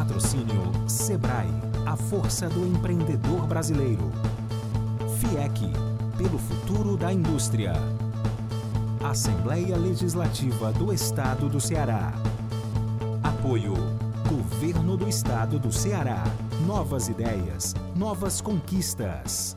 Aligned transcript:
Patrocínio 0.00 0.72
Sebrae, 0.88 1.50
a 1.84 1.94
força 1.94 2.48
do 2.48 2.66
empreendedor 2.66 3.46
brasileiro. 3.46 4.10
FIEC, 5.18 5.70
pelo 6.16 6.38
futuro 6.38 6.96
da 6.96 7.12
indústria. 7.12 7.74
Assembleia 9.04 9.76
Legislativa 9.76 10.72
do 10.72 10.90
Estado 10.90 11.50
do 11.50 11.60
Ceará. 11.60 12.14
Apoio. 13.22 13.74
Governo 14.26 14.96
do 14.96 15.06
Estado 15.06 15.58
do 15.58 15.70
Ceará. 15.70 16.24
Novas 16.66 17.08
ideias, 17.08 17.74
novas 17.94 18.40
conquistas. 18.40 19.54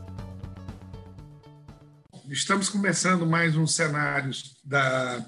Estamos 2.28 2.68
começando 2.68 3.26
mais 3.26 3.56
um 3.56 3.66
cenários 3.66 4.58
da, 4.62 5.26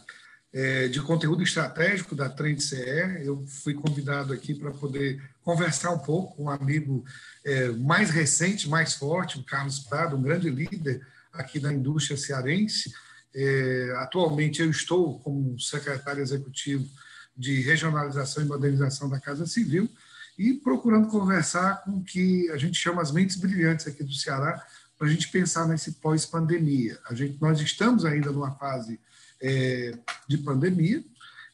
é, 0.56 0.88
de 0.88 1.02
conteúdo 1.02 1.44
estratégico 1.44 2.16
da 2.16 2.30
Trend 2.30 2.62
CE. 2.62 3.26
Eu 3.26 3.46
fui 3.46 3.74
convidado 3.74 4.32
aqui 4.32 4.56
para 4.56 4.72
poder 4.72 5.22
conversar 5.44 5.92
um 5.92 6.00
pouco 6.00 6.38
com 6.38 6.44
um 6.46 6.50
amigo 6.50 7.04
é, 7.44 7.68
mais 7.72 8.10
recente, 8.10 8.70
mais 8.70 8.94
forte, 8.94 9.38
o 9.38 9.44
Carlos 9.44 9.80
Prado, 9.80 10.16
um 10.16 10.22
grande 10.22 10.50
líder 10.50 11.06
aqui 11.34 11.60
da 11.60 11.74
indústria 11.74 12.16
cearense. 12.16 12.94
É, 13.36 13.94
atualmente 13.98 14.62
eu 14.62 14.70
estou 14.70 15.20
como 15.20 15.60
secretário 15.60 16.24
executivo 16.24 16.88
de 17.36 17.60
regionalização 17.60 18.42
e 18.42 18.48
modernização 18.48 19.10
da 19.10 19.20
Casa 19.20 19.46
Civil 19.46 19.90
e 20.38 20.54
procurando 20.54 21.10
conversar 21.10 21.84
com 21.84 21.98
o 21.98 22.04
que 22.04 22.50
a 22.52 22.58
gente 22.58 22.78
chama 22.78 23.02
as 23.02 23.12
mentes 23.12 23.36
brilhantes 23.36 23.88
aqui 23.88 24.06
do 24.06 24.14
Ceará 24.14 24.66
para 24.98 25.08
a 25.08 25.10
gente 25.10 25.28
pensar 25.28 25.68
nesse 25.68 25.92
pós-pandemia. 25.94 26.98
A 27.10 27.14
gente, 27.14 27.38
nós 27.42 27.60
estamos 27.60 28.06
ainda 28.06 28.32
numa 28.32 28.52
fase 28.52 28.98
é, 29.46 29.92
de 30.28 30.40
pandemia, 30.40 31.04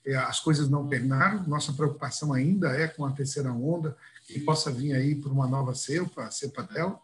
é, 0.06 0.16
as 0.16 0.39
coisas 0.39 0.70
não 0.70 0.88
terminaram, 0.88 1.44
nossa 1.45 1.73
preocupação 1.73 2.34
ainda 2.34 2.70
é 2.70 2.88
com 2.88 3.06
a 3.06 3.11
terceira 3.11 3.52
onda, 3.52 3.95
que 4.25 4.39
possa 4.39 4.72
vir 4.72 4.94
aí 4.94 5.14
por 5.14 5.31
uma 5.31 5.45
nova 5.45 5.75
cepa, 5.75 6.23
a 6.23 6.31
cepa 6.31 6.64
delta, 6.64 7.00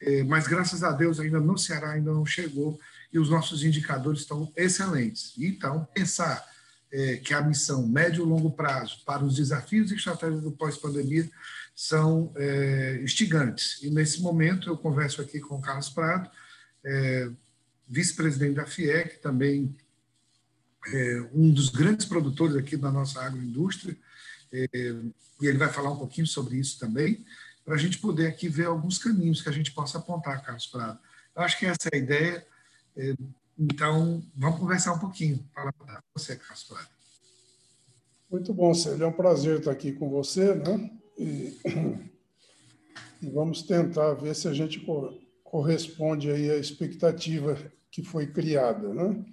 é, 0.00 0.22
mas 0.22 0.46
graças 0.46 0.84
a 0.84 0.92
Deus 0.92 1.18
ainda 1.18 1.40
no 1.40 1.56
Ceará 1.56 1.92
ainda 1.92 2.12
não 2.12 2.26
chegou 2.26 2.78
e 3.12 3.18
os 3.18 3.30
nossos 3.30 3.64
indicadores 3.64 4.20
estão 4.20 4.52
excelentes. 4.54 5.32
Então, 5.38 5.88
pensar 5.94 6.46
é, 6.92 7.16
que 7.16 7.32
a 7.32 7.40
missão 7.40 7.88
médio 7.88 8.22
e 8.22 8.28
longo 8.28 8.50
prazo 8.52 9.02
para 9.04 9.24
os 9.24 9.34
desafios 9.34 9.90
e 9.90 9.94
estratégias 9.94 10.42
do 10.42 10.52
pós-pandemia 10.52 11.28
são 11.74 12.32
é, 12.36 13.00
instigantes. 13.02 13.82
E 13.82 13.90
nesse 13.90 14.20
momento 14.20 14.68
eu 14.68 14.76
converso 14.76 15.22
aqui 15.22 15.40
com 15.40 15.56
o 15.56 15.60
Carlos 15.60 15.88
Prado, 15.88 16.30
é, 16.84 17.30
vice-presidente 17.88 18.54
da 18.54 18.66
FIEC, 18.66 19.20
também 19.20 19.74
é, 20.86 21.28
um 21.34 21.50
dos 21.52 21.68
grandes 21.68 22.06
produtores 22.06 22.56
aqui 22.56 22.76
da 22.76 22.90
nossa 22.90 23.20
agroindústria, 23.20 23.96
é, 24.52 24.68
e 25.40 25.46
ele 25.46 25.58
vai 25.58 25.72
falar 25.72 25.90
um 25.90 25.98
pouquinho 25.98 26.26
sobre 26.26 26.56
isso 26.56 26.78
também, 26.78 27.24
para 27.64 27.74
a 27.74 27.78
gente 27.78 27.98
poder 27.98 28.26
aqui 28.28 28.48
ver 28.48 28.66
alguns 28.66 28.98
caminhos 28.98 29.42
que 29.42 29.48
a 29.48 29.52
gente 29.52 29.72
possa 29.72 29.98
apontar, 29.98 30.42
Carlos 30.42 30.66
Prado. 30.66 30.98
Eu 31.36 31.42
acho 31.42 31.58
que 31.58 31.66
essa 31.66 31.88
é 31.92 31.96
a 31.96 31.98
ideia. 31.98 32.46
É, 32.96 33.14
então, 33.58 34.22
vamos 34.34 34.58
conversar 34.58 34.94
um 34.94 34.98
pouquinho. 34.98 35.44
Fala 35.54 35.72
para 35.72 36.02
você, 36.14 36.36
Carlos 36.36 36.64
Prado. 36.64 36.88
Muito 38.30 38.52
bom, 38.54 38.72
Célio. 38.74 39.04
É 39.04 39.06
um 39.06 39.12
prazer 39.12 39.58
estar 39.58 39.70
aqui 39.70 39.92
com 39.92 40.08
você, 40.08 40.54
né? 40.54 40.90
E, 41.18 41.58
e 43.22 43.30
vamos 43.30 43.62
tentar 43.62 44.14
ver 44.14 44.34
se 44.34 44.48
a 44.48 44.54
gente 44.54 44.84
corresponde 45.42 46.30
aí 46.30 46.50
à 46.50 46.56
expectativa 46.56 47.56
que 47.90 48.02
foi 48.02 48.26
criada, 48.26 48.92
né? 48.92 49.24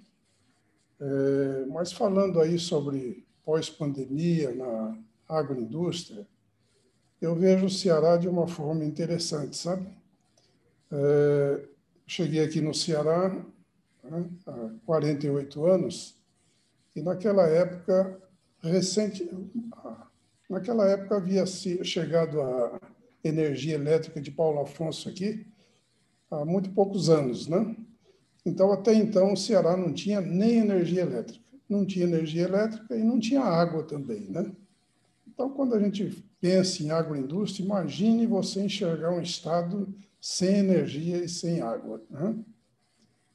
É, 0.98 1.66
mas 1.66 1.92
falando 1.92 2.40
aí 2.40 2.58
sobre 2.58 3.26
pós-pandemia 3.44 4.54
na 4.54 4.96
agroindústria, 5.28 6.26
eu 7.20 7.34
vejo 7.34 7.66
o 7.66 7.70
Ceará 7.70 8.16
de 8.16 8.28
uma 8.28 8.46
forma 8.46 8.84
interessante, 8.84 9.56
sabe? 9.56 9.86
É, 10.90 11.64
cheguei 12.06 12.42
aqui 12.42 12.60
no 12.60 12.74
Ceará 12.74 13.28
né, 14.04 14.30
há 14.46 14.70
48 14.84 15.66
anos 15.66 16.14
e 16.94 17.02
naquela 17.02 17.46
época 17.46 18.20
recente, 18.62 19.28
naquela 20.48 20.86
época 20.86 21.16
havia 21.16 21.44
chegado 21.46 22.40
a 22.40 22.80
energia 23.22 23.74
elétrica 23.74 24.20
de 24.20 24.30
Paulo 24.30 24.60
Afonso 24.60 25.08
aqui 25.08 25.46
há 26.30 26.44
muito 26.44 26.70
poucos 26.70 27.10
anos, 27.10 27.48
né? 27.48 27.76
Então, 28.46 28.70
até 28.70 28.94
então, 28.94 29.32
o 29.32 29.36
Ceará 29.36 29.76
não 29.76 29.92
tinha 29.92 30.20
nem 30.20 30.58
energia 30.58 31.02
elétrica. 31.02 31.44
Não 31.68 31.84
tinha 31.84 32.06
energia 32.06 32.44
elétrica 32.44 32.96
e 32.96 33.02
não 33.02 33.18
tinha 33.18 33.42
água 33.42 33.82
também, 33.82 34.20
né? 34.20 34.52
Então, 35.26 35.50
quando 35.50 35.74
a 35.74 35.80
gente 35.80 36.24
pensa 36.40 36.80
em 36.84 36.90
agroindústria, 36.90 37.64
imagine 37.64 38.24
você 38.24 38.62
enxergar 38.62 39.10
um 39.10 39.20
estado 39.20 39.92
sem 40.20 40.58
energia 40.58 41.18
e 41.18 41.28
sem 41.28 41.60
água. 41.60 42.00
Né? 42.08 42.36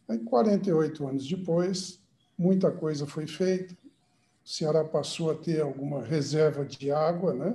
Aí, 0.07 0.17
48 0.17 1.05
anos 1.05 1.27
depois, 1.27 1.99
muita 2.37 2.71
coisa 2.71 3.05
foi 3.05 3.27
feita. 3.27 3.73
O 4.45 4.49
Ceará 4.49 4.85
passou 4.85 5.29
a 5.29 5.35
ter 5.35 5.61
alguma 5.61 6.01
reserva 6.01 6.63
de 6.63 6.89
água, 6.89 7.33
né? 7.33 7.53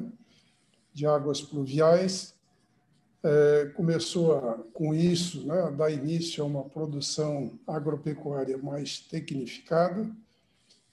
de 0.92 1.06
águas 1.06 1.40
pluviais, 1.40 2.34
é, 3.22 3.72
começou 3.74 4.36
a, 4.36 4.58
com 4.72 4.94
isso 4.94 5.46
né, 5.46 5.60
a 5.62 5.70
dar 5.70 5.90
início 5.90 6.42
a 6.42 6.46
uma 6.46 6.64
produção 6.64 7.58
agropecuária 7.66 8.56
mais 8.58 9.00
tecnificada, 9.00 10.08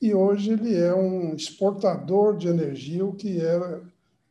e 0.01 0.13
hoje 0.13 0.51
ele 0.51 0.75
é 0.75 0.93
um 0.93 1.33
exportador 1.33 2.35
de 2.35 2.47
energia, 2.47 3.05
o 3.05 3.15
que 3.15 3.39
era 3.39 3.81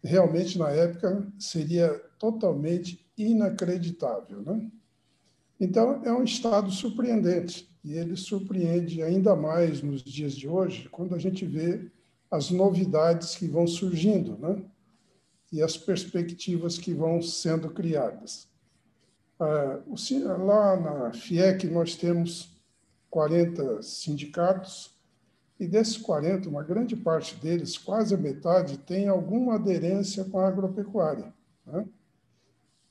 realmente 0.04 0.58
na 0.58 0.68
época 0.68 1.26
seria 1.38 1.88
totalmente 2.18 3.02
inacreditável. 3.16 4.42
Né? 4.42 4.70
Então, 5.58 6.02
é 6.04 6.12
um 6.12 6.24
estado 6.24 6.70
surpreendente, 6.70 7.68
e 7.84 7.94
ele 7.94 8.16
surpreende 8.16 9.02
ainda 9.02 9.34
mais 9.34 9.82
nos 9.82 10.02
dias 10.02 10.34
de 10.34 10.46
hoje, 10.46 10.88
quando 10.90 11.14
a 11.14 11.18
gente 11.18 11.46
vê 11.46 11.90
as 12.30 12.50
novidades 12.50 13.36
que 13.36 13.46
vão 13.46 13.66
surgindo. 13.66 14.36
Né? 14.38 14.62
E 15.52 15.62
as 15.62 15.76
perspectivas 15.76 16.78
que 16.78 16.94
vão 16.94 17.20
sendo 17.20 17.68
criadas. 17.70 18.48
Ah, 19.38 19.80
lá 20.38 20.80
na 20.80 21.12
FIEC 21.12 21.66
nós 21.66 21.94
temos 21.94 22.56
40 23.10 23.82
sindicatos, 23.82 24.92
e 25.60 25.66
desses 25.68 25.96
40, 25.96 26.48
uma 26.48 26.64
grande 26.64 26.96
parte 26.96 27.36
deles, 27.36 27.78
quase 27.78 28.12
a 28.12 28.18
metade, 28.18 28.78
tem 28.78 29.06
alguma 29.06 29.54
aderência 29.54 30.24
com 30.24 30.40
a 30.40 30.48
agropecuária. 30.48 31.32
Né? 31.64 31.86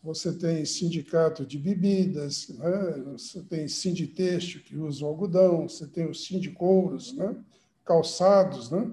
Você 0.01 0.31
tem 0.31 0.63
sindicato 0.63 1.45
de 1.45 1.57
bebidas, 1.57 2.47
né? 2.47 3.03
você 3.11 3.41
tem 3.41 3.67
sinditêxtil, 3.67 4.61
que 4.61 4.78
usa 4.78 5.03
o 5.03 5.07
algodão, 5.07 5.67
você 5.67 5.85
tem 5.85 6.09
os 6.09 6.23
sindicouros, 6.23 7.13
né? 7.13 7.35
calçados, 7.83 8.72
né? 8.72 8.89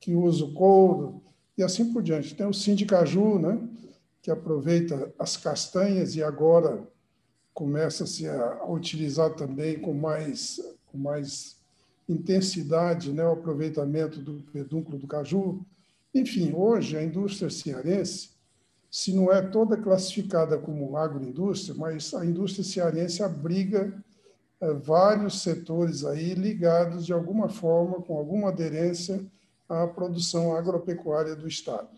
que 0.00 0.12
usa 0.12 0.44
o 0.44 0.52
couro, 0.52 1.22
e 1.56 1.62
assim 1.62 1.92
por 1.92 2.02
diante. 2.02 2.34
Tem 2.34 2.46
o 2.46 2.54
Sindicaju, 2.54 3.38
né, 3.38 3.58
que 4.22 4.30
aproveita 4.30 5.12
as 5.18 5.36
castanhas 5.36 6.14
e 6.14 6.22
agora 6.22 6.86
começa-se 7.52 8.26
a, 8.28 8.64
utilizar 8.68 9.34
também 9.34 9.78
com 9.78 9.92
mais, 9.92 10.60
com 10.86 10.98
mais 10.98 11.56
intensidade 12.08 13.12
né, 13.12 13.24
o 13.24 13.32
aproveitamento 13.32 14.20
do 14.20 14.42
pedúnculo 14.52 14.98
do 14.98 15.06
caju. 15.06 15.64
Enfim, 16.14 16.52
hoje 16.54 16.96
a 16.96 17.02
indústria 17.02 17.50
cearense, 17.50 18.30
se 18.90 19.14
não 19.14 19.32
é 19.32 19.40
toda 19.40 19.76
classificada 19.76 20.58
como 20.58 20.96
agroindústria, 20.96 21.74
mas 21.74 22.12
a 22.14 22.24
indústria 22.24 22.64
cearense 22.64 23.22
abriga 23.22 23.94
é, 24.60 24.72
vários 24.72 25.42
setores 25.42 26.04
aí 26.04 26.34
ligados 26.34 27.06
de 27.06 27.12
alguma 27.12 27.48
forma, 27.48 28.02
com 28.02 28.18
alguma 28.18 28.48
aderência 28.48 29.24
à 29.70 29.86
produção 29.86 30.54
agropecuária 30.54 31.36
do 31.36 31.46
Estado. 31.46 31.88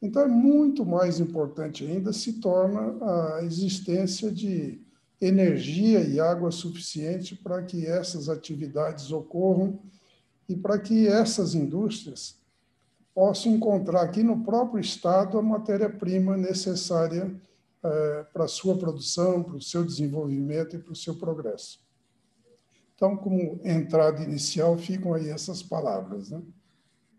Então, 0.00 0.22
é 0.22 0.28
muito 0.28 0.84
mais 0.84 1.18
importante 1.18 1.84
ainda 1.84 2.12
se 2.12 2.34
torna 2.34 3.36
a 3.36 3.42
existência 3.42 4.30
de 4.30 4.80
energia 5.20 6.00
e 6.00 6.20
água 6.20 6.50
suficiente 6.50 7.34
para 7.34 7.62
que 7.62 7.86
essas 7.86 8.28
atividades 8.28 9.10
ocorram 9.10 9.80
e 10.46 10.54
para 10.54 10.78
que 10.78 11.08
essas 11.08 11.54
indústrias 11.54 12.36
possam 13.14 13.52
encontrar 13.52 14.02
aqui 14.02 14.22
no 14.22 14.44
próprio 14.44 14.80
Estado 14.80 15.38
a 15.38 15.42
matéria-prima 15.42 16.36
necessária 16.36 17.34
eh, 17.82 18.26
para 18.32 18.44
a 18.44 18.48
sua 18.48 18.76
produção, 18.76 19.42
para 19.42 19.56
o 19.56 19.62
seu 19.62 19.84
desenvolvimento 19.84 20.76
e 20.76 20.78
para 20.78 20.92
o 20.92 20.96
seu 20.96 21.14
progresso. 21.14 21.80
Então, 22.94 23.16
como 23.16 23.60
entrada 23.64 24.22
inicial, 24.22 24.76
ficam 24.76 25.14
aí 25.14 25.28
essas 25.28 25.62
palavras. 25.62 26.30
Né? 26.30 26.42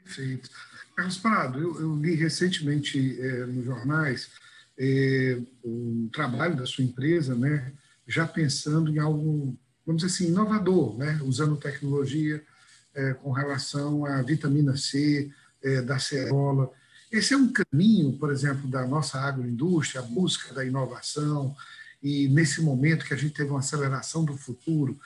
Perfeito. 0.05 0.49
Carlos 0.95 1.17
Prado, 1.17 1.59
eu, 1.59 1.81
eu 1.81 1.95
li 1.95 2.13
recentemente 2.13 3.19
é, 3.19 3.45
nos 3.47 3.65
jornais 3.65 4.29
é, 4.77 5.39
um 5.63 6.07
trabalho 6.13 6.55
da 6.55 6.65
sua 6.65 6.83
empresa, 6.83 7.33
né, 7.35 7.73
já 8.07 8.27
pensando 8.27 8.91
em 8.91 8.99
algo, 8.99 9.57
vamos 9.85 10.03
dizer 10.03 10.13
assim, 10.13 10.31
inovador, 10.31 10.97
né, 10.97 11.19
usando 11.23 11.57
tecnologia 11.57 12.41
é, 12.93 13.13
com 13.15 13.31
relação 13.31 14.05
à 14.05 14.21
vitamina 14.21 14.77
C, 14.77 15.31
é, 15.63 15.81
da 15.81 15.97
cerola. 15.97 16.71
esse 17.11 17.33
é 17.33 17.37
um 17.37 17.51
caminho, 17.51 18.13
por 18.13 18.31
exemplo, 18.31 18.69
da 18.69 18.85
nossa 18.85 19.19
agroindústria, 19.19 20.01
a 20.01 20.03
busca 20.03 20.53
da 20.53 20.63
inovação, 20.63 21.55
e 22.01 22.27
nesse 22.27 22.61
momento 22.61 23.05
que 23.05 23.13
a 23.13 23.17
gente 23.17 23.33
teve 23.33 23.49
uma 23.49 23.59
aceleração 23.59 24.23
do 24.23 24.37
futuro, 24.37 24.99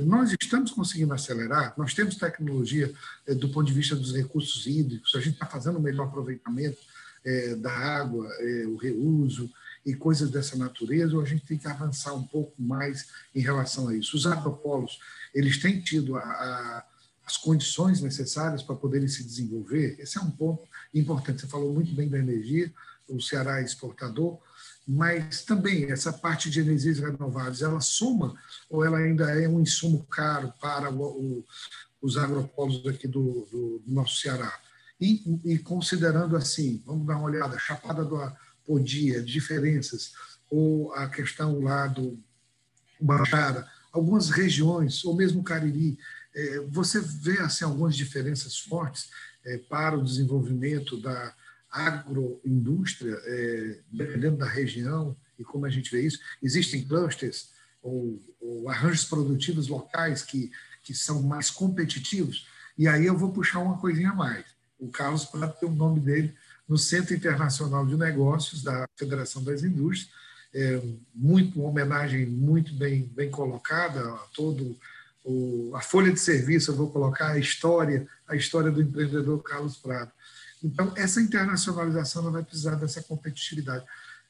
nós 0.00 0.34
estamos 0.40 0.70
conseguindo 0.70 1.12
acelerar, 1.12 1.74
nós 1.76 1.94
temos 1.94 2.16
tecnologia 2.16 2.92
eh, 3.26 3.34
do 3.34 3.48
ponto 3.48 3.66
de 3.66 3.72
vista 3.72 3.94
dos 3.94 4.14
recursos 4.14 4.66
hídricos, 4.66 5.14
a 5.14 5.20
gente 5.20 5.34
está 5.34 5.46
fazendo 5.46 5.78
o 5.78 5.82
melhor 5.82 6.08
aproveitamento 6.08 6.78
eh, 7.24 7.54
da 7.56 7.70
água, 7.70 8.28
o 8.68 8.76
reuso 8.76 9.50
e 9.84 9.94
coisas 9.94 10.30
dessa 10.30 10.56
natureza, 10.56 11.14
ou 11.16 11.22
a 11.22 11.26
gente 11.26 11.44
tem 11.44 11.58
que 11.58 11.66
avançar 11.66 12.14
um 12.14 12.24
pouco 12.24 12.54
mais 12.60 13.08
em 13.34 13.40
relação 13.40 13.88
a 13.88 13.96
isso. 13.96 14.16
Os 14.16 14.26
agropolos, 14.26 14.98
eles 15.34 15.60
têm 15.60 15.80
tido 15.80 16.16
a, 16.16 16.20
a, 16.20 16.84
as 17.26 17.36
condições 17.36 18.00
necessárias 18.00 18.62
para 18.62 18.76
poderem 18.76 19.08
se 19.08 19.24
desenvolver, 19.24 19.96
esse 19.98 20.18
é 20.18 20.20
um 20.20 20.30
ponto 20.30 20.62
importante. 20.94 21.40
Você 21.40 21.46
falou 21.46 21.72
muito 21.72 21.92
bem 21.94 22.08
da 22.08 22.18
energia, 22.18 22.72
o 23.08 23.20
Ceará 23.20 23.60
é 23.60 23.64
exportador, 23.64 24.38
mas 24.86 25.42
também 25.44 25.90
essa 25.90 26.12
parte 26.12 26.50
de 26.50 26.60
energias 26.60 26.98
renováveis, 26.98 27.62
ela 27.62 27.80
soma 27.80 28.34
ou 28.68 28.84
ela 28.84 28.98
ainda 28.98 29.30
é 29.30 29.48
um 29.48 29.60
insumo 29.60 30.04
caro 30.04 30.52
para 30.60 30.90
o, 30.90 31.02
o, 31.02 31.44
os 32.00 32.16
agropolos 32.16 32.86
aqui 32.86 33.06
do, 33.06 33.46
do, 33.50 33.82
do 33.84 33.92
nosso 33.92 34.20
Ceará? 34.20 34.52
E, 35.00 35.40
e, 35.44 35.58
considerando 35.58 36.36
assim, 36.36 36.82
vamos 36.86 37.06
dar 37.06 37.16
uma 37.16 37.26
olhada, 37.26 37.58
Chapada 37.58 38.04
do 38.04 38.18
Podia, 38.64 39.22
diferenças, 39.22 40.12
ou 40.48 40.92
a 40.94 41.08
questão 41.08 41.60
lá 41.60 41.86
do 41.88 42.18
Baixara, 43.00 43.66
algumas 43.92 44.30
regiões, 44.30 45.04
ou 45.04 45.16
mesmo 45.16 45.42
Cariri, 45.42 45.98
é, 46.34 46.60
você 46.68 47.00
vê 47.00 47.40
assim, 47.40 47.64
algumas 47.64 47.96
diferenças 47.96 48.58
fortes 48.58 49.10
é, 49.44 49.58
para 49.58 49.98
o 49.98 50.04
desenvolvimento 50.04 50.96
da 51.00 51.34
agroindústria, 51.72 53.18
é, 53.24 53.78
dependendo 53.90 54.36
da 54.36 54.46
região 54.46 55.16
e 55.38 55.42
como 55.42 55.64
a 55.64 55.70
gente 55.70 55.90
vê 55.90 56.02
isso. 56.02 56.20
Existem 56.42 56.84
clusters 56.84 57.50
ou, 57.82 58.20
ou 58.40 58.68
arranjos 58.68 59.04
produtivos 59.06 59.68
locais 59.68 60.22
que, 60.22 60.52
que 60.84 60.94
são 60.94 61.22
mais 61.22 61.50
competitivos. 61.50 62.46
E 62.76 62.86
aí 62.86 63.06
eu 63.06 63.16
vou 63.16 63.32
puxar 63.32 63.60
uma 63.60 63.78
coisinha 63.78 64.10
a 64.10 64.14
mais. 64.14 64.44
O 64.78 64.88
Carlos 64.88 65.24
Prato 65.24 65.60
tem 65.60 65.68
o 65.68 65.72
nome 65.72 66.00
dele 66.00 66.34
no 66.68 66.76
Centro 66.76 67.14
Internacional 67.14 67.86
de 67.86 67.96
Negócios 67.96 68.62
da 68.62 68.86
Federação 68.96 69.42
das 69.42 69.62
Indústrias. 69.62 70.12
É, 70.54 70.82
muito, 71.14 71.58
uma 71.58 71.70
homenagem 71.70 72.26
muito 72.26 72.74
bem, 72.74 73.10
bem 73.14 73.30
colocada 73.30 74.00
a 74.00 74.18
todo 74.34 74.76
o, 75.24 75.72
a 75.74 75.80
folha 75.80 76.12
de 76.12 76.20
serviço, 76.20 76.70
eu 76.70 76.76
vou 76.76 76.90
colocar 76.90 77.32
a 77.32 77.38
história, 77.38 78.06
a 78.26 78.34
história 78.34 78.70
do 78.70 78.82
empreendedor 78.82 79.42
Carlos 79.42 79.76
Prado. 79.76 80.10
Então, 80.62 80.92
essa 80.96 81.20
internacionalização 81.20 82.30
vai 82.30 82.42
precisar 82.42 82.76
dessa 82.76 83.02
competitividade. 83.02 83.84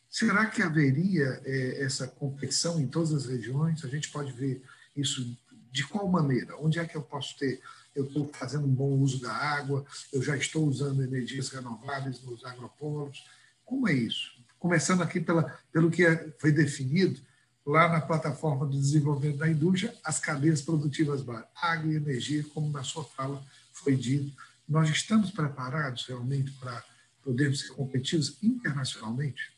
Será 0.09 0.47
que 0.47 0.63
haveria 0.63 1.41
é, 1.45 1.83
essa 1.83 2.07
competição 2.07 2.81
em 2.81 2.87
todas 2.87 3.13
as 3.13 3.27
regiões? 3.27 3.85
A 3.85 3.89
gente 3.89 4.11
pode 4.11 4.33
ver 4.33 4.63
isso 4.97 5.37
de 5.71 5.87
qual 5.87 6.07
maneira? 6.09 6.57
Onde 6.59 6.79
é 6.79 6.85
que 6.85 6.97
eu 6.97 7.03
posso 7.03 7.37
ter? 7.39 7.61
Eu 7.95 8.05
estou 8.05 8.31
fazendo 8.33 8.67
um 8.67 8.75
bom 8.75 8.91
uso 8.99 9.21
da 9.21 9.33
água, 9.33 9.85
eu 10.13 10.23
já 10.23 10.37
estou 10.37 10.67
usando 10.67 11.03
energias 11.03 11.49
renováveis 11.49 12.23
nos 12.23 12.45
agropolos. 12.45 13.25
Como 13.65 13.89
é 13.89 13.93
isso? 13.93 14.33
Começando 14.59 15.03
aqui 15.03 15.21
pela, 15.21 15.59
pelo 15.73 15.91
que 15.91 16.05
é, 16.05 16.31
foi 16.39 16.53
definido 16.53 17.21
lá 17.65 17.89
na 17.89 18.01
plataforma 18.01 18.67
do 18.67 18.79
desenvolvimento 18.79 19.39
da 19.39 19.49
indústria, 19.49 19.95
as 20.05 20.19
cadeias 20.19 20.61
produtivas 20.61 21.23
básicas, 21.23 21.51
água 21.57 21.93
e 21.93 21.97
energia, 21.97 22.45
como 22.53 22.71
na 22.71 22.83
sua 22.83 23.05
fala 23.05 23.43
foi 23.73 23.97
dito. 23.97 24.33
Nós 24.69 24.89
estamos 24.89 25.31
preparados 25.31 26.07
realmente 26.07 26.53
para 26.53 26.83
podermos 27.23 27.61
ser 27.61 27.75
competitivos 27.75 28.43
internacionalmente? 28.43 29.53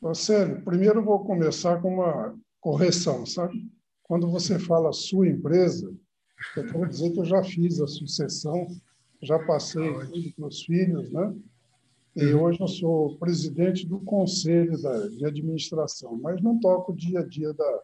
Marcelo, 0.00 0.60
primeiro 0.62 1.00
eu 1.00 1.04
vou 1.04 1.24
começar 1.24 1.80
com 1.80 1.94
uma 1.94 2.36
correção, 2.60 3.24
sabe? 3.24 3.70
Quando 4.02 4.30
você 4.30 4.58
fala 4.58 4.92
sua 4.92 5.28
empresa, 5.28 5.92
eu 6.56 6.66
quero 6.66 6.88
dizer 6.88 7.10
que 7.12 7.20
eu 7.20 7.24
já 7.24 7.42
fiz 7.42 7.80
a 7.80 7.86
sucessão, 7.86 8.66
já 9.22 9.38
passei 9.38 9.88
ah, 9.88 10.06
tudo 10.06 10.32
para 10.32 10.46
os 10.48 10.64
filhos, 10.64 11.10
né? 11.10 11.34
E 12.14 12.26
uhum. 12.26 12.42
hoje 12.42 12.60
eu 12.60 12.68
sou 12.68 13.16
presidente 13.16 13.86
do 13.86 14.00
conselho 14.00 14.80
da, 14.82 15.08
de 15.08 15.24
administração, 15.24 16.18
mas 16.20 16.42
não 16.42 16.58
toco 16.58 16.92
o 16.92 16.96
dia 16.96 17.20
a 17.20 17.24
dia 17.24 17.54
da, 17.54 17.80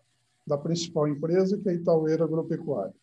da 0.47 0.59
principal 0.59 1.09
empresa, 1.09 1.57
que 1.57 1.69
é 1.69 1.73
a 1.73 1.75
Itaueira 1.75 2.25
Agropecuária. 2.25 2.95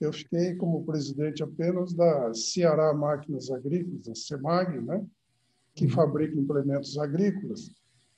Eu 0.00 0.12
fiquei 0.12 0.54
como 0.56 0.84
presidente 0.84 1.42
apenas 1.42 1.92
da 1.94 2.34
Ceará 2.34 2.92
Máquinas 2.92 3.50
Agrícolas, 3.50 4.08
a 4.08 4.14
CEMAG, 4.14 4.80
né? 4.80 5.04
que 5.74 5.86
uhum. 5.86 5.90
fabrica 5.90 6.38
implementos 6.38 6.96
agrícolas. 6.98 7.70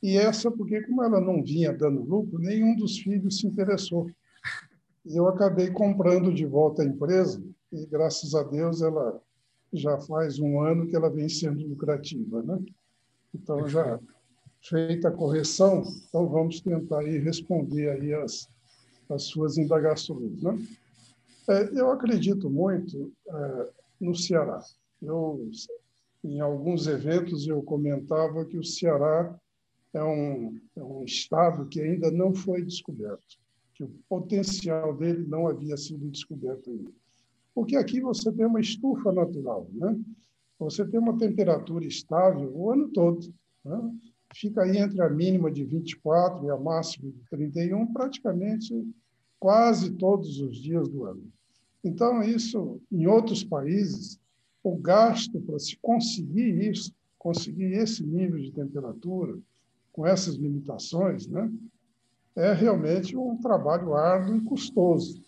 E 0.03 0.17
essa, 0.17 0.51
porque 0.51 0.83
como 0.83 1.03
ela 1.03 1.21
não 1.21 1.43
vinha 1.43 1.73
dando 1.73 2.03
lucro, 2.03 2.39
nenhum 2.39 2.77
dos 2.77 2.99
filhos 2.99 3.41
se 3.41 3.47
interessou. 3.47 4.11
E 5.05 5.17
eu 5.17 5.27
acabei 5.27 5.71
comprando 5.71 6.33
de 6.33 6.45
volta 6.45 6.83
a 6.83 6.85
empresa, 6.85 7.43
e 7.73 7.87
graças 7.87 8.35
a 8.35 8.43
Deus 8.43 8.83
ela 8.83 9.21
já 9.73 9.99
faz 9.99 10.39
um 10.39 10.61
ano 10.61 10.87
que 10.87 10.95
ela 10.95 11.11
vem 11.11 11.29
sendo 11.29 11.67
lucrativa, 11.67 12.43
né? 12.43 12.59
Então 13.35 13.67
já 13.69 13.99
feita 14.63 15.09
a 15.09 15.13
correção, 15.13 15.83
então 16.09 16.29
vamos 16.29 16.61
tentar 16.61 17.01
aí 17.01 17.19
responder 17.19 17.91
aí 17.91 18.15
as, 18.15 18.49
as 19.09 19.25
suas 19.25 19.59
indagações, 19.59 20.43
né? 20.43 20.59
É, 21.49 21.81
eu 21.81 21.91
acredito 21.91 22.51
muito 22.51 23.13
é, 23.29 23.71
no 24.01 24.15
Ceará. 24.15 24.61
Eu 25.01 25.51
em 26.25 26.41
alguns 26.41 26.87
eventos 26.89 27.47
eu 27.47 27.63
comentava 27.63 28.45
que 28.45 28.59
o 28.59 28.65
Ceará 28.65 29.39
é 29.95 30.03
um, 30.03 30.61
é 30.77 30.83
um 30.83 31.05
estado 31.05 31.67
que 31.69 31.81
ainda 31.81 32.11
não 32.11 32.35
foi 32.35 32.63
descoberto, 32.63 33.39
que 33.75 33.85
o 33.85 33.91
potencial 34.09 34.95
dele 34.97 35.25
não 35.27 35.47
havia 35.47 35.77
sido 35.77 36.09
descoberto 36.11 36.71
ainda. 36.71 36.91
Porque 37.55 37.77
aqui 37.77 38.01
você 38.01 38.31
tem 38.33 38.45
uma 38.45 38.61
estufa 38.61 39.13
natural, 39.13 39.69
né? 39.73 39.99
Você 40.59 40.85
tem 40.85 40.99
uma 40.99 41.17
temperatura 41.17 41.87
estável 41.87 42.51
o 42.55 42.71
ano 42.71 42.89
todo. 42.89 43.33
Né? 43.65 43.95
Fica 44.35 44.63
aí 44.63 44.79
entre 44.79 45.01
a 45.03 45.09
mínima 45.09 45.51
de 45.51 45.65
24 45.65 46.45
e 46.45 46.51
a 46.51 46.57
máxima 46.57 47.11
de 47.11 47.23
31, 47.31 47.93
praticamente 47.93 48.75
quase 49.39 49.93
todos 49.93 50.41
os 50.41 50.57
dias 50.57 50.89
do 50.89 51.05
ano. 51.05 51.23
Então, 51.85 52.23
isso, 52.23 52.81
em 52.91 53.07
outros 53.07 53.45
países, 53.45 54.19
o 54.63 54.77
gasto 54.77 55.41
para 55.41 55.59
se 55.59 55.77
conseguir 55.81 56.69
isso, 56.71 56.93
conseguir 57.19 57.73
esse 57.73 58.05
nível 58.05 58.41
de 58.41 58.51
temperatura, 58.51 59.39
com 59.93 60.07
essas 60.07 60.35
limitações, 60.35 61.27
né, 61.27 61.51
é 62.35 62.53
realmente 62.53 63.17
um 63.17 63.39
trabalho 63.39 63.95
árduo 63.95 64.37
e 64.37 64.41
custoso. 64.43 65.23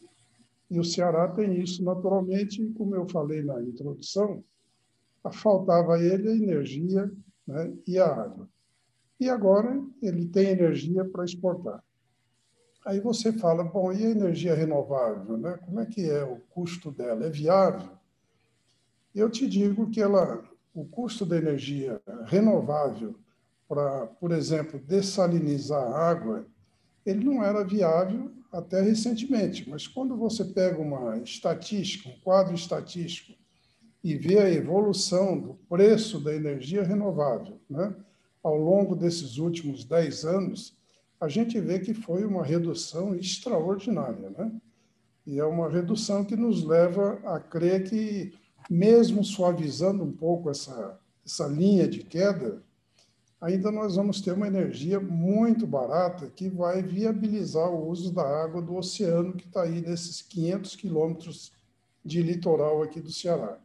E 0.71 0.79
o 0.79 0.85
Ceará 0.85 1.29
tem 1.29 1.59
isso 1.59 1.83
naturalmente, 1.83 2.63
como 2.77 2.95
eu 2.95 3.09
falei 3.09 3.43
na 3.43 3.63
introdução, 3.63 4.45
faltava 5.33 5.95
a 5.95 6.03
ele 6.03 6.29
a 6.29 6.37
energia 6.37 7.11
né, 7.47 7.73
e 7.87 7.99
a 7.99 8.07
água. 8.07 8.49
E 9.19 9.29
agora 9.29 9.83
ele 10.03 10.27
tem 10.27 10.49
energia 10.49 11.05
para 11.05 11.25
exportar. 11.25 11.83
Aí 12.85 13.01
você 13.01 13.33
fala, 13.33 13.65
bom, 13.65 13.93
e 13.93 14.07
a 14.07 14.11
energia 14.11 14.55
renovável? 14.55 15.37
Né? 15.37 15.59
Como 15.65 15.81
é 15.81 15.87
que 15.87 16.09
é 16.09 16.25
o 16.25 16.37
custo 16.51 16.91
dela? 16.91 17.27
É 17.27 17.31
viável? 17.31 17.91
Eu 19.15 19.29
te 19.29 19.47
digo 19.49 19.91
que 19.91 20.01
ela, 20.01 20.43
o 20.75 20.85
custo 20.85 21.27
da 21.27 21.37
energia 21.37 22.01
renovável 22.25 23.15
para, 23.69 24.07
por 24.07 24.31
exemplo, 24.33 24.79
dessalinizar 24.79 25.93
água, 25.93 26.47
ele 27.05 27.25
não 27.25 27.45
era 27.45 27.65
viável 27.65 28.31
até 28.51 28.81
recentemente, 28.81 29.69
mas 29.69 29.87
quando 29.87 30.17
você 30.17 30.45
pega 30.45 30.81
uma 30.81 31.19
estatística, 31.19 32.09
um 32.09 32.19
quadro 32.21 32.55
estatístico, 32.55 33.39
e 34.03 34.15
vê 34.15 34.39
a 34.39 34.51
evolução 34.51 35.39
do 35.39 35.55
preço 35.69 36.21
da 36.21 36.35
energia 36.35 36.83
renovável 36.83 37.61
né, 37.69 37.95
ao 38.43 38.57
longo 38.57 38.95
desses 38.95 39.37
últimos 39.39 39.85
10 39.85 40.25
anos, 40.25 40.78
a 41.21 41.29
gente 41.29 41.61
vê 41.61 41.79
que 41.79 41.93
foi 41.93 42.25
uma 42.25 42.45
redução 42.45 43.15
extraordinária. 43.15 44.31
Né? 44.31 44.53
E 45.27 45.39
é 45.39 45.45
uma 45.45 45.69
redução 45.69 46.25
que 46.25 46.37
nos 46.37 46.63
leva 46.65 47.21
a 47.25 47.41
crer 47.41 47.89
que, 47.89 48.33
mesmo 48.71 49.25
suavizando 49.25 50.05
um 50.05 50.13
pouco 50.13 50.49
essa, 50.51 50.99
essa 51.27 51.47
linha 51.47 51.89
de 51.89 52.05
queda, 52.05 52.63
ainda 53.41 53.71
nós 53.71 53.97
vamos 53.97 54.21
ter 54.21 54.33
uma 54.33 54.47
energia 54.47 55.01
muito 55.01 55.67
barata 55.67 56.31
que 56.31 56.49
vai 56.49 56.83
viabilizar 56.83 57.69
o 57.71 57.89
uso 57.89 58.13
da 58.13 58.23
água 58.23 58.63
do 58.63 58.77
oceano 58.77 59.35
que 59.35 59.47
está 59.47 59.63
aí 59.63 59.81
nesses 59.81 60.23
500 60.23 60.77
quilômetros 60.77 61.53
de 62.05 62.23
litoral 62.23 62.83
aqui 62.83 63.01
do 63.01 63.13
Ceará. 63.13 63.59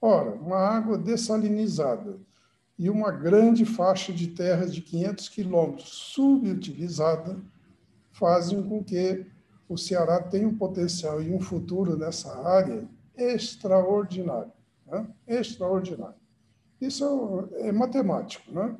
Ora, 0.00 0.32
uma 0.32 0.56
água 0.56 0.96
dessalinizada 0.96 2.18
e 2.80 2.88
uma 2.88 3.10
grande 3.10 3.66
faixa 3.66 4.10
de 4.10 4.28
terra 4.28 4.64
de 4.64 4.80
500 4.80 5.28
quilômetros 5.28 5.90
subutilizada 5.90 7.38
fazem 8.10 8.62
com 8.62 8.82
que 8.82 9.26
o 9.68 9.76
Ceará 9.76 10.22
tenha 10.22 10.48
um 10.48 10.56
potencial 10.56 11.22
e 11.22 11.30
um 11.30 11.38
futuro 11.38 11.94
nessa 11.94 12.34
área 12.42 12.88
extraordinário. 13.14 14.50
Né? 14.86 15.06
Extraordinário. 15.28 16.14
Isso 16.80 17.50
é 17.56 17.70
matemático, 17.70 18.50
né? 18.50 18.74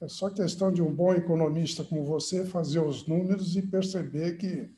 É 0.00 0.06
só 0.06 0.30
questão 0.30 0.72
de 0.72 0.80
um 0.80 0.92
bom 0.92 1.12
economista 1.12 1.82
como 1.82 2.04
você 2.04 2.46
fazer 2.46 2.78
os 2.78 3.08
números 3.08 3.56
e 3.56 3.62
perceber 3.62 4.36
que 4.36 4.70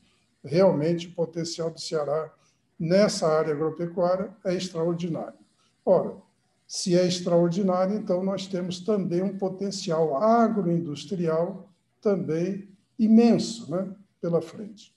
realmente 0.43 1.07
o 1.07 1.13
potencial 1.13 1.69
do 1.69 1.79
Ceará 1.79 2.33
nessa 2.79 3.27
área 3.27 3.53
agropecuária 3.53 4.35
é 4.43 4.55
extraordinário. 4.55 5.37
Ora, 5.85 6.24
se 6.67 6.97
é 6.97 7.05
extraordinário, 7.05 7.95
então 7.95 8.23
nós 8.23 8.47
temos 8.47 8.79
também 8.79 9.21
um 9.21 9.37
potencial 9.37 10.21
agroindustrial 10.21 11.69
também 12.01 12.69
imenso 12.97 13.69
né, 13.69 13.93
pela 14.21 14.41
frente. 14.41 14.95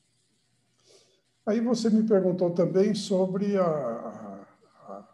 Aí 1.45 1.61
você 1.61 1.89
me 1.89 2.03
perguntou 2.03 2.51
também 2.51 2.95
sobre 2.95 3.57
a, 3.57 3.65
a 3.65 5.05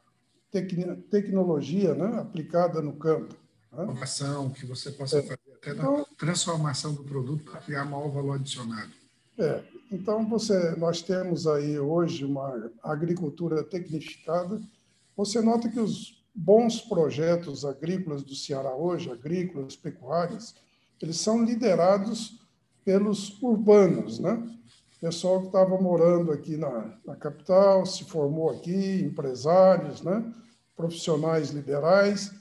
tecnologia 1.11 1.95
né, 1.95 2.19
aplicada 2.21 2.81
no 2.81 2.95
campo. 2.95 3.35
Né? 3.73 3.85
Inovação, 3.85 4.51
que 4.51 4.67
você 4.67 4.91
possa 4.91 5.19
é. 5.19 5.23
fazer 5.23 5.53
até 5.57 5.71
então, 5.71 5.99
na 5.99 6.05
transformação 6.17 6.95
do 6.95 7.05
produto 7.05 7.45
para 7.45 7.61
criar 7.61 7.85
maior 7.85 8.09
valor 8.09 8.35
adicionado. 8.35 8.93
É, 9.39 9.63
então 9.91 10.29
você, 10.29 10.77
nós 10.77 11.03
temos 11.03 11.47
aí 11.47 11.79
hoje 11.79 12.25
uma 12.25 12.71
agricultura 12.83 13.63
tecnificada. 13.65 14.61
Você 15.17 15.41
nota 15.41 15.69
que 15.69 15.81
os 15.81 16.24
bons 16.35 16.81
projetos 16.81 17.65
agrícolas 17.65 18.23
do 18.23 18.35
Ceará 18.35 18.75
hoje, 18.75 19.11
agrícolas, 19.11 19.77
pecuárias, 19.77 20.55
eles 21.01 21.21
são 21.21 21.45
liderados 21.45 22.41
pelos 22.85 23.41
urbanos, 23.43 24.19
né? 24.19 24.43
Pessoal 25.01 25.41
que 25.41 25.47
estava 25.47 25.81
morando 25.81 26.33
aqui 26.33 26.57
na, 26.57 26.99
na 27.07 27.15
capital, 27.15 27.85
se 27.85 28.05
formou 28.05 28.51
aqui, 28.51 29.03
empresários, 29.03 30.03
né? 30.03 30.25
Profissionais 30.77 31.51
liberais 31.51 32.33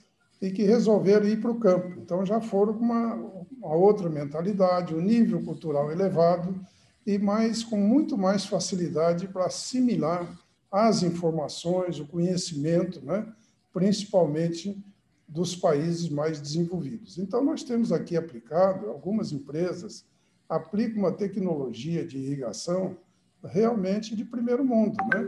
e 0.41 0.49
que 0.49 0.63
resolveram 0.63 1.27
ir 1.27 1.39
para 1.39 1.51
o 1.51 1.59
campo. 1.59 1.99
Então 1.99 2.25
já 2.25 2.41
foram 2.41 2.73
com 2.73 2.83
uma, 2.83 3.15
uma 3.61 3.75
outra 3.75 4.09
mentalidade, 4.09 4.95
um 4.95 5.01
nível 5.01 5.41
cultural 5.43 5.91
elevado 5.91 6.59
e 7.05 7.17
mais 7.17 7.63
com 7.63 7.77
muito 7.77 8.17
mais 8.17 8.45
facilidade 8.45 9.27
para 9.27 9.45
assimilar 9.45 10.27
as 10.71 11.03
informações, 11.03 11.99
o 11.99 12.07
conhecimento, 12.07 13.05
né? 13.05 13.25
Principalmente 13.73 14.81
dos 15.27 15.55
países 15.55 16.07
mais 16.09 16.39
desenvolvidos. 16.39 17.17
Então, 17.17 17.43
nós 17.43 17.63
temos 17.63 17.91
aqui 17.91 18.15
aplicado, 18.15 18.87
algumas 18.87 19.31
empresas 19.31 20.05
aplicam 20.47 20.99
uma 20.99 21.11
tecnologia 21.11 22.05
de 22.05 22.19
irrigação 22.19 22.95
realmente 23.43 24.15
de 24.15 24.23
primeiro 24.23 24.63
mundo, 24.63 24.95
né? 25.11 25.27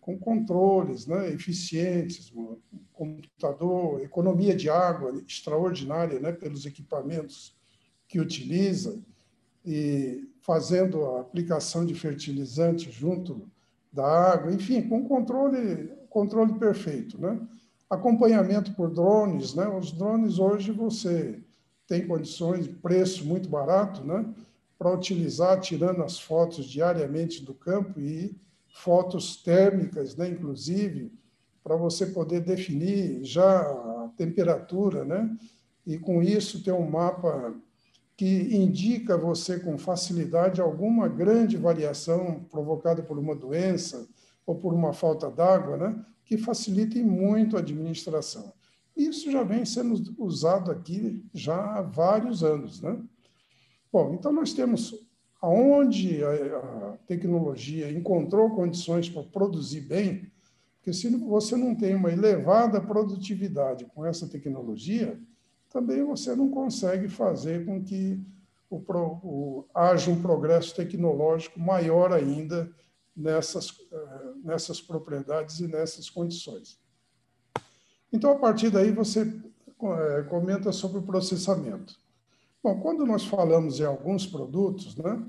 com 0.00 0.18
controles 0.18 1.06
né? 1.06 1.30
eficientes, 1.30 2.32
computador, 2.92 4.00
economia 4.00 4.56
de 4.56 4.68
água 4.68 5.22
extraordinária 5.28 6.18
né? 6.18 6.32
pelos 6.32 6.64
equipamentos 6.64 7.54
que 8.08 8.18
utiliza, 8.18 8.98
e 9.64 10.28
fazendo 10.40 11.04
a 11.04 11.20
aplicação 11.20 11.86
de 11.86 11.94
fertilizante 11.94 12.90
junto 12.90 13.48
da 13.92 14.04
água, 14.04 14.52
enfim, 14.52 14.82
com 14.88 15.06
controle, 15.06 15.92
controle 16.10 16.54
perfeito. 16.54 17.20
Né? 17.20 17.38
Acompanhamento 17.92 18.72
por 18.72 18.88
drones, 18.88 19.54
né? 19.54 19.68
Os 19.68 19.92
drones 19.92 20.38
hoje 20.38 20.72
você 20.72 21.38
tem 21.86 22.06
condições, 22.06 22.66
preço 22.66 23.22
muito 23.22 23.50
barato, 23.50 24.02
né? 24.02 24.24
Para 24.78 24.90
utilizar, 24.90 25.60
tirando 25.60 26.02
as 26.02 26.18
fotos 26.18 26.64
diariamente 26.64 27.44
do 27.44 27.52
campo 27.52 28.00
e 28.00 28.34
fotos 28.72 29.36
térmicas, 29.36 30.16
né? 30.16 30.26
Inclusive, 30.30 31.12
para 31.62 31.76
você 31.76 32.06
poder 32.06 32.40
definir 32.40 33.22
já 33.24 33.60
a 33.60 34.08
temperatura, 34.16 35.04
né? 35.04 35.30
E 35.86 35.98
com 35.98 36.22
isso 36.22 36.64
ter 36.64 36.72
um 36.72 36.88
mapa 36.88 37.54
que 38.16 38.56
indica 38.56 39.18
você 39.18 39.60
com 39.60 39.76
facilidade 39.76 40.62
alguma 40.62 41.08
grande 41.08 41.58
variação 41.58 42.42
provocada 42.50 43.02
por 43.02 43.18
uma 43.18 43.34
doença 43.34 44.08
ou 44.46 44.54
por 44.54 44.72
uma 44.72 44.94
falta 44.94 45.30
d'água, 45.30 45.76
né? 45.76 46.02
Que 46.24 46.36
facilitem 46.38 47.02
muito 47.02 47.56
a 47.56 47.60
administração. 47.60 48.52
Isso 48.96 49.30
já 49.30 49.42
vem 49.42 49.64
sendo 49.64 50.14
usado 50.18 50.70
aqui 50.70 51.24
já 51.32 51.78
há 51.78 51.82
vários 51.82 52.44
anos. 52.44 52.80
Né? 52.80 52.98
Bom, 53.92 54.14
então 54.14 54.32
nós 54.32 54.52
temos 54.52 54.94
aonde 55.40 56.22
a, 56.24 56.98
tecnologia 57.06 57.90
encontrou 57.90 58.50
condições 58.50 59.08
para 59.08 59.24
produzir 59.24 59.80
bem, 59.80 60.30
porque 60.76 60.92
se 60.92 61.08
você 61.16 61.56
não 61.56 61.74
tem 61.74 61.94
uma 61.94 62.12
elevada 62.12 62.80
produtividade 62.80 63.84
com 63.86 64.06
essa 64.06 64.28
tecnologia, 64.28 65.20
também 65.68 66.04
você 66.04 66.34
não 66.36 66.48
consegue 66.48 67.08
fazer 67.08 67.64
com 67.64 67.82
que 67.82 68.20
o, 68.70 68.76
o, 68.76 69.64
haja 69.74 70.10
um 70.10 70.20
progresso 70.20 70.74
tecnológico 70.74 71.58
maior 71.58 72.12
ainda 72.12 72.70
nessas, 73.16 73.70
eh, 73.92 74.32
nessas 74.42 74.80
propriedades 74.80 75.60
e 75.60 75.66
nessas 75.66 76.08
condições. 76.08 76.78
Então, 78.12 78.32
a 78.32 78.38
partir 78.38 78.70
daí, 78.70 78.92
você 78.92 79.20
eh, 79.22 80.22
comenta 80.28 80.72
sobre 80.72 80.98
o 80.98 81.02
processamento. 81.02 82.00
Bom, 82.62 82.80
quando 82.80 83.04
nós 83.04 83.24
falamos 83.24 83.80
em 83.80 83.84
alguns 83.84 84.26
produtos, 84.26 84.96
né, 84.96 85.20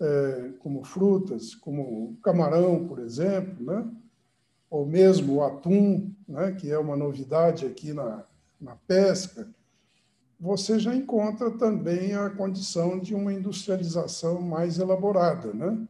é, 0.00 0.50
como 0.58 0.82
frutas, 0.82 1.54
como 1.54 2.16
camarão, 2.24 2.88
por 2.88 2.98
exemplo, 2.98 3.64
né, 3.64 3.88
ou 4.68 4.84
mesmo 4.84 5.34
o 5.34 5.44
atum, 5.44 6.12
né, 6.26 6.50
que 6.52 6.70
é 6.72 6.78
uma 6.78 6.96
novidade 6.96 7.64
aqui 7.66 7.92
na, 7.92 8.24
na 8.60 8.74
pesca, 8.74 9.48
você 10.40 10.76
já 10.80 10.92
encontra 10.92 11.52
também 11.52 12.14
a 12.14 12.28
condição 12.30 12.98
de 12.98 13.14
uma 13.14 13.32
industrialização 13.32 14.42
mais 14.42 14.80
elaborada, 14.80 15.52
né? 15.52 15.86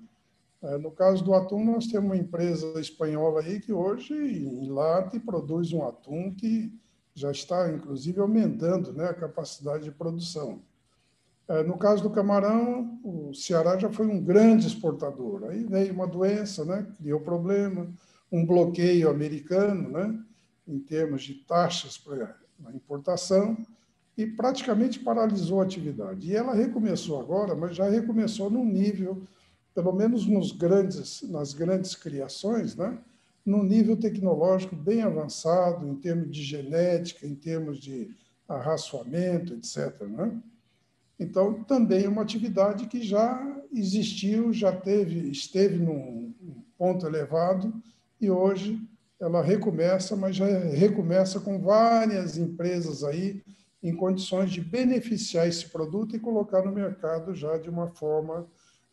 É, 0.63 0.79
no 0.79 0.93
caso 0.93 1.25
do 1.25 1.35
atum, 1.35 1.65
nós 1.65 1.89
temos 1.89 2.07
uma 2.07 2.17
empresa 2.17 2.81
espanhola 2.81 3.41
aí 3.41 3.59
que 3.59 3.73
hoje 3.73 4.15
em 4.15 4.69
lata 4.69 5.19
produz 5.19 5.73
um 5.73 5.85
atum 5.85 6.33
que 6.33 6.73
já 7.15 7.33
está, 7.33 7.71
inclusive, 7.71 8.21
aumentando 8.21 8.93
né, 8.93 9.07
a 9.07 9.15
capacidade 9.15 9.85
de 9.85 9.91
produção. 9.91 10.63
É, 11.49 11.65
no 11.65 11.77
caso 11.77 12.03
do 12.03 12.11
camarão, 12.11 12.99
o 13.03 13.35
Ceará 13.35 13.77
já 13.77 13.91
foi 13.91 14.07
um 14.07 14.23
grande 14.23 14.67
exportador. 14.67 15.45
Aí 15.45 15.65
veio 15.65 15.93
uma 15.93 16.07
doença, 16.07 16.65
né, 16.65 16.87
criou 16.97 17.21
problema, 17.21 17.93
um 18.31 18.47
bloqueio 18.47 19.11
americano, 19.11 19.91
né, 19.91 20.19
em 20.67 20.79
termos 20.79 21.25
de 21.25 21.35
taxas 21.35 21.99
para 21.99 22.37
importação, 22.73 23.57
e 24.17 24.27
praticamente 24.27 25.01
paralisou 25.01 25.61
a 25.61 25.65
atividade. 25.65 26.31
E 26.31 26.37
ela 26.37 26.55
recomeçou 26.55 27.21
agora, 27.21 27.55
mas 27.57 27.75
já 27.75 27.89
recomeçou 27.89 28.49
num 28.49 28.65
nível 28.65 29.23
pelo 29.75 29.93
menos 29.93 30.27
nos 30.27 30.53
grandes, 30.53 31.23
nas 31.23 31.53
grandes 31.53 31.95
criações, 31.95 32.77
né, 32.77 32.99
num 33.45 33.63
nível 33.63 33.97
tecnológico 33.97 34.77
bem 34.77 35.03
avançado, 35.03 35.87
em 35.87 35.97
termos 35.97 36.31
de 36.31 36.43
genética, 36.43 37.27
em 37.27 37.35
termos 37.35 37.79
de 37.79 38.15
arraçoamento, 38.49 39.55
etc. 39.55 40.01
Né? 40.03 40.41
Então, 41.19 41.65
também 41.65 42.05
é 42.05 42.09
uma 42.09 42.23
atividade 42.23 42.87
que 42.87 43.03
já 43.03 43.61
existiu, 43.73 44.53
já 44.53 44.73
teve, 44.73 45.31
esteve 45.31 45.79
num 45.79 46.33
ponto 46.79 47.07
elevado 47.07 47.73
e 48.21 48.31
hoje 48.31 48.81
ela 49.21 49.43
recomeça, 49.43 50.17
mas 50.17 50.37
já 50.37 50.47
recomeça 50.47 51.41
com 51.41 51.59
várias 51.61 52.37
empresas 52.37 53.05
aí 53.05 53.41
em 53.83 53.95
condições 53.95 54.51
de 54.51 54.61
beneficiar 54.61 55.49
esse 55.49 55.69
produto 55.69 56.15
e 56.15 56.21
colocar 56.21 56.63
no 56.63 56.73
mercado 56.73 57.35
já 57.35 57.57
de 57.57 57.69
uma 57.69 57.89
forma 57.89 58.47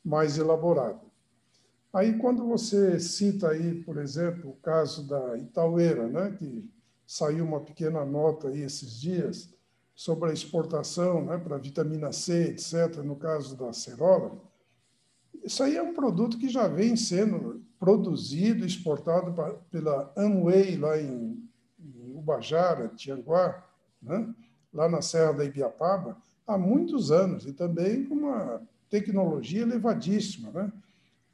mais 0.03 0.37
elaborado. 0.37 1.09
Aí, 1.91 2.17
quando 2.19 2.45
você 2.45 2.99
cita 2.99 3.49
aí, 3.49 3.83
por 3.83 3.97
exemplo, 3.97 4.51
o 4.51 4.55
caso 4.57 5.07
da 5.07 5.37
Itaueira, 5.37 6.07
né, 6.07 6.35
que 6.37 6.69
saiu 7.05 7.43
uma 7.43 7.61
pequena 7.61 8.05
nota 8.05 8.49
aí 8.49 8.61
esses 8.61 8.99
dias 8.99 9.49
sobre 9.95 10.29
a 10.29 10.33
exportação 10.33 11.25
né, 11.25 11.37
para 11.37 11.57
vitamina 11.57 12.11
C, 12.11 12.51
etc., 12.51 12.97
no 13.03 13.15
caso 13.15 13.57
da 13.57 13.69
acerola, 13.69 14.39
isso 15.43 15.63
aí 15.63 15.77
é 15.77 15.81
um 15.81 15.93
produto 15.93 16.37
que 16.37 16.47
já 16.47 16.67
vem 16.67 16.95
sendo 16.95 17.65
produzido, 17.79 18.65
exportado 18.65 19.33
pela 19.71 20.13
Amway 20.15 20.77
lá 20.77 20.99
em, 20.99 21.43
em 21.79 22.15
Ubajara, 22.15 22.89
Tianguá, 22.89 23.67
né, 24.01 24.33
lá 24.71 24.87
na 24.87 25.01
Serra 25.01 25.33
da 25.33 25.45
Ibiapaba, 25.45 26.17
há 26.45 26.57
muitos 26.57 27.11
anos, 27.11 27.45
e 27.47 27.53
também 27.53 28.05
com 28.05 28.15
uma 28.15 28.61
tecnologia 28.89 29.61
elevadíssima, 29.61 30.51
né? 30.51 30.71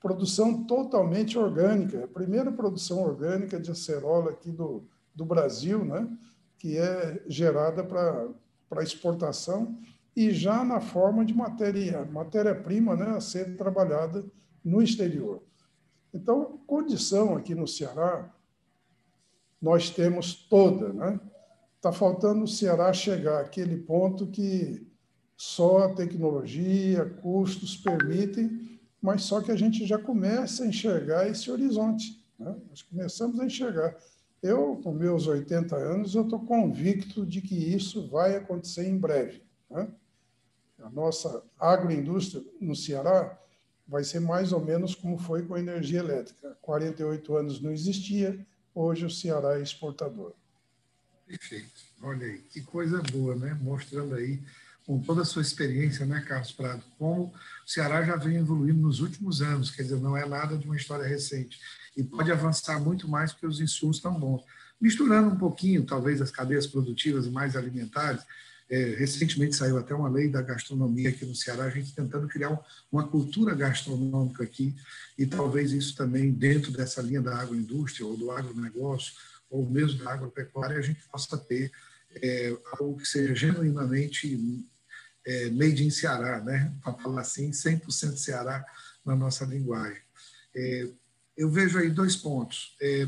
Produção 0.01 0.63
totalmente 0.65 1.37
orgânica, 1.37 2.03
a 2.03 2.07
primeira 2.07 2.51
produção 2.51 3.01
orgânica 3.01 3.59
de 3.59 3.71
acerola 3.71 4.31
aqui 4.31 4.51
do, 4.51 4.83
do 5.15 5.25
Brasil, 5.25 5.83
né? 5.83 6.07
Que 6.57 6.77
é 6.77 7.23
gerada 7.27 7.83
para 7.83 8.83
exportação 8.83 9.77
e 10.15 10.31
já 10.31 10.63
na 10.63 10.79
forma 10.79 11.25
de 11.25 11.33
matéria 11.33 12.05
matéria-prima, 12.05 12.95
né? 12.95 13.11
A 13.11 13.21
ser 13.21 13.55
trabalhada 13.57 14.23
no 14.63 14.81
exterior. 14.81 15.41
Então, 16.13 16.59
condição 16.65 17.35
aqui 17.35 17.53
no 17.55 17.67
Ceará 17.67 18.31
nós 19.61 19.89
temos 19.89 20.35
toda, 20.35 20.93
né? 20.93 21.19
está 21.75 21.91
faltando 21.91 22.43
o 22.43 22.47
Ceará 22.47 22.91
chegar 22.91 23.41
àquele 23.41 23.77
ponto 23.77 24.25
que 24.25 24.87
só 25.37 25.79
a 25.79 25.93
tecnologia, 25.93 27.05
custos 27.21 27.75
permitem, 27.75 28.79
mas 29.01 29.23
só 29.23 29.41
que 29.41 29.51
a 29.51 29.55
gente 29.55 29.85
já 29.85 29.97
começa 29.97 30.63
a 30.63 30.67
enxergar 30.67 31.27
esse 31.27 31.51
horizonte. 31.51 32.23
Né? 32.39 32.55
Nós 32.69 32.81
começamos 32.81 33.39
a 33.39 33.45
enxergar. 33.45 33.95
Eu, 34.41 34.79
com 34.83 34.93
meus 34.93 35.27
80 35.27 35.75
anos, 35.75 36.15
eu 36.15 36.23
estou 36.23 36.39
convicto 36.39 37.25
de 37.25 37.41
que 37.41 37.55
isso 37.55 38.07
vai 38.07 38.35
acontecer 38.35 38.87
em 38.87 38.97
breve. 38.97 39.43
Né? 39.69 39.87
A 40.81 40.89
nossa 40.89 41.43
agroindústria 41.59 42.43
no 42.61 42.75
Ceará 42.75 43.39
vai 43.87 44.03
ser 44.03 44.19
mais 44.19 44.51
ou 44.51 44.63
menos 44.63 44.95
como 44.95 45.17
foi 45.17 45.45
com 45.45 45.55
a 45.55 45.59
energia 45.59 45.99
elétrica. 45.99 46.57
48 46.61 47.35
anos 47.35 47.61
não 47.61 47.71
existia, 47.71 48.45
hoje 48.73 49.05
o 49.05 49.09
Ceará 49.09 49.59
é 49.59 49.61
exportador. 49.61 50.33
Perfeito. 51.25 51.81
Olha 52.01 52.25
aí, 52.25 52.39
que 52.39 52.61
coisa 52.61 53.01
boa, 53.01 53.35
né? 53.35 53.57
Mostrando 53.61 54.15
aí 54.15 54.39
com 54.85 54.99
toda 54.99 55.23
a 55.23 55.25
sua 55.25 55.41
experiência, 55.41 56.05
né, 56.05 56.23
Carlos 56.27 56.51
Prado, 56.51 56.83
como 56.97 57.25
o 57.25 57.33
Ceará 57.65 58.03
já 58.03 58.15
vem 58.15 58.37
evoluindo 58.37 58.81
nos 58.81 58.99
últimos 58.99 59.41
anos, 59.41 59.71
quer 59.71 59.83
dizer, 59.83 59.99
não 59.99 60.15
é 60.15 60.27
nada 60.27 60.57
de 60.57 60.65
uma 60.65 60.75
história 60.75 61.05
recente. 61.05 61.59
E 61.97 62.03
pode 62.03 62.31
avançar 62.31 62.79
muito 62.79 63.07
mais 63.07 63.31
porque 63.31 63.47
os 63.47 63.59
insumos 63.59 63.97
estão 63.97 64.13
bons. 64.19 64.43
Misturando 64.79 65.29
um 65.29 65.37
pouquinho, 65.37 65.85
talvez, 65.85 66.21
as 66.21 66.29
cadeias 66.29 66.67
produtivas 66.67 67.27
mais 67.27 67.55
alimentares, 67.55 68.21
é, 68.69 68.95
recentemente 68.97 69.55
saiu 69.55 69.77
até 69.77 69.93
uma 69.93 70.09
lei 70.09 70.27
da 70.27 70.41
gastronomia 70.41 71.09
aqui 71.09 71.25
no 71.25 71.35
Ceará, 71.35 71.65
a 71.65 71.69
gente 71.69 71.93
tentando 71.93 72.27
criar 72.27 72.51
um, 72.51 72.57
uma 72.91 73.07
cultura 73.07 73.55
gastronômica 73.55 74.43
aqui, 74.43 74.75
e 75.17 75.25
talvez 75.25 75.71
isso 75.71 75.95
também, 75.95 76.31
dentro 76.31 76.71
dessa 76.71 77.01
linha 77.01 77.21
da 77.21 77.37
agroindústria 77.37 78.05
ou 78.05 78.17
do 78.17 78.31
agronegócio, 78.31 79.13
ou 79.49 79.67
mesmo 79.67 80.03
da 80.03 80.13
agropecuária, 80.13 80.77
a 80.77 80.81
gente 80.81 81.01
possa 81.11 81.37
ter 81.37 81.71
é, 82.15 82.55
algo 82.79 82.97
que 82.97 83.07
seja 83.07 83.35
genuinamente 83.35 84.27
é, 85.25 85.49
made 85.49 85.85
in 85.85 85.89
Ceará, 85.89 86.39
né? 86.41 86.73
para 86.83 86.93
falar 86.93 87.21
assim, 87.21 87.51
100% 87.51 88.17
Ceará 88.17 88.65
na 89.05 89.15
nossa 89.15 89.45
linguagem. 89.45 90.01
É, 90.55 90.87
eu 91.37 91.49
vejo 91.49 91.77
aí 91.77 91.89
dois 91.89 92.15
pontos. 92.15 92.75
É, 92.81 93.07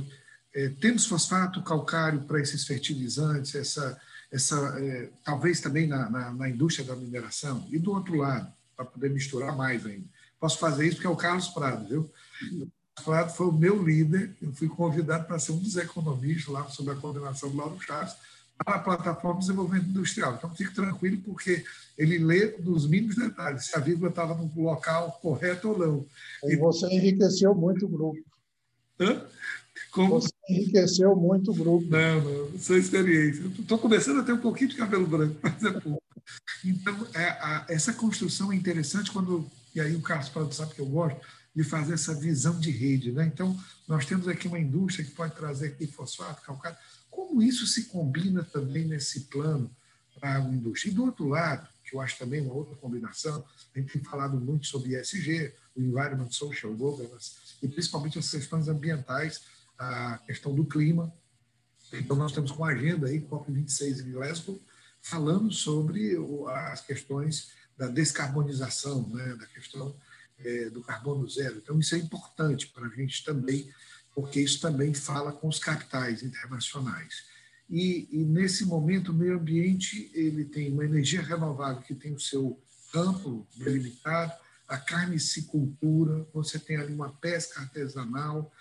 é, 0.54 0.70
temos 0.82 1.06
fosfato, 1.06 1.64
calcário 1.64 2.22
para 2.22 2.42
esses 2.42 2.66
fertilizantes, 2.66 3.56
essa 3.56 4.00
essa, 4.32 4.56
é, 4.80 5.10
talvez 5.24 5.62
também 5.62 5.88
na, 5.88 6.10
na, 6.10 6.34
na, 6.34 6.50
indústria 6.50 6.86
da 6.86 6.96
mineração, 6.96 7.68
e 7.72 7.80
do 7.80 7.92
outro 7.92 8.16
lado, 8.16 8.52
para 8.76 8.86
poder 8.86 9.10
misturar 9.10 9.56
mais 9.56 9.86
ainda. 9.86 10.06
Posso 10.40 10.60
fazer 10.60 10.86
isso 10.86 10.98
porque 10.98 11.08
é 11.08 11.10
o 11.10 11.16
Carlos 11.16 11.48
Prado, 11.48 11.88
viu? 11.88 12.12
O 13.00 13.04
Prado 13.04 13.34
foi 13.34 13.48
o 13.48 13.52
meu 13.52 13.82
líder, 13.82 14.36
eu 14.42 14.54
fui 14.54 14.68
convidado 14.68 15.26
para 15.26 15.40
ser 15.40 15.54
um 15.54 15.60
dos 15.60 15.78
economistas 15.78 16.54
lá 16.54 16.68
sob 16.70 16.92
a 16.92 16.96
coordenação 16.96 17.50
do 17.50 17.58
Lauro 17.58 17.80
Chaves, 17.82 18.16
para 18.64 18.76
a 18.76 18.80
plataforma 18.80 19.40
de 19.40 19.48
desenvolvimento 19.48 19.90
industrial. 19.90 20.36
Então, 20.36 20.54
fique 20.56 20.74
tranquilo, 20.74 21.22
porque 21.24 21.64
ele 21.98 22.18
lê 22.18 22.56
nos 22.60 22.88
mínimos 22.88 23.16
detalhes, 23.16 23.66
se 23.66 23.78
a 23.78 23.80
vírgula 23.80 24.10
estava 24.10 24.34
no 24.34 24.52
local 24.56 25.20
correto 25.22 25.70
ou 25.70 25.78
não. 25.78 26.06
E 26.44 26.56
você 26.56 26.88
enriqueceu 26.88 27.54
muito 27.54 27.86
o 27.86 27.90
grupo. 27.90 28.20
Hã? 29.00 29.24
Como... 29.92 30.22
Você 30.22 30.30
enriqueceu 30.50 31.16
muito 31.16 31.52
o 31.52 31.54
grupo. 31.54 31.88
Não, 31.90 32.22
não, 32.22 32.60
sua 32.60 32.78
experiência. 32.78 33.44
Estou 33.60 33.78
começando 33.78 34.20
a 34.20 34.24
ter 34.24 34.34
um 34.34 34.42
pouquinho 34.42 34.70
de 34.70 34.76
cabelo 34.76 35.08
branco, 35.08 35.36
mas 35.42 35.64
é 35.64 35.72
pouco. 35.80 36.02
Então, 36.66 37.08
é, 37.14 37.26
a, 37.26 37.66
essa 37.70 37.94
construção 37.94 38.52
é 38.52 38.56
interessante 38.56 39.12
quando, 39.12 39.50
e 39.74 39.80
aí 39.80 39.96
o 39.96 40.02
Carlos 40.02 40.30
Prado 40.30 40.54
sabe 40.54 40.74
que 40.74 40.82
eu 40.82 40.86
gosto, 40.86 41.20
de 41.56 41.64
fazer 41.64 41.94
essa 41.94 42.14
visão 42.14 42.60
de 42.60 42.70
rede. 42.70 43.12
Né? 43.12 43.26
Então, 43.26 43.58
nós 43.88 44.06
temos 44.06 44.28
aqui 44.28 44.48
uma 44.48 44.60
indústria 44.60 45.04
que 45.04 45.12
pode 45.12 45.34
trazer 45.34 45.70
aqui 45.70 45.88
fosfato, 45.88 46.44
calcário. 46.44 46.78
Como 47.18 47.42
isso 47.42 47.66
se 47.66 47.86
combina 47.86 48.44
também 48.44 48.86
nesse 48.86 49.22
plano 49.22 49.76
para 50.20 50.36
a 50.36 50.40
indústria? 50.40 50.92
E 50.92 50.94
do 50.94 51.04
outro 51.04 51.28
lado, 51.28 51.68
que 51.84 51.96
eu 51.96 52.00
acho 52.00 52.16
também 52.20 52.42
uma 52.42 52.54
outra 52.54 52.76
combinação, 52.76 53.44
a 53.74 53.80
gente 53.80 53.94
tem 53.94 54.04
falado 54.04 54.40
muito 54.40 54.68
sobre 54.68 54.96
ESG, 54.96 55.52
o 55.76 55.82
Environment 55.82 56.30
Social 56.30 56.72
Governance, 56.76 57.32
e 57.64 57.68
principalmente 57.68 58.20
as 58.20 58.30
questões 58.30 58.68
ambientais, 58.68 59.42
a 59.80 60.20
questão 60.28 60.54
do 60.54 60.64
clima. 60.64 61.12
Então, 61.92 62.16
nós 62.16 62.30
estamos 62.30 62.52
com 62.52 62.64
a 62.64 62.70
agenda 62.70 63.08
aí, 63.08 63.20
COP26 63.20 64.06
em 64.06 64.12
Glasgow, 64.12 64.62
falando 65.02 65.52
sobre 65.52 66.16
as 66.70 66.82
questões 66.82 67.50
da 67.76 67.88
descarbonização, 67.88 69.10
né, 69.10 69.36
da 69.38 69.48
questão 69.48 69.96
é, 70.38 70.70
do 70.70 70.84
carbono 70.84 71.28
zero. 71.28 71.58
Então, 71.58 71.80
isso 71.80 71.96
é 71.96 71.98
importante 71.98 72.68
para 72.68 72.86
a 72.86 72.90
gente 72.90 73.26
também, 73.26 73.68
porque 74.18 74.42
isso 74.42 74.60
também 74.60 74.96
fala 74.96 75.32
com 75.32 75.48
os 75.48 75.60
capitais 75.60 76.24
internacionais. 76.24 77.26
E, 77.70 78.10
e, 78.12 78.26
nesse 78.26 78.66
momento, 78.66 79.12
o 79.12 79.14
meio 79.14 79.38
ambiente 79.38 80.10
ele 80.12 80.44
tem 80.44 80.74
uma 80.74 80.84
energia 80.84 81.22
renovável 81.22 81.84
que 81.84 81.94
tem 81.94 82.16
o 82.16 82.20
seu 82.20 82.60
campo 82.92 83.48
delimitado, 83.56 84.34
a 84.68 84.76
carnicicultura, 84.76 86.28
você 86.34 86.58
tem 86.58 86.78
ali 86.78 86.96
uma 86.96 87.14
pesca 87.14 87.62
artesanal, 87.62 88.52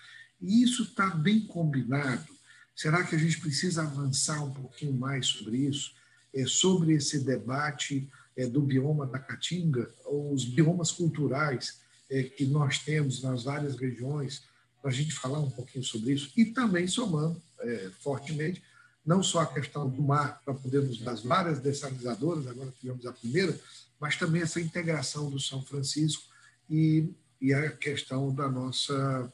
e 0.42 0.62
isso 0.62 0.82
está 0.82 1.08
bem 1.08 1.40
combinado. 1.46 2.28
Será 2.74 3.02
que 3.02 3.16
a 3.16 3.18
gente 3.18 3.40
precisa 3.40 3.80
avançar 3.80 4.44
um 4.44 4.52
pouquinho 4.52 4.92
mais 4.92 5.26
sobre 5.26 5.56
isso? 5.56 5.94
É, 6.34 6.44
sobre 6.44 6.92
esse 6.92 7.20
debate 7.20 8.10
é, 8.36 8.44
do 8.44 8.60
bioma 8.60 9.06
da 9.06 9.18
Caatinga, 9.18 9.90
os 10.04 10.44
biomas 10.44 10.90
culturais 10.90 11.80
é, 12.10 12.24
que 12.24 12.44
nós 12.44 12.78
temos 12.80 13.22
nas 13.22 13.44
várias 13.44 13.74
regiões, 13.76 14.42
para 14.86 14.92
a 14.92 14.94
gente 14.94 15.14
falar 15.14 15.40
um 15.40 15.50
pouquinho 15.50 15.82
sobre 15.82 16.12
isso, 16.12 16.30
e 16.36 16.44
também 16.44 16.86
somando 16.86 17.42
é, 17.58 17.90
fortemente, 17.98 18.62
não 19.04 19.20
só 19.20 19.40
a 19.40 19.46
questão 19.52 19.90
do 19.90 20.00
mar, 20.00 20.40
para 20.44 20.54
podermos 20.54 20.98
das 21.00 21.22
várias 21.22 21.58
dessalinizadoras, 21.58 22.46
agora 22.46 22.72
tivemos 22.80 23.04
a 23.04 23.12
primeira, 23.12 23.58
mas 23.98 24.14
também 24.14 24.42
essa 24.42 24.60
integração 24.60 25.28
do 25.28 25.40
São 25.40 25.60
Francisco 25.60 26.22
e, 26.70 27.12
e 27.40 27.52
a 27.52 27.68
questão 27.72 28.32
da 28.32 28.48
nossa 28.48 29.32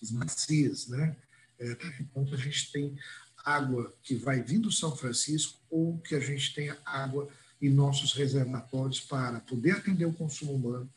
as 0.00 0.12
bacias, 0.12 0.86
né? 0.86 1.16
É, 1.58 1.74
ponto 2.14 2.32
a 2.32 2.38
gente 2.38 2.70
tem 2.70 2.96
água 3.44 3.92
que 4.04 4.14
vai 4.14 4.40
vir 4.40 4.60
do 4.60 4.70
São 4.70 4.94
Francisco 4.96 5.58
ou 5.68 5.98
que 5.98 6.14
a 6.14 6.20
gente 6.20 6.54
tenha 6.54 6.78
água 6.84 7.28
em 7.60 7.70
nossos 7.70 8.12
reservatórios 8.12 9.00
para 9.00 9.40
poder 9.40 9.72
atender 9.72 10.04
o 10.04 10.12
consumo 10.12 10.54
humano, 10.54 10.88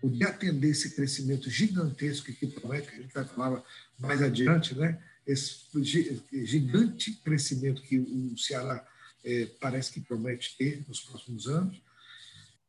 poder 0.00 0.26
atender 0.26 0.70
esse 0.70 0.94
crescimento 0.94 1.50
gigantesco 1.50 2.32
que 2.32 2.46
promete, 2.46 2.88
que 2.88 2.96
a 2.96 3.02
gente 3.02 3.14
vai 3.14 3.24
falar 3.24 3.62
mais 3.98 4.22
adiante, 4.22 4.74
né? 4.74 4.98
esse 5.28 5.66
gigante 6.44 7.12
crescimento 7.22 7.82
que 7.82 7.98
o 7.98 8.36
Ceará 8.38 8.86
é, 9.22 9.46
parece 9.60 9.92
que 9.92 10.00
promete 10.00 10.56
ter 10.56 10.82
nos 10.88 11.00
próximos 11.00 11.46
anos, 11.46 11.80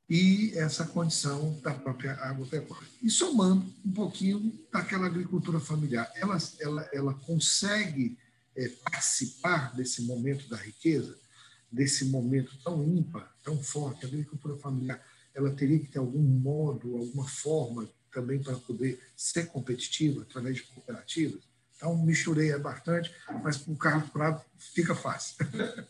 e 0.10 0.52
essa 0.58 0.86
condição 0.86 1.58
da 1.62 1.74
própria 1.74 2.14
agropecuária. 2.16 2.88
E 3.02 3.10
somando 3.10 3.64
um 3.86 3.92
pouquinho 3.92 4.60
daquela 4.72 5.06
agricultura 5.06 5.60
familiar, 5.60 6.12
ela, 6.16 6.38
ela, 6.60 6.90
ela 6.92 7.14
consegue 7.14 8.18
é, 8.56 8.68
participar 8.70 9.76
desse 9.76 10.02
momento 10.02 10.50
da 10.50 10.58
riqueza, 10.58 11.16
desse 11.72 12.06
momento 12.06 12.58
tão 12.64 12.84
ímpar, 12.84 13.32
tão 13.44 13.62
forte. 13.62 14.04
A 14.04 14.08
agricultura 14.08 14.58
familiar 14.58 15.00
ela 15.40 15.52
teria 15.52 15.80
que 15.80 15.88
ter 15.88 16.00
algum 16.00 16.22
modo, 16.22 16.98
alguma 16.98 17.28
forma 17.28 17.90
também 18.12 18.42
para 18.42 18.56
poder 18.56 19.00
ser 19.16 19.48
competitiva 19.48 20.24
através 20.24 20.58
de 20.58 20.64
cooperativas. 20.64 21.42
Então, 21.76 21.98
misturei 22.04 22.58
bastante, 22.60 23.14
mas 23.42 23.58
para 23.58 23.74
o 23.74 23.78
Carlos 23.78 24.10
Prado 24.10 24.44
fica 24.58 24.94
fácil. 24.94 25.38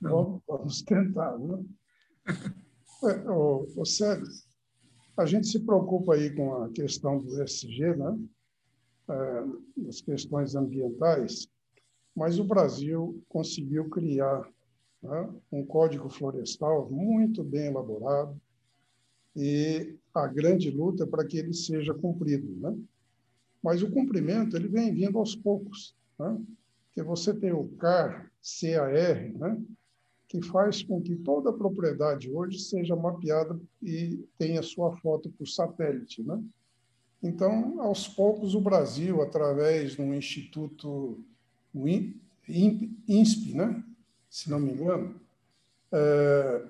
Vamos, 0.00 0.42
vamos 0.48 0.82
tentar, 0.82 1.38
né? 1.38 1.64
Ô, 3.76 3.84
Sérgio, 3.84 4.26
a 5.16 5.24
gente 5.24 5.46
se 5.46 5.60
preocupa 5.60 6.14
aí 6.14 6.34
com 6.34 6.64
a 6.64 6.70
questão 6.70 7.18
do 7.18 7.40
SG, 7.40 7.94
né? 7.94 8.18
É, 9.08 9.88
as 9.88 10.00
questões 10.00 10.56
ambientais, 10.56 11.46
mas 12.16 12.40
o 12.40 12.44
Brasil 12.44 13.22
conseguiu 13.28 13.88
criar 13.90 14.42
né, 15.00 15.30
um 15.52 15.64
código 15.64 16.10
florestal 16.10 16.90
muito 16.90 17.44
bem 17.44 17.66
elaborado 17.66 18.40
e 19.34 19.96
a 20.14 20.26
grande 20.26 20.70
luta 20.70 21.04
é 21.04 21.06
para 21.06 21.24
que 21.26 21.38
ele 21.38 21.54
seja 21.54 21.94
cumprido, 21.94 22.54
né? 22.60 22.76
Mas 23.62 23.82
o 23.82 23.90
cumprimento 23.90 24.56
ele 24.56 24.68
vem 24.68 24.92
vindo 24.92 25.18
aos 25.18 25.34
poucos, 25.34 25.94
né? 26.18 26.40
Porque 26.86 27.02
você 27.02 27.32
tem 27.32 27.52
o 27.52 27.68
CAR, 27.78 28.30
CAR, 28.60 29.32
né? 29.38 29.62
que 30.28 30.40
faz 30.42 30.82
com 30.82 31.00
que 31.00 31.14
toda 31.16 31.50
a 31.50 31.52
propriedade 31.52 32.30
hoje 32.30 32.58
seja 32.58 32.96
mapeada 32.96 33.58
e 33.82 34.26
tenha 34.38 34.62
sua 34.62 34.96
foto 34.96 35.30
por 35.30 35.46
satélite, 35.46 36.22
né? 36.22 36.42
Então, 37.22 37.80
aos 37.80 38.08
poucos, 38.08 38.54
o 38.54 38.60
Brasil, 38.60 39.22
através 39.22 39.92
de 39.92 40.02
um 40.02 40.12
instituto, 40.12 41.22
o 41.72 41.86
INSP, 42.48 43.54
né? 43.54 43.84
se 44.28 44.50
não 44.50 44.58
me 44.58 44.72
engano, 44.72 45.20
é, 45.92 46.64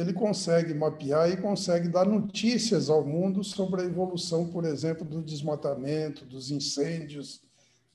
ele 0.00 0.12
consegue 0.12 0.74
mapear 0.74 1.30
e 1.30 1.36
consegue 1.36 1.88
dar 1.88 2.06
notícias 2.06 2.88
ao 2.88 3.04
mundo 3.04 3.44
sobre 3.44 3.82
a 3.82 3.84
evolução, 3.84 4.48
por 4.48 4.64
exemplo, 4.64 5.04
do 5.04 5.22
desmatamento, 5.22 6.24
dos 6.24 6.50
incêndios. 6.50 7.42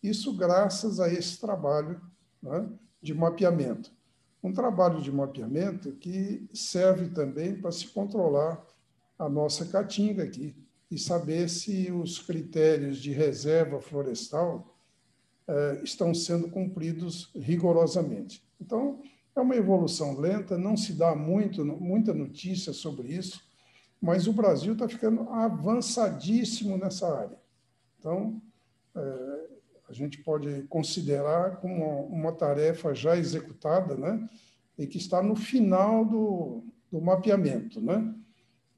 Isso 0.01 0.35
graças 0.35 0.99
a 0.99 1.11
esse 1.11 1.39
trabalho 1.39 1.99
né? 2.41 2.69
de 3.01 3.13
mapeamento. 3.13 3.91
Um 4.43 4.53
trabalho 4.53 5.01
de 5.01 5.11
mapeamento 5.11 5.91
que 5.93 6.47
serve 6.53 7.09
também 7.09 7.59
para 7.59 7.71
se 7.71 7.87
controlar 7.87 8.63
a 9.17 9.27
nossa 9.27 9.65
caatinga 9.65 10.23
aqui 10.23 10.55
e 10.91 10.99
saber 10.99 11.49
se 11.49 11.91
os 11.91 12.19
critérios 12.19 12.99
de 12.99 13.11
reserva 13.11 13.81
florestal 13.81 14.77
eh, 15.47 15.81
estão 15.83 16.13
sendo 16.13 16.49
cumpridos 16.49 17.31
rigorosamente. 17.35 18.43
Então, 18.61 19.01
é 19.35 19.41
uma 19.41 19.55
evolução 19.55 20.17
lenta, 20.17 20.57
não 20.57 20.77
se 20.77 20.93
dá 20.93 21.13
muito, 21.13 21.65
muita 21.65 22.13
notícia 22.13 22.71
sobre 22.71 23.09
isso, 23.09 23.41
mas 24.01 24.27
o 24.27 24.33
Brasil 24.33 24.73
está 24.73 24.87
ficando 24.87 25.29
avançadíssimo 25.29 26.77
nessa 26.77 27.07
área. 27.13 27.37
Então, 27.99 28.41
é, 28.95 29.45
a 29.89 29.93
gente 29.93 30.19
pode 30.19 30.63
considerar 30.63 31.57
como 31.57 32.05
uma 32.05 32.31
tarefa 32.31 32.93
já 32.93 33.17
executada, 33.17 33.95
né? 33.95 34.27
E 34.77 34.87
que 34.87 34.97
está 34.97 35.21
no 35.21 35.35
final 35.35 36.05
do, 36.05 36.63
do 36.91 37.01
mapeamento, 37.01 37.81
né? 37.81 38.13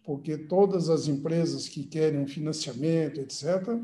Porque 0.04 0.38
todas 0.38 0.90
as 0.90 1.08
empresas 1.08 1.68
que 1.68 1.84
querem 1.84 2.20
um 2.20 2.28
financiamento, 2.28 3.20
etc., 3.20 3.78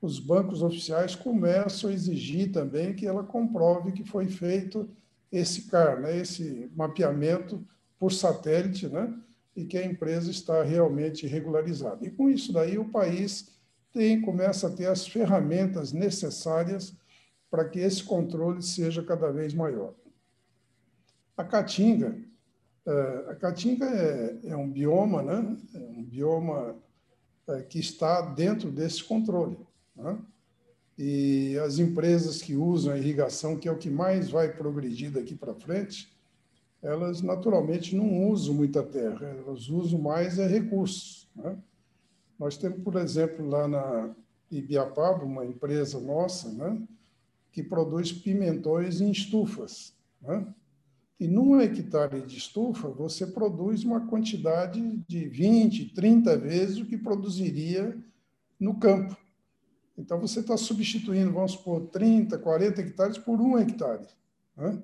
os 0.00 0.18
bancos 0.18 0.62
oficiais 0.62 1.14
começam 1.14 1.88
a 1.88 1.92
exigir 1.92 2.52
também 2.52 2.92
que 2.94 3.06
ela 3.06 3.22
comprove 3.22 3.92
que 3.92 4.04
foi 4.04 4.26
feito 4.26 4.88
esse 5.32 5.62
CAR, 5.62 5.98
né? 5.98 6.16
esse 6.18 6.70
mapeamento 6.76 7.66
por 7.98 8.12
satélite, 8.12 8.86
né? 8.88 9.12
e 9.56 9.64
que 9.64 9.78
a 9.78 9.84
empresa 9.84 10.30
está 10.30 10.62
realmente 10.62 11.26
regularizada. 11.26 12.06
E 12.06 12.10
com 12.10 12.28
isso 12.28 12.52
daí 12.52 12.78
o 12.78 12.90
país 12.90 13.50
tem, 13.92 14.20
começa 14.20 14.68
a 14.68 14.70
ter 14.70 14.86
as 14.86 15.06
ferramentas 15.06 15.92
necessárias 15.92 16.94
para 17.50 17.68
que 17.68 17.78
esse 17.78 18.02
controle 18.02 18.62
seja 18.62 19.02
cada 19.02 19.30
vez 19.30 19.52
maior. 19.52 19.94
A 21.36 21.44
caatinga, 21.44 22.16
é, 22.86 23.24
a 23.28 23.34
caatinga 23.34 23.86
é, 23.86 24.38
é 24.44 24.56
um 24.56 24.70
bioma, 24.70 25.22
né? 25.22 25.56
É 25.74 25.78
um 25.78 26.02
bioma 26.02 26.76
é, 27.48 27.62
que 27.62 27.78
está 27.78 28.22
dentro 28.22 28.70
desse 28.70 29.04
controle. 29.04 29.58
Né? 29.94 30.18
E 30.98 31.58
as 31.64 31.78
empresas 31.78 32.42
que 32.42 32.54
usam 32.54 32.92
a 32.92 32.98
irrigação, 32.98 33.56
que 33.56 33.68
é 33.68 33.72
o 33.72 33.78
que 33.78 33.90
mais 33.90 34.30
vai 34.30 34.52
progredir 34.52 35.10
daqui 35.10 35.34
para 35.34 35.54
frente, 35.54 36.12
elas 36.82 37.22
naturalmente 37.22 37.94
não 37.94 38.28
usam 38.28 38.54
muita 38.54 38.82
terra, 38.82 39.26
elas 39.26 39.68
usam 39.68 40.00
mais 40.00 40.38
é 40.38 40.46
recursos. 40.46 41.28
Né? 41.34 41.56
Nós 42.38 42.56
temos, 42.56 42.82
por 42.82 42.96
exemplo, 42.96 43.46
lá 43.46 43.68
na 43.68 44.14
Ibiapaba, 44.50 45.24
uma 45.24 45.46
empresa 45.46 46.00
nossa, 46.00 46.52
né, 46.52 46.82
que 47.52 47.62
produz 47.62 48.12
pimentões 48.12 49.00
em 49.00 49.10
estufas. 49.10 49.94
Né? 50.20 50.46
E 51.20 51.28
num 51.28 51.60
hectare 51.60 52.20
de 52.22 52.36
estufa, 52.36 52.88
você 52.88 53.26
produz 53.26 53.84
uma 53.84 54.08
quantidade 54.08 54.80
de 55.06 55.28
20, 55.28 55.94
30 55.94 56.36
vezes 56.36 56.78
o 56.78 56.84
que 56.84 56.98
produziria 56.98 57.96
no 58.58 58.74
campo. 58.74 59.16
Então, 60.02 60.20
você 60.20 60.40
está 60.40 60.56
substituindo, 60.56 61.32
vamos 61.32 61.52
supor, 61.52 61.86
30, 61.86 62.36
40 62.36 62.80
hectares 62.80 63.18
por 63.18 63.40
um 63.40 63.56
hectare. 63.56 64.04
Né? 64.56 64.82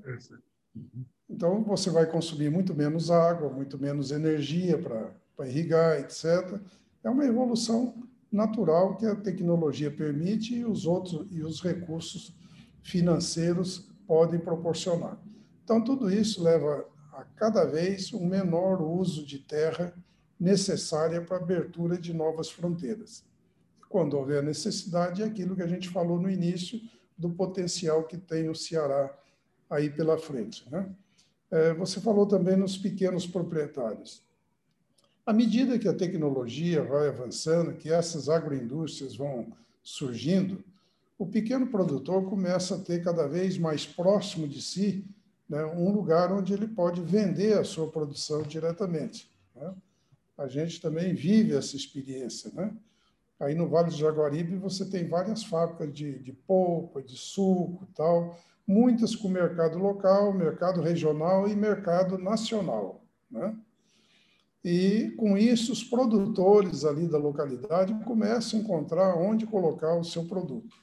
Uhum. 0.76 1.04
Então, 1.28 1.64
você 1.64 1.90
vai 1.90 2.06
consumir 2.06 2.50
muito 2.50 2.72
menos 2.72 3.10
água, 3.10 3.50
muito 3.50 3.76
menos 3.76 4.12
energia 4.12 4.78
para 4.78 5.48
irrigar, 5.48 5.98
etc. 5.98 6.60
É 7.02 7.10
uma 7.10 7.26
evolução 7.26 7.94
natural 8.30 8.96
que 8.96 9.06
a 9.06 9.16
tecnologia 9.16 9.90
permite 9.90 10.54
e 10.54 10.64
os 10.64 10.86
outros 10.86 11.26
e 11.32 11.42
os 11.42 11.60
recursos 11.60 12.32
financeiros 12.80 13.90
podem 14.06 14.38
proporcionar. 14.38 15.18
Então, 15.64 15.82
tudo 15.82 16.08
isso 16.10 16.42
leva 16.42 16.86
a 17.12 17.24
cada 17.24 17.64
vez 17.64 18.12
um 18.14 18.24
menor 18.24 18.80
uso 18.80 19.26
de 19.26 19.40
terra 19.40 19.92
necessária 20.38 21.20
para 21.20 21.38
a 21.38 21.40
abertura 21.40 21.98
de 21.98 22.14
novas 22.14 22.48
fronteiras. 22.48 23.27
Quando 23.88 24.16
houver 24.16 24.42
necessidade, 24.42 25.22
é 25.22 25.26
aquilo 25.26 25.56
que 25.56 25.62
a 25.62 25.66
gente 25.66 25.88
falou 25.88 26.20
no 26.20 26.30
início 26.30 26.80
do 27.16 27.30
potencial 27.30 28.04
que 28.04 28.16
tem 28.16 28.48
o 28.48 28.54
Ceará 28.54 29.12
aí 29.68 29.90
pela 29.90 30.18
frente. 30.18 30.68
Né? 30.70 30.88
É, 31.50 31.74
você 31.74 32.00
falou 32.00 32.26
também 32.26 32.56
nos 32.56 32.76
pequenos 32.76 33.26
proprietários. 33.26 34.22
À 35.26 35.32
medida 35.32 35.78
que 35.78 35.88
a 35.88 35.94
tecnologia 35.94 36.82
vai 36.82 37.08
avançando, 37.08 37.74
que 37.74 37.92
essas 37.92 38.28
agroindústrias 38.28 39.14
vão 39.14 39.52
surgindo, 39.82 40.64
o 41.18 41.26
pequeno 41.26 41.66
produtor 41.66 42.28
começa 42.28 42.76
a 42.76 42.78
ter 42.78 43.02
cada 43.02 43.26
vez 43.26 43.58
mais 43.58 43.84
próximo 43.84 44.46
de 44.46 44.62
si 44.62 45.04
né, 45.48 45.64
um 45.64 45.90
lugar 45.90 46.32
onde 46.32 46.52
ele 46.52 46.68
pode 46.68 47.00
vender 47.00 47.58
a 47.58 47.64
sua 47.64 47.90
produção 47.90 48.42
diretamente. 48.42 49.30
Né? 49.54 49.74
A 50.36 50.46
gente 50.46 50.80
também 50.80 51.14
vive 51.14 51.54
essa 51.54 51.74
experiência. 51.74 52.50
Né? 52.54 52.72
Aí 53.40 53.54
no 53.54 53.68
Vale 53.68 53.90
do 53.90 53.96
Jaguaribe 53.96 54.56
você 54.56 54.84
tem 54.84 55.08
várias 55.08 55.44
fábricas 55.44 55.92
de, 55.92 56.18
de 56.18 56.32
polpa, 56.32 57.02
de 57.02 57.16
suco 57.16 57.86
tal, 57.94 58.36
muitas 58.66 59.14
com 59.14 59.28
mercado 59.28 59.78
local, 59.78 60.32
mercado 60.32 60.80
regional 60.80 61.48
e 61.48 61.54
mercado 61.54 62.18
nacional. 62.18 63.04
Né? 63.30 63.56
E, 64.64 65.14
com 65.16 65.38
isso, 65.38 65.72
os 65.72 65.84
produtores 65.84 66.84
ali 66.84 67.06
da 67.06 67.16
localidade 67.16 67.94
começam 68.04 68.58
a 68.58 68.62
encontrar 68.62 69.16
onde 69.16 69.46
colocar 69.46 69.94
o 69.94 70.04
seu 70.04 70.24
produto. 70.26 70.76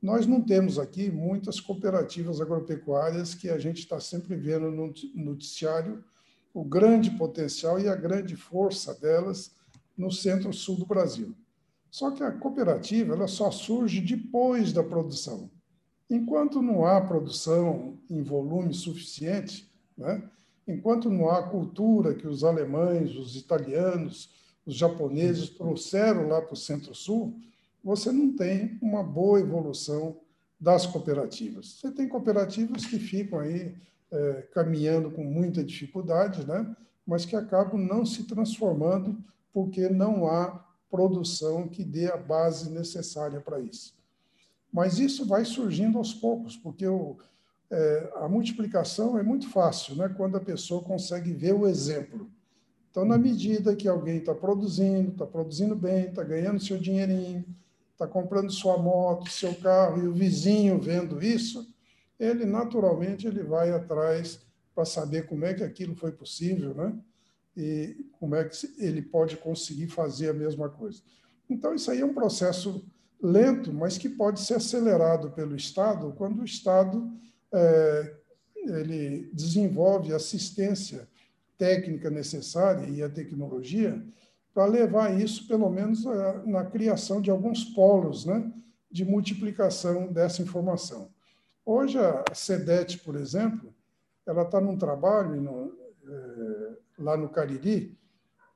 Nós 0.00 0.26
não 0.26 0.40
temos 0.40 0.78
aqui 0.78 1.10
muitas 1.10 1.60
cooperativas 1.60 2.40
agropecuárias 2.40 3.34
que 3.34 3.50
a 3.50 3.58
gente 3.58 3.80
está 3.80 3.98
sempre 3.98 4.36
vendo 4.36 4.70
no 4.70 4.94
noticiário 5.14 6.04
o 6.54 6.64
grande 6.64 7.10
potencial 7.10 7.80
e 7.80 7.88
a 7.88 7.96
grande 7.96 8.36
força 8.36 8.94
delas 8.94 9.50
no 9.96 10.10
centro-sul 10.10 10.76
do 10.76 10.86
Brasil. 10.86 11.34
Só 11.90 12.10
que 12.10 12.22
a 12.22 12.32
cooperativa 12.32 13.14
ela 13.14 13.28
só 13.28 13.50
surge 13.50 14.00
depois 14.00 14.72
da 14.72 14.82
produção. 14.82 15.50
Enquanto 16.10 16.62
não 16.62 16.86
há 16.86 17.00
produção 17.00 17.98
em 18.08 18.22
volume 18.22 18.72
suficiente, 18.72 19.70
né? 19.96 20.22
enquanto 20.66 21.10
não 21.10 21.28
há 21.28 21.42
cultura 21.42 22.14
que 22.14 22.26
os 22.26 22.44
alemães, 22.44 23.14
os 23.14 23.36
italianos, 23.36 24.30
os 24.64 24.74
japoneses 24.74 25.50
trouxeram 25.50 26.28
lá 26.28 26.40
para 26.42 26.54
o 26.54 26.56
Centro-Sul, 26.56 27.38
você 27.82 28.12
não 28.12 28.34
tem 28.34 28.78
uma 28.82 29.02
boa 29.02 29.40
evolução 29.40 30.16
das 30.60 30.86
cooperativas. 30.86 31.78
Você 31.78 31.90
tem 31.90 32.08
cooperativas 32.08 32.84
que 32.84 32.98
ficam 32.98 33.38
aí 33.38 33.74
é, 34.10 34.48
caminhando 34.52 35.10
com 35.10 35.24
muita 35.24 35.62
dificuldade, 35.62 36.46
né? 36.46 36.74
mas 37.06 37.24
que 37.24 37.36
acabam 37.36 37.80
não 37.80 38.04
se 38.04 38.24
transformando 38.24 39.16
porque 39.52 39.88
não 39.88 40.26
há 40.26 40.67
produção 40.90 41.68
que 41.68 41.84
dê 41.84 42.10
a 42.10 42.16
base 42.16 42.70
necessária 42.70 43.40
para 43.40 43.60
isso. 43.60 43.96
Mas 44.72 44.98
isso 44.98 45.26
vai 45.26 45.44
surgindo 45.44 45.98
aos 45.98 46.12
poucos, 46.12 46.56
porque 46.56 46.86
o, 46.86 47.16
é, 47.70 48.12
a 48.16 48.28
multiplicação 48.28 49.18
é 49.18 49.22
muito 49.22 49.48
fácil, 49.50 49.96
né? 49.96 50.08
quando 50.08 50.36
a 50.36 50.40
pessoa 50.40 50.82
consegue 50.82 51.32
ver 51.32 51.54
o 51.54 51.66
exemplo. 51.66 52.30
Então, 52.90 53.04
na 53.04 53.18
medida 53.18 53.76
que 53.76 53.86
alguém 53.86 54.18
está 54.18 54.34
produzindo, 54.34 55.12
está 55.12 55.26
produzindo 55.26 55.76
bem, 55.76 56.06
está 56.06 56.22
ganhando 56.22 56.62
seu 56.62 56.78
dinheirinho, 56.78 57.44
está 57.92 58.06
comprando 58.06 58.50
sua 58.50 58.78
moto, 58.78 59.30
seu 59.30 59.54
carro, 59.54 60.02
e 60.02 60.08
o 60.08 60.12
vizinho 60.12 60.80
vendo 60.80 61.22
isso, 61.22 61.68
ele 62.18 62.44
naturalmente 62.44 63.26
ele 63.26 63.42
vai 63.42 63.70
atrás 63.70 64.40
para 64.74 64.84
saber 64.84 65.26
como 65.26 65.44
é 65.44 65.54
que 65.54 65.62
aquilo 65.62 65.94
foi 65.94 66.12
possível, 66.12 66.74
né? 66.74 66.96
E 67.60 68.06
como 68.20 68.36
é 68.36 68.44
que 68.44 68.56
ele 68.78 69.02
pode 69.02 69.36
conseguir 69.36 69.88
fazer 69.88 70.28
a 70.30 70.32
mesma 70.32 70.68
coisa. 70.68 71.02
Então, 71.50 71.74
isso 71.74 71.90
aí 71.90 72.00
é 72.00 72.06
um 72.06 72.14
processo 72.14 72.86
lento, 73.20 73.72
mas 73.72 73.98
que 73.98 74.08
pode 74.08 74.40
ser 74.40 74.54
acelerado 74.54 75.32
pelo 75.32 75.56
Estado 75.56 76.14
quando 76.16 76.40
o 76.40 76.44
Estado 76.44 77.10
é, 77.52 78.14
ele 78.54 79.28
desenvolve 79.32 80.14
assistência 80.14 81.08
técnica 81.56 82.08
necessária 82.08 82.88
e 82.88 83.02
a 83.02 83.08
tecnologia 83.08 84.00
para 84.54 84.66
levar 84.66 85.20
isso, 85.20 85.48
pelo 85.48 85.68
menos, 85.68 86.06
a, 86.06 86.42
na 86.46 86.64
criação 86.64 87.20
de 87.20 87.28
alguns 87.28 87.64
polos 87.64 88.24
né, 88.24 88.52
de 88.90 89.04
multiplicação 89.04 90.12
dessa 90.12 90.42
informação. 90.42 91.10
Hoje, 91.64 91.98
a 91.98 92.24
SEDET, 92.32 92.98
por 93.00 93.16
exemplo, 93.16 93.74
ela 94.24 94.42
está 94.42 94.60
num 94.60 94.76
trabalho 94.76 95.40
no, 95.40 95.72
lá 96.98 97.16
no 97.16 97.28
Cariri 97.28 97.96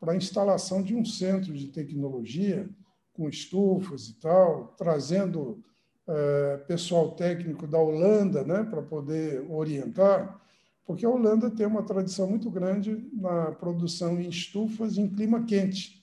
para 0.00 0.12
a 0.12 0.16
instalação 0.16 0.83
de 0.83 0.94
um 0.94 1.05
centro 1.05 1.52
de 1.52 1.68
tecnologia 1.68 2.68
com 3.12 3.28
estufas 3.28 4.09
e 4.09 4.14
tal, 4.14 4.74
trazendo 4.76 5.62
é, 6.09 6.57
pessoal 6.66 7.12
técnico 7.12 7.66
da 7.66 7.78
Holanda 7.78 8.42
né, 8.42 8.64
para 8.64 8.83
poder 8.83 9.44
orientar, 9.50 10.40
porque 10.85 11.07
a 11.07 11.11
Holanda 11.11 11.50
tem 11.50 11.66
uma 11.66 11.83
tradição 11.83 12.28
muito 12.28 12.50
grande 12.50 13.09
na 13.12 13.52
produção 13.52 14.20
em 14.20 14.28
estufas 14.28 14.98
em 14.98 15.09
clima 15.09 15.44
quente. 15.44 16.02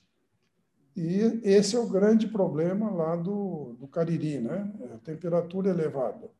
E 0.96 1.40
esse 1.44 1.76
é 1.76 1.78
o 1.78 1.88
grande 1.88 2.26
problema 2.26 2.90
lá 2.90 3.14
do, 3.16 3.76
do 3.78 3.86
Cariri, 3.86 4.38
né? 4.38 4.72
A 4.94 4.98
temperatura 4.98 5.70
elevada. 5.70 6.30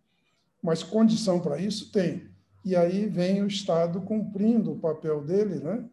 Mas 0.62 0.82
condição 0.82 1.40
para 1.40 1.58
isso 1.58 1.92
tem. 1.92 2.29
E 2.64 2.76
aí 2.76 3.06
vem 3.06 3.42
o 3.42 3.46
Estado 3.46 4.00
cumprindo 4.02 4.72
o 4.72 4.78
papel 4.78 5.22
dele, 5.22 5.56
né? 5.56 5.84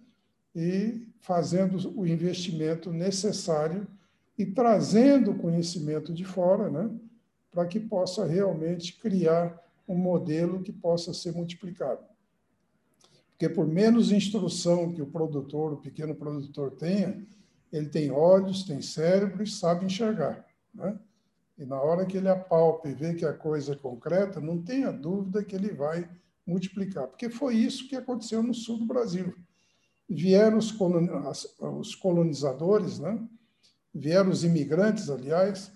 E 0.55 1.07
fazendo 1.19 1.77
o 1.97 2.05
investimento 2.05 2.91
necessário 2.91 3.87
e 4.37 4.45
trazendo 4.45 5.33
conhecimento 5.35 6.13
de 6.13 6.25
fora, 6.25 6.69
né? 6.69 6.89
Para 7.51 7.65
que 7.65 7.79
possa 7.79 8.25
realmente 8.25 8.93
criar 8.93 9.57
um 9.87 9.95
modelo 9.95 10.61
que 10.61 10.71
possa 10.71 11.13
ser 11.13 11.31
multiplicado. 11.31 12.01
Porque 13.31 13.47
por 13.47 13.67
menos 13.67 14.11
instrução 14.11 14.91
que 14.91 15.01
o 15.01 15.07
produtor, 15.07 15.73
o 15.73 15.77
pequeno 15.77 16.15
produtor 16.15 16.71
tenha, 16.71 17.23
ele 17.71 17.87
tem 17.87 18.11
olhos, 18.11 18.63
tem 18.63 18.81
cérebro 18.81 19.43
e 19.43 19.47
sabe 19.47 19.85
enxergar. 19.85 20.45
Né? 20.73 20.97
E 21.57 21.65
na 21.65 21.79
hora 21.79 22.05
que 22.05 22.17
ele 22.17 22.29
apalpa 22.29 22.89
e 22.89 22.93
vê 22.93 23.13
que 23.13 23.25
a 23.25 23.33
coisa 23.33 23.73
é 23.73 23.75
concreta, 23.75 24.41
não 24.41 24.61
tenha 24.61 24.91
dúvida 24.91 25.43
que 25.43 25.55
ele 25.55 25.71
vai 25.71 26.09
multiplicar. 26.47 27.07
Porque 27.07 27.29
foi 27.29 27.55
isso 27.55 27.87
que 27.87 27.95
aconteceu 27.95 28.41
no 28.41 28.53
sul 28.53 28.77
do 28.77 28.85
Brasil. 28.85 29.35
Vieram 30.09 30.57
os 30.57 31.95
colonizadores, 31.95 32.97
né? 32.97 33.19
vieram 33.93 34.29
os 34.29 34.43
imigrantes, 34.43 35.09
aliás, 35.09 35.71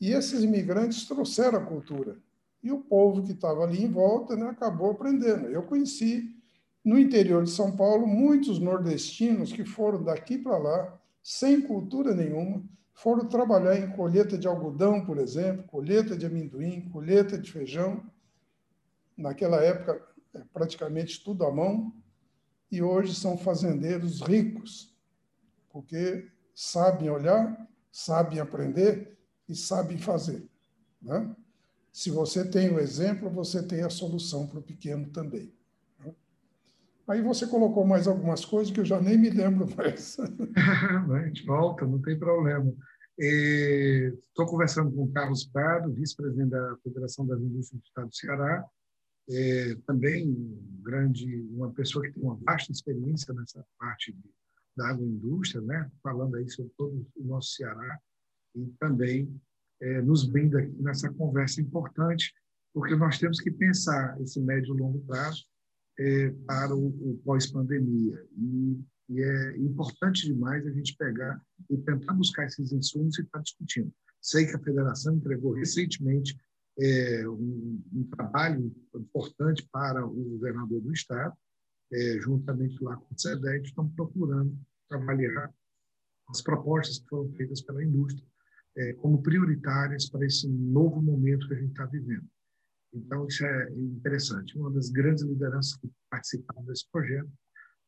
e 0.00 0.10
esses 0.10 0.42
imigrantes 0.42 1.06
trouxeram 1.06 1.58
a 1.58 1.64
cultura. 1.64 2.16
E 2.62 2.70
o 2.70 2.78
povo 2.78 3.22
que 3.22 3.32
estava 3.32 3.62
ali 3.62 3.82
em 3.82 3.90
volta 3.90 4.36
né, 4.36 4.46
acabou 4.48 4.90
aprendendo. 4.90 5.46
Eu 5.46 5.62
conheci 5.62 6.36
no 6.84 6.98
interior 6.98 7.44
de 7.44 7.50
São 7.50 7.76
Paulo 7.76 8.06
muitos 8.06 8.58
nordestinos 8.58 9.52
que 9.52 9.64
foram 9.64 10.02
daqui 10.02 10.36
para 10.36 10.58
lá, 10.58 10.98
sem 11.22 11.60
cultura 11.60 12.14
nenhuma, 12.14 12.62
foram 12.92 13.26
trabalhar 13.26 13.76
em 13.78 13.90
colheita 13.92 14.36
de 14.36 14.46
algodão, 14.46 15.04
por 15.04 15.18
exemplo, 15.18 15.64
colheita 15.64 16.16
de 16.16 16.26
amendoim, 16.26 16.88
colheita 16.92 17.38
de 17.38 17.50
feijão. 17.50 18.02
Naquela 19.16 19.62
época, 19.62 20.02
é 20.34 20.40
praticamente 20.52 21.22
tudo 21.22 21.44
à 21.44 21.52
mão. 21.52 21.92
E 22.70 22.80
hoje 22.80 23.14
são 23.14 23.36
fazendeiros 23.36 24.22
ricos, 24.22 24.96
porque 25.70 26.30
sabem 26.54 27.10
olhar, 27.10 27.68
sabem 27.90 28.40
aprender 28.40 29.18
e 29.46 29.54
sabem 29.54 29.98
fazer. 29.98 30.48
Né? 31.00 31.36
Se 31.92 32.10
você 32.10 32.48
tem 32.48 32.70
o 32.70 32.80
exemplo, 32.80 33.28
você 33.28 33.62
tem 33.62 33.82
a 33.82 33.90
solução 33.90 34.46
para 34.46 34.58
o 34.58 34.62
pequeno 34.62 35.10
também. 35.10 35.52
Né? 35.98 36.14
Aí 37.06 37.20
você 37.20 37.46
colocou 37.46 37.84
mais 37.84 38.08
algumas 38.08 38.42
coisas 38.44 38.72
que 38.72 38.80
eu 38.80 38.84
já 38.86 38.98
nem 39.00 39.18
me 39.18 39.28
lembro 39.28 39.68
mais. 39.76 40.16
a 40.56 41.26
gente 41.26 41.44
volta, 41.44 41.86
não 41.86 42.00
tem 42.00 42.18
problema. 42.18 42.72
Estou 43.18 44.46
conversando 44.46 44.90
com 44.90 45.04
o 45.04 45.12
Carlos 45.12 45.44
Prado, 45.44 45.92
vice-presidente 45.92 46.50
da 46.50 46.76
Federação 46.82 47.26
das 47.26 47.38
Indústrias 47.38 47.82
do 47.82 47.86
Estado 47.86 48.08
do 48.08 48.16
Ceará, 48.16 48.64
é, 49.30 49.74
também 49.86 50.34
grande, 50.82 51.26
uma 51.50 51.72
pessoa 51.72 52.04
que 52.04 52.12
tem 52.12 52.22
uma 52.22 52.36
vasta 52.36 52.72
experiência 52.72 53.32
nessa 53.34 53.64
parte 53.78 54.12
de, 54.12 54.30
da 54.76 54.88
agroindústria, 54.88 55.60
né? 55.62 55.90
falando 56.02 56.36
aí 56.36 56.48
sobre 56.48 56.72
todo 56.76 57.06
o 57.16 57.24
nosso 57.24 57.52
Ceará, 57.52 58.00
e 58.54 58.66
também 58.78 59.40
é, 59.80 60.02
nos 60.02 60.24
brinda 60.24 60.60
aqui 60.60 60.82
nessa 60.82 61.12
conversa 61.12 61.60
importante, 61.60 62.32
porque 62.74 62.94
nós 62.94 63.18
temos 63.18 63.40
que 63.40 63.50
pensar 63.50 64.20
esse 64.20 64.40
médio 64.40 64.74
e 64.74 64.80
longo 64.80 65.00
prazo 65.00 65.44
é, 65.98 66.30
para 66.46 66.74
o, 66.74 66.86
o 66.86 67.20
pós-pandemia. 67.24 68.26
E, 68.36 68.80
e, 69.10 69.22
é 69.22 69.58
importante 69.58 70.26
demais 70.26 70.66
a 70.66 70.70
gente 70.70 70.96
pegar 70.96 71.40
e 71.68 71.76
tentar 71.76 72.14
buscar 72.14 72.46
esses 72.46 72.72
insumos 72.72 73.18
e 73.18 73.22
estar 73.22 73.38
tá 73.38 73.42
discutindo. 73.42 73.92
Sei 74.20 74.46
que 74.46 74.56
a 74.56 74.62
federação 74.62 75.16
entregou 75.16 75.52
recentemente 75.52 76.36
é, 76.78 77.28
um, 77.28 77.82
um, 77.92 78.04
trabalho 78.10 78.72
importante 78.94 79.68
para 79.70 80.04
o 80.06 80.30
governador 80.30 80.80
do 80.80 80.92
Estado, 80.92 81.36
é, 81.92 82.18
juntamente 82.20 82.82
lá 82.82 82.96
com 82.96 83.14
o 83.14 83.18
SEDEC, 83.18 83.66
estão 83.66 83.88
procurando 83.90 84.56
trabalhar 84.88 85.52
as 86.28 86.40
propostas 86.40 86.98
que 86.98 87.08
foram 87.08 87.30
feitas 87.34 87.60
pela 87.60 87.84
indústria 87.84 88.24
é, 88.76 88.92
como 88.94 89.22
prioritárias 89.22 90.08
para 90.08 90.24
esse 90.24 90.48
novo 90.48 91.02
momento 91.02 91.46
que 91.46 91.54
a 91.54 91.58
gente 91.58 91.70
está 91.70 91.84
vivendo. 91.86 92.26
Então, 92.94 93.26
isso 93.26 93.44
é 93.44 93.72
interessante. 93.72 94.56
Uma 94.56 94.70
das 94.70 94.90
grandes 94.90 95.22
lideranças 95.24 95.76
que 95.76 95.90
participaram 96.10 96.64
desse 96.64 96.90
projeto 96.90 97.30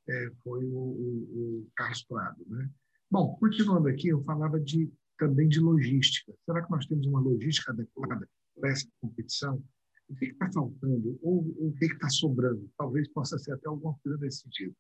é, 0.08 0.30
foi 0.42 0.64
o, 0.64 0.78
o, 0.78 1.62
o, 1.62 1.70
Carlos 1.76 2.02
Prado. 2.04 2.44
Né? 2.46 2.70
Bom, 3.10 3.36
continuando 3.36 3.88
aqui, 3.88 4.08
eu 4.08 4.22
falava 4.22 4.60
de, 4.60 4.90
também 5.18 5.48
de 5.48 5.60
logística. 5.60 6.32
Será 6.44 6.62
que 6.62 6.70
nós 6.70 6.86
temos 6.86 7.06
uma 7.06 7.20
logística 7.20 7.72
adequada 7.72 8.28
para 8.58 8.70
essa 8.70 8.86
competição? 9.00 9.62
O 10.08 10.14
que 10.16 10.26
está 10.26 10.50
faltando? 10.52 11.18
Ou, 11.22 11.40
o 11.58 11.74
que 11.78 11.86
está 11.86 12.08
sobrando? 12.08 12.70
Talvez 12.76 13.08
possa 13.08 13.38
ser 13.38 13.52
até 13.52 13.68
alguma 13.68 13.96
coisa 14.02 14.18
nesse 14.18 14.42
sentido. 14.42 14.74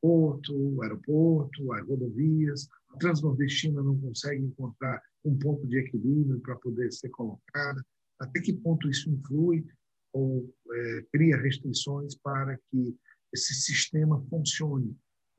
Porto, 0.00 0.82
aeroporto, 0.82 1.72
as 1.72 1.86
rodovias, 1.86 2.68
a 2.90 2.96
Transnordestina 2.98 3.82
não 3.82 3.98
consegue 3.98 4.42
encontrar 4.42 5.00
um 5.24 5.38
ponto 5.38 5.66
de 5.66 5.78
equilíbrio 5.78 6.40
para 6.40 6.56
poder 6.56 6.92
ser 6.92 7.08
colocada? 7.10 7.84
Até 8.18 8.40
que 8.40 8.52
ponto 8.52 8.88
isso 8.88 9.10
influi 9.10 9.64
ou 10.12 10.54
é, 10.72 11.02
cria 11.12 11.36
restrições 11.36 12.14
para 12.16 12.58
que 12.70 12.96
esse 13.32 13.54
sistema 13.54 14.22
funcione? 14.28 14.96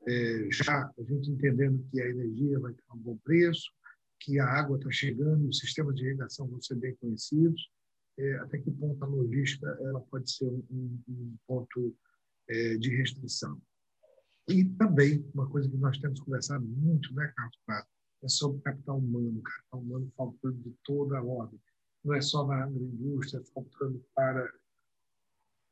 É, 0.08 0.48
já 0.50 0.90
a 0.98 1.02
gente 1.02 1.30
entendendo 1.30 1.84
que 1.90 2.00
a 2.00 2.08
energia 2.08 2.58
vai 2.60 2.72
ter 2.72 2.82
um 2.94 2.98
bom 2.98 3.16
preço, 3.18 3.70
que 4.20 4.38
a 4.38 4.46
água 4.46 4.78
está 4.78 4.90
chegando, 4.90 5.48
os 5.48 5.58
sistemas 5.58 5.94
de 5.94 6.04
irrigação 6.04 6.46
vão 6.46 6.60
ser 6.60 6.76
bem 6.76 6.94
conhecidos, 6.96 7.70
é, 8.18 8.34
até 8.36 8.58
que 8.58 8.70
ponto 8.70 9.02
a 9.04 9.06
logística 9.06 9.66
ela 9.80 10.00
pode 10.00 10.30
ser 10.30 10.46
um, 10.48 11.00
um 11.08 11.36
ponto 11.46 11.94
é, 12.48 12.76
de 12.76 12.96
restrição. 12.96 13.60
E 14.48 14.64
também, 14.64 15.28
uma 15.34 15.48
coisa 15.50 15.68
que 15.68 15.76
nós 15.76 15.98
temos 15.98 16.20
conversado 16.20 16.64
muito, 16.64 17.12
né, 17.14 17.32
Carlos 17.36 17.58
Prato, 17.66 17.88
é 18.22 18.28
sobre 18.28 18.62
capital 18.62 18.98
humano, 18.98 19.42
capital 19.42 19.80
humano 19.80 20.12
faltando 20.16 20.56
de 20.62 20.74
toda 20.84 21.18
a 21.18 21.22
ordem. 21.22 21.60
Não 22.04 22.14
é 22.14 22.20
só 22.20 22.46
na 22.46 22.62
agroindústria, 22.62 23.42
faltando 23.52 24.02
para 24.14 24.48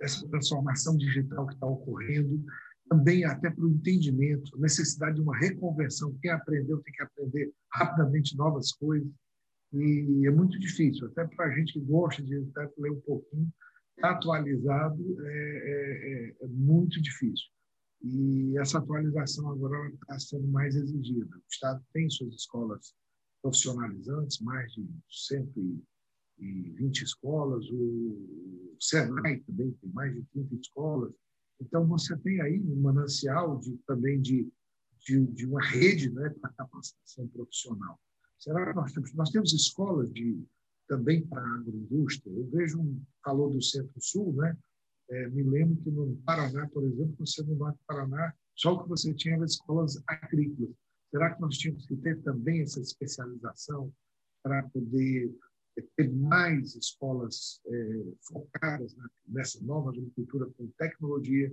essa 0.01 0.29
transformação 0.29 0.97
digital 0.97 1.47
que 1.47 1.55
está 1.55 1.67
ocorrendo, 1.67 2.45
também 2.89 3.25
até 3.25 3.51
para 3.51 3.65
o 3.65 3.71
entendimento, 3.71 4.59
necessidade 4.59 5.17
de 5.17 5.23
uma 5.23 5.37
reconversão. 5.39 6.17
Quem 6.21 6.31
aprendeu 6.31 6.81
tem 6.83 6.93
que 6.93 7.03
aprender 7.03 7.53
rapidamente 7.73 8.37
novas 8.37 8.73
coisas. 8.73 9.11
E 9.75 10.27
é 10.27 10.31
muito 10.31 10.59
difícil, 10.59 11.07
até 11.09 11.27
para 11.27 11.47
a 11.47 11.51
gente 11.57 11.73
que 11.73 11.81
gosta 11.81 12.23
de 12.23 12.37
ler 12.79 12.93
um 12.93 13.01
pouquinho, 13.01 13.53
atualizado 14.03 15.03
é, 15.21 15.33
é, 15.33 16.35
é, 16.41 16.45
é 16.45 16.49
muito 16.49 17.01
difícil. 17.03 17.49
E 18.03 18.57
essa 18.59 18.79
atualização 18.79 19.51
agora 19.51 19.89
está 19.89 20.19
sendo 20.19 20.47
mais 20.49 20.77
exigida. 20.77 21.37
O 21.37 21.43
Estado 21.51 21.83
tem 21.93 22.09
suas 22.11 22.35
escolas 22.35 22.95
profissionalizantes, 23.43 24.41
mais 24.41 24.73
de 24.73 24.87
120 25.09 27.03
escolas, 27.03 27.65
o 27.71 28.77
Senai 28.79 29.39
também 29.41 29.73
tem 29.73 29.91
mais 29.91 30.15
de 30.15 30.23
30 30.33 30.55
escolas. 30.55 31.13
Então, 31.61 31.87
você 31.87 32.17
tem 32.19 32.41
aí 32.41 32.61
um 32.61 32.81
manancial 32.81 33.59
de, 33.59 33.77
também 33.87 34.21
de, 34.21 34.49
de, 35.01 35.27
de 35.27 35.47
uma 35.47 35.65
rede 35.65 36.11
né, 36.11 36.29
para 36.41 36.53
capacitação 36.53 37.27
profissional. 37.29 37.99
Será 38.39 38.67
que 38.67 38.75
nós 38.75 38.93
temos, 38.93 39.15
nós 39.15 39.31
temos 39.31 39.53
escolas 39.53 40.13
de, 40.13 40.45
também 40.89 41.27
para 41.27 41.41
a 41.41 41.55
agroindústria? 41.55 42.33
Eu 42.33 42.47
vejo 42.51 42.81
um 42.81 43.03
calor 43.23 43.51
do 43.51 43.63
Centro-Sul, 43.63 44.35
né? 44.35 44.57
É, 45.11 45.29
me 45.29 45.43
lembro 45.43 45.77
que 45.83 45.91
no 45.91 46.17
Paraná, 46.25 46.69
por 46.69 46.85
exemplo, 46.85 47.15
você 47.19 47.43
no 47.43 47.57
Norte 47.57 47.79
do 47.79 47.85
Paraná, 47.87 48.35
só 48.55 48.75
o 48.75 48.83
que 48.83 48.89
você 48.89 49.13
tinha 49.13 49.35
era 49.35 49.45
escolas 49.45 50.03
agrícolas. 50.07 50.75
Será 51.11 51.35
que 51.35 51.41
nós 51.41 51.57
tínhamos 51.57 51.87
que 51.87 51.97
ter 51.97 52.21
também 52.23 52.63
essa 52.63 52.81
especialização 52.81 53.93
para 54.43 54.63
poder 54.71 55.35
é, 55.77 55.85
ter 55.97 56.13
mais 56.13 56.75
escolas 56.75 57.61
é, 57.67 58.05
focadas 58.23 58.95
né, 58.97 59.05
nessa 59.29 59.63
nova 59.63 59.91
agricultura 59.91 60.47
com 60.57 60.67
tecnologia 60.79 61.53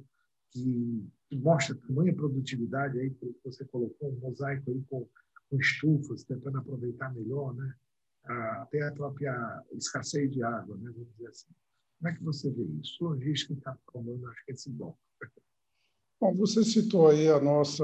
que, 0.51 1.07
que 1.29 1.37
mostra 1.37 1.75
tamanha 1.75 2.13
produtividade 2.13 2.99
aí 2.99 3.09
que 3.11 3.35
você 3.43 3.65
colocou 3.65 4.11
um 4.11 4.19
mosaico 4.19 4.69
aí 4.69 4.83
com, 4.89 5.07
com 5.51 5.59
estufas 5.59 6.23
tentando 6.23 6.57
aproveitar 6.57 7.13
melhor, 7.13 7.53
né? 7.53 7.75
até 8.61 8.87
a 8.87 8.91
própria 8.91 9.63
escassez 9.73 10.31
de 10.31 10.41
água, 10.43 10.77
né? 10.77 10.91
Vamos 10.95 11.11
dizer 11.13 11.27
assim. 11.27 11.47
Como 11.99 12.09
é 12.09 12.15
que 12.15 12.23
você 12.23 12.49
vê 12.49 12.63
isso? 12.63 13.03
Logística 13.03 13.53
está 13.53 13.77
tomando, 13.91 14.27
acho 14.29 14.45
que 14.45 14.51
esse 14.53 14.69
bom. 14.69 14.95
Bom, 16.19 16.35
você 16.35 16.63
citou 16.63 17.09
aí 17.09 17.27
a 17.27 17.39
nossa 17.39 17.83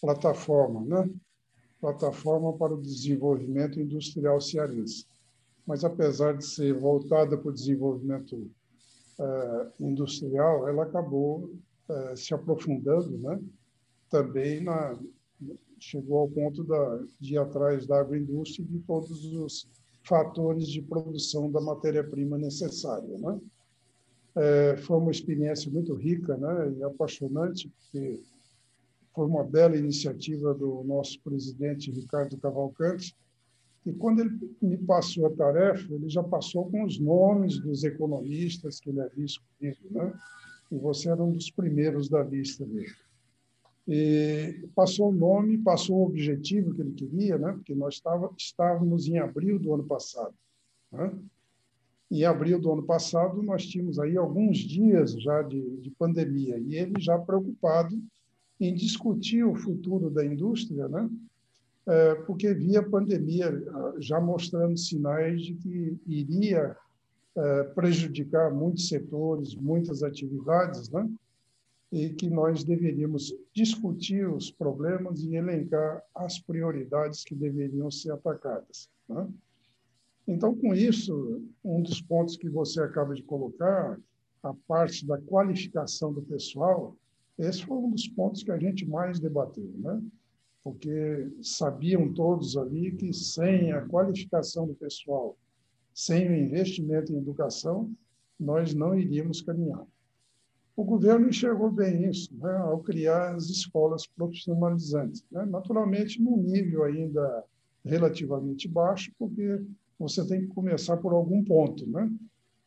plataforma, 0.00 0.84
né? 0.84 1.10
Plataforma 1.80 2.56
para 2.56 2.74
o 2.74 2.80
Desenvolvimento 2.80 3.80
Industrial 3.80 4.40
Cearense. 4.40 5.06
Mas, 5.66 5.84
apesar 5.84 6.36
de 6.36 6.44
ser 6.44 6.74
voltada 6.74 7.36
para 7.36 7.50
o 7.50 7.52
desenvolvimento 7.52 8.50
eh, 9.18 9.72
industrial, 9.80 10.68
ela 10.68 10.84
acabou 10.84 11.54
eh, 11.88 12.16
se 12.16 12.32
aprofundando, 12.34 13.18
né? 13.18 13.40
Também 14.10 14.62
na, 14.62 14.98
chegou 15.78 16.18
ao 16.18 16.28
ponto 16.28 16.64
da, 16.64 17.04
de 17.20 17.34
ir 17.34 17.38
atrás 17.38 17.86
da 17.86 18.00
agroindústria 18.00 18.64
e 18.64 18.68
de 18.68 18.78
todos 18.80 19.24
os 19.24 19.68
fatores 20.02 20.68
de 20.68 20.80
produção 20.82 21.50
da 21.50 21.60
matéria-prima 21.60 22.38
necessária, 22.38 23.18
né? 23.18 23.40
É, 24.36 24.76
foi 24.76 24.98
uma 24.98 25.10
experiência 25.10 25.70
muito 25.70 25.94
rica 25.94 26.36
né, 26.36 26.72
e 26.78 26.82
apaixonante, 26.84 27.68
porque 27.68 28.22
foi 29.12 29.26
uma 29.26 29.42
bela 29.42 29.76
iniciativa 29.76 30.54
do 30.54 30.84
nosso 30.84 31.20
presidente 31.22 31.90
Ricardo 31.90 32.38
Cavalcante, 32.38 33.16
e 33.84 33.92
quando 33.92 34.20
ele 34.20 34.38
me 34.60 34.76
passou 34.76 35.26
a 35.26 35.30
tarefa, 35.30 35.92
ele 35.92 36.08
já 36.08 36.22
passou 36.22 36.70
com 36.70 36.84
os 36.84 37.00
nomes 37.00 37.58
dos 37.58 37.84
economistas 37.84 38.78
que 38.78 38.90
ele 38.90 39.00
havia 39.00 39.24
escolhido, 39.24 39.80
né? 39.90 40.12
e 40.70 40.76
você 40.76 41.08
era 41.08 41.22
um 41.22 41.32
dos 41.32 41.50
primeiros 41.50 42.08
da 42.08 42.22
lista 42.22 42.64
dele. 42.64 42.94
E 43.88 44.68
passou 44.74 45.08
o 45.08 45.14
nome, 45.14 45.56
passou 45.58 46.00
o 46.00 46.06
objetivo 46.06 46.74
que 46.74 46.82
ele 46.82 46.92
queria, 46.92 47.38
né? 47.38 47.52
porque 47.52 47.74
nós 47.74 47.94
estava, 47.94 48.30
estávamos 48.36 49.08
em 49.08 49.18
abril 49.18 49.58
do 49.58 49.72
ano 49.72 49.84
passado. 49.84 50.34
Né? 50.92 51.10
Em 52.10 52.24
abril 52.24 52.60
do 52.60 52.70
ano 52.70 52.82
passado, 52.82 53.42
nós 53.42 53.64
tínhamos 53.66 53.98
aí 53.98 54.16
alguns 54.16 54.58
dias 54.58 55.12
já 55.12 55.40
de, 55.40 55.78
de 55.78 55.90
pandemia, 55.92 56.58
e 56.58 56.74
ele 56.74 57.00
já 57.00 57.18
preocupado 57.18 57.98
em 58.60 58.74
discutir 58.74 59.44
o 59.44 59.54
futuro 59.54 60.10
da 60.10 60.24
indústria, 60.24 60.88
né? 60.88 61.08
É, 61.86 62.14
porque 62.16 62.52
via 62.52 62.80
a 62.80 62.88
pandemia 62.88 63.48
ah, 63.48 63.94
já 63.98 64.20
mostrando 64.20 64.76
sinais 64.76 65.40
de 65.40 65.54
que 65.54 65.98
iria 66.06 66.76
é, 67.36 67.62
prejudicar 67.74 68.52
muitos 68.52 68.88
setores, 68.88 69.54
muitas 69.54 70.02
atividades, 70.02 70.90
né? 70.90 71.08
E 71.90 72.10
que 72.10 72.28
nós 72.28 72.64
deveríamos 72.64 73.34
discutir 73.54 74.28
os 74.28 74.50
problemas 74.50 75.22
e 75.22 75.34
elencar 75.34 76.02
as 76.14 76.38
prioridades 76.38 77.24
que 77.24 77.34
deveriam 77.34 77.90
ser 77.90 78.12
atacadas. 78.12 78.90
Né? 79.08 79.26
Então, 80.26 80.54
com 80.54 80.74
isso, 80.74 81.42
um 81.64 81.82
dos 81.82 82.02
pontos 82.02 82.36
que 82.36 82.50
você 82.50 82.82
acaba 82.82 83.14
de 83.14 83.22
colocar, 83.22 83.98
a 84.42 84.54
parte 84.66 85.06
da 85.06 85.18
qualificação 85.18 86.12
do 86.12 86.22
pessoal, 86.22 86.96
esse 87.38 87.64
foi 87.64 87.78
um 87.78 87.90
dos 87.90 88.06
pontos 88.08 88.42
que 88.42 88.52
a 88.52 88.58
gente 88.58 88.86
mais 88.86 89.18
debateu, 89.18 89.70
né? 89.78 90.02
porque 90.62 91.30
sabiam 91.42 92.12
todos 92.12 92.56
ali 92.56 92.92
que 92.92 93.12
sem 93.12 93.72
a 93.72 93.86
qualificação 93.86 94.66
do 94.66 94.74
pessoal, 94.74 95.36
sem 95.94 96.28
o 96.28 96.36
investimento 96.36 97.12
em 97.12 97.16
educação, 97.16 97.90
nós 98.38 98.74
não 98.74 98.96
iríamos 98.96 99.40
caminhar. 99.40 99.86
O 100.78 100.84
governo 100.84 101.28
enxergou 101.28 101.72
bem 101.72 102.08
isso 102.08 102.32
né, 102.40 102.56
ao 102.58 102.78
criar 102.78 103.34
as 103.34 103.50
escolas 103.50 104.06
profissionalizantes, 104.06 105.24
né, 105.28 105.44
naturalmente 105.44 106.22
num 106.22 106.36
nível 106.36 106.84
ainda 106.84 107.44
relativamente 107.84 108.68
baixo, 108.68 109.10
porque 109.18 109.60
você 109.98 110.24
tem 110.24 110.42
que 110.42 110.46
começar 110.54 110.96
por 110.98 111.12
algum 111.12 111.42
ponto, 111.42 111.84
né? 111.90 112.08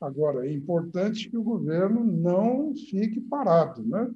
Agora 0.02 0.46
é 0.46 0.52
importante 0.52 1.30
que 1.30 1.38
o 1.38 1.44
governo 1.44 2.04
não 2.04 2.76
fique 2.76 3.22
parado, 3.22 3.82
né? 3.82 4.12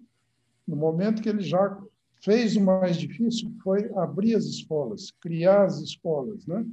No 0.67 0.75
momento 0.75 1.21
que 1.21 1.29
ele 1.29 1.41
já 1.41 1.81
fez 2.21 2.58
o 2.58 2.62
mais 2.62 2.97
difícil 2.97 3.49
foi 3.63 3.89
abrir 3.95 4.36
as 4.36 4.43
escolas, 4.43 5.12
criar 5.21 5.63
as 5.63 5.79
escolas, 5.79 6.45
né? 6.45 6.65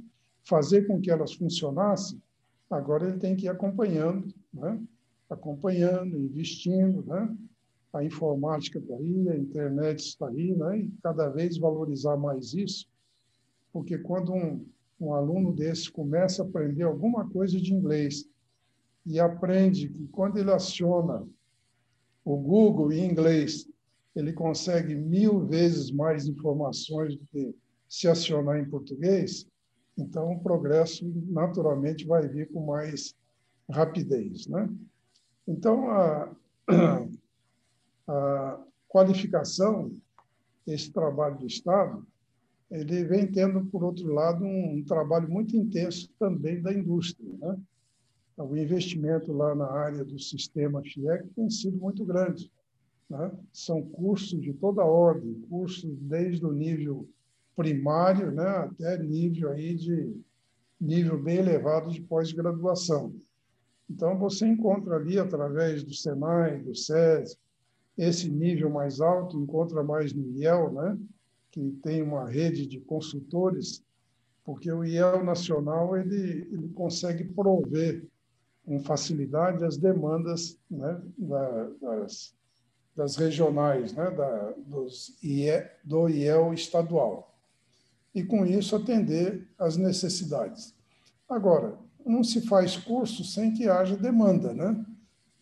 fazer 0.43 0.85
com 0.87 0.99
que 0.99 1.09
elas 1.09 1.31
funcionassem. 1.35 2.21
Agora 2.69 3.07
ele 3.07 3.17
tem 3.17 3.33
que 3.33 3.45
ir 3.45 3.49
acompanhando, 3.49 4.27
né? 4.53 4.77
Acompanhando, 5.29 6.17
investindo, 6.17 7.03
né? 7.05 7.35
A 7.91 8.03
informática 8.03 8.79
está 8.79 8.95
aí, 8.95 9.29
a 9.29 9.37
internet 9.37 9.99
está 9.99 10.27
aí, 10.27 10.55
né? 10.55 10.79
E 10.79 10.91
cada 11.01 11.29
vez 11.29 11.57
valorizar 11.57 12.17
mais 12.17 12.53
isso, 12.53 12.87
porque 13.71 13.97
quando 13.97 14.33
um, 14.33 14.65
um 14.99 15.13
aluno 15.13 15.53
desse 15.53 15.91
começa 15.91 16.41
a 16.41 16.45
aprender 16.45 16.83
alguma 16.83 17.29
coisa 17.29 17.59
de 17.59 17.73
inglês 17.73 18.27
e 19.05 19.19
aprende 19.19 19.89
que 19.89 20.07
quando 20.07 20.37
ele 20.37 20.51
aciona 20.51 21.27
o 22.23 22.37
Google 22.37 22.91
em 22.91 23.05
inglês 23.05 23.67
ele 24.15 24.31
consegue 24.31 24.95
mil 24.95 25.45
vezes 25.45 25.91
mais 25.91 26.27
informações 26.27 27.15
do 27.15 27.25
que 27.27 27.55
se 27.89 28.07
acionar 28.07 28.59
em 28.59 28.69
português, 28.69 29.45
então 29.97 30.33
o 30.33 30.39
progresso 30.39 31.05
naturalmente 31.27 32.05
vai 32.05 32.27
vir 32.27 32.51
com 32.51 32.65
mais 32.65 33.15
rapidez. 33.69 34.47
Né? 34.47 34.69
Então, 35.47 35.89
a, 35.89 36.31
a 38.07 38.59
qualificação, 38.87 39.91
esse 40.65 40.91
trabalho 40.91 41.37
do 41.37 41.47
Estado, 41.47 42.05
ele 42.71 43.03
vem 43.03 43.31
tendo, 43.31 43.65
por 43.65 43.83
outro 43.83 44.11
lado, 44.11 44.43
um, 44.43 44.77
um 44.77 44.83
trabalho 44.83 45.29
muito 45.29 45.55
intenso 45.55 46.09
também 46.17 46.61
da 46.61 46.73
indústria. 46.73 47.29
Né? 47.37 47.57
O 48.37 48.55
investimento 48.55 49.31
lá 49.31 49.53
na 49.53 49.69
área 49.69 50.03
do 50.03 50.17
sistema 50.17 50.81
FIEC 50.81 51.27
tem 51.35 51.49
sido 51.49 51.77
muito 51.77 52.03
grande. 52.03 52.51
Né? 53.09 53.31
São 53.51 53.81
cursos 53.81 54.41
de 54.41 54.53
toda 54.53 54.83
ordem, 54.83 55.41
cursos 55.49 55.95
desde 55.99 56.45
o 56.45 56.51
nível 56.51 57.07
primário 57.55 58.31
né, 58.31 58.47
até 58.47 58.97
nível 58.97 59.51
aí 59.51 59.75
de 59.75 60.15
nível 60.81 61.21
bem 61.21 61.37
elevado 61.37 61.91
de 61.91 62.01
pós-graduação. 62.01 63.13
Então 63.89 64.17
você 64.17 64.47
encontra 64.47 64.95
ali 64.95 65.19
através 65.19 65.83
do 65.83 65.93
Senai, 65.93 66.59
do 66.59 66.75
SES, 66.75 67.37
esse 67.97 68.29
nível 68.29 68.69
mais 68.69 68.99
alto 68.99 69.37
encontra 69.37 69.83
mais 69.83 70.13
no 70.13 70.31
IEL, 70.31 70.71
né, 70.71 70.97
que 71.51 71.71
tem 71.83 72.01
uma 72.01 72.27
rede 72.27 72.65
de 72.65 72.79
consultores, 72.79 73.83
porque 74.43 74.71
o 74.71 74.83
IEL 74.83 75.23
nacional 75.23 75.95
ele, 75.95 76.47
ele 76.51 76.69
consegue 76.69 77.23
prover 77.23 78.05
com 78.65 78.79
facilidade 78.79 79.63
as 79.63 79.77
demandas 79.77 80.57
né, 80.71 81.01
da, 81.17 81.69
das 81.81 82.33
das 82.95 83.15
regionais, 83.15 83.93
né, 83.93 84.09
da, 84.11 84.51
dos 84.65 85.17
IE, 85.23 85.67
do 85.83 86.07
IEL 86.07 86.53
estadual. 86.53 87.35
E, 88.13 88.23
com 88.23 88.45
isso, 88.45 88.75
atender 88.75 89.47
às 89.57 89.75
necessidades. 89.77 90.75
Agora, 91.27 91.77
não 92.05 92.23
se 92.23 92.41
faz 92.41 92.77
curso 92.77 93.23
sem 93.23 93.53
que 93.53 93.67
haja 93.67 93.95
demanda, 93.95 94.53
né? 94.53 94.85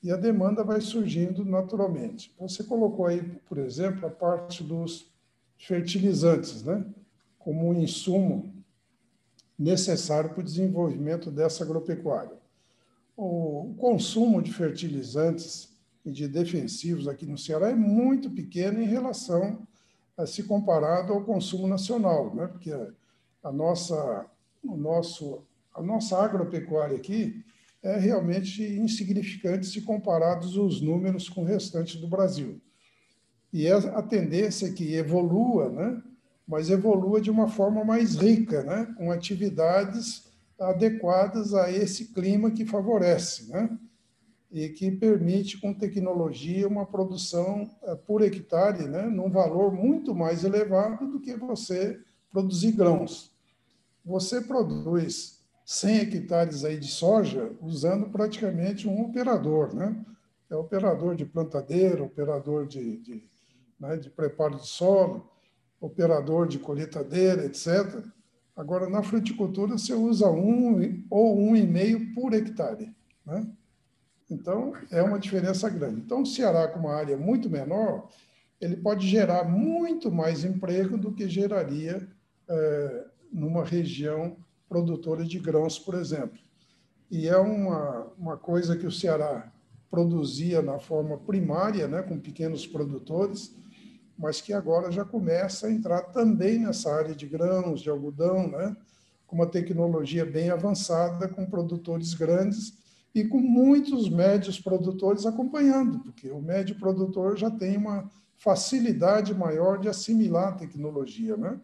E 0.04 0.12
a 0.12 0.18
demanda 0.18 0.64
vai 0.64 0.82
surgindo 0.82 1.46
naturalmente. 1.46 2.34
Você 2.40 2.64
colocou 2.64 3.06
aí, 3.06 3.22
por 3.48 3.58
exemplo, 3.58 4.08
a 4.08 4.10
parte 4.10 4.64
dos 4.64 5.12
fertilizantes, 5.58 6.64
né? 6.64 6.84
Como 7.38 7.70
um 7.70 7.74
insumo 7.74 8.54
necessário 9.58 10.32
para 10.32 10.42
o 10.42 10.44
desenvolvimento 10.44 11.30
dessa 11.30 11.64
agropecuária. 11.64 12.38
O 13.16 13.76
consumo 13.78 14.42
de 14.42 14.52
fertilizantes 14.52 15.72
e 16.04 16.12
de 16.12 16.28
defensivos 16.28 17.08
aqui 17.08 17.28
no 17.28 17.38
Ceará 17.38 17.70
é 17.70 17.76
muito 17.76 18.32
pequeno 18.32 18.82
em 18.82 18.88
relação 18.88 19.68
a 20.18 20.26
se 20.26 20.44
comparado 20.44 21.14
ao 21.14 21.24
consumo 21.24 21.68
nacional, 21.68 22.34
né? 22.34 22.48
Porque 22.48 22.72
a 23.44 23.52
nossa 23.52 24.26
o 24.64 24.78
nosso 24.78 25.44
a 25.74 25.82
nossa 25.82 26.18
agropecuária 26.18 26.98
aqui 26.98 27.44
é 27.84 27.98
realmente 27.98 28.64
insignificante 28.64 29.66
se 29.66 29.82
comparados 29.82 30.56
os 30.56 30.82
números 30.82 31.28
com 31.28 31.42
o 31.42 31.46
restante 31.46 31.98
do 31.98 32.08
Brasil. 32.08 32.62
E 33.52 33.66
é 33.66 33.74
a 33.74 34.02
tendência 34.02 34.68
é 34.68 34.72
que 34.72 34.94
evolua, 34.94 35.70
né? 35.70 36.02
mas 36.48 36.70
evolua 36.70 37.20
de 37.20 37.32
uma 37.32 37.48
forma 37.48 37.84
mais 37.84 38.16
rica, 38.16 38.64
né? 38.64 38.94
com 38.98 39.12
atividades 39.12 40.30
adequadas 40.60 41.54
a 41.54 41.72
esse 41.72 42.14
clima 42.14 42.52
que 42.52 42.66
favorece. 42.66 43.50
Né? 43.50 43.70
e 44.52 44.68
que 44.68 44.92
permite, 44.92 45.60
com 45.60 45.74
tecnologia, 45.74 46.68
uma 46.68 46.86
produção 46.86 47.70
eh, 47.84 47.96
por 47.96 48.22
hectare, 48.22 48.86
né, 48.86 49.04
num 49.04 49.30
valor 49.30 49.72
muito 49.72 50.14
mais 50.14 50.44
elevado 50.44 51.10
do 51.10 51.22
que 51.22 51.38
você 51.38 51.98
produzir 52.30 52.74
grãos. 52.74 53.32
Você 54.04 54.42
produz 54.42 55.41
100 55.72 56.00
hectares 56.02 56.66
aí 56.66 56.78
de 56.78 56.88
soja 56.88 57.50
usando 57.62 58.10
praticamente 58.10 58.90
um 58.90 59.04
operador, 59.04 59.74
né? 59.74 59.96
É 60.50 60.56
operador 60.56 61.16
de 61.16 61.26
plantadeira, 61.26 62.04
operador 62.04 62.68
de, 62.68 62.98
de, 62.98 63.24
né, 63.80 63.96
de 63.96 64.10
preparo 64.10 64.58
de 64.58 64.68
solo, 64.68 65.32
operador 65.80 66.46
de 66.46 66.60
colheitadeira, 66.60 67.46
etc. 67.46 68.04
Agora, 68.54 68.90
na 68.90 69.02
fruticultura, 69.02 69.78
você 69.78 69.94
usa 69.94 70.30
um 70.30 71.06
ou 71.10 71.40
um 71.40 71.56
e 71.56 71.66
meio 71.66 72.14
por 72.14 72.34
hectare, 72.34 72.94
né? 73.26 73.48
Então, 74.30 74.74
é 74.92 75.02
uma 75.02 75.18
diferença 75.18 75.70
grande. 75.70 76.02
Então, 76.02 76.24
o 76.24 76.26
Ceará, 76.26 76.68
com 76.68 76.82
uma 76.82 76.96
área 76.96 77.16
muito 77.16 77.50
menor, 77.50 78.10
ele 78.60 78.76
pode 78.76 79.08
gerar 79.08 79.46
muito 79.46 80.12
mais 80.12 80.44
emprego 80.44 80.98
do 80.98 81.14
que 81.14 81.30
geraria 81.30 82.06
é, 82.50 83.06
numa 83.32 83.64
região 83.64 84.36
produtora 84.72 85.26
de 85.26 85.38
grãos, 85.38 85.78
por 85.78 85.96
exemplo. 85.96 86.40
E 87.12 87.28
é 87.28 87.36
uma, 87.36 88.08
uma 88.18 88.38
coisa 88.38 88.78
que 88.78 88.88
o 88.88 88.92
Ceará 88.92 89.52
produzia 89.90 90.62
na 90.62 90.80
forma 90.80 91.18
primária, 91.18 91.90
né, 91.90 92.02
com 92.02 92.18
pequenos 92.18 92.66
produtores, 92.66 93.54
mas 94.18 94.40
que 94.40 94.54
agora 94.54 94.90
já 94.90 95.04
começa 95.04 95.68
a 95.68 95.72
entrar 95.72 96.04
também 96.04 96.60
nessa 96.60 96.90
área 96.90 97.14
de 97.14 97.28
grãos, 97.28 97.82
de 97.82 97.90
algodão, 97.90 98.48
né, 98.48 98.74
com 99.28 99.36
uma 99.36 99.46
tecnologia 99.46 100.26
bem 100.26 100.50
avançada, 100.50 101.28
com 101.28 101.46
produtores 101.46 102.14
grandes 102.14 102.74
e 103.14 103.26
com 103.26 103.40
muitos 103.40 104.10
médios 104.10 104.58
produtores 104.58 105.26
acompanhando, 105.26 106.00
porque 106.00 106.32
o 106.32 106.42
médio 106.42 106.80
produtor 106.80 107.38
já 107.38 107.52
tem 107.52 107.76
uma 107.76 108.10
facilidade 108.38 109.34
maior 109.34 109.80
de 109.80 109.90
assimilar 109.90 110.48
a 110.48 110.58
tecnologia, 110.58 111.36
né? 111.36 111.60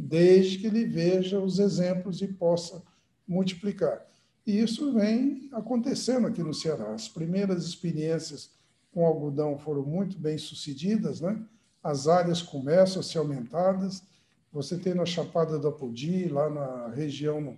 Desde 0.00 0.58
que 0.58 0.66
ele 0.66 0.84
veja 0.84 1.38
os 1.38 1.58
exemplos 1.58 2.22
e 2.22 2.28
possa 2.28 2.82
multiplicar. 3.26 4.04
E 4.46 4.58
isso 4.58 4.92
vem 4.92 5.48
acontecendo 5.52 6.26
aqui 6.26 6.42
no 6.42 6.54
Ceará. 6.54 6.94
As 6.94 7.08
primeiras 7.08 7.64
experiências 7.64 8.50
com 8.92 9.06
algodão 9.06 9.58
foram 9.58 9.84
muito 9.84 10.18
bem 10.18 10.38
sucedidas, 10.38 11.20
né? 11.20 11.40
as 11.82 12.08
áreas 12.08 12.42
começam 12.42 13.00
a 13.00 13.02
ser 13.02 13.18
aumentadas. 13.18 14.02
Você 14.52 14.76
tem 14.76 14.94
na 14.94 15.06
Chapada 15.06 15.58
da 15.58 15.70
Podi, 15.70 16.28
lá 16.28 16.50
na 16.50 16.88
região 16.88 17.56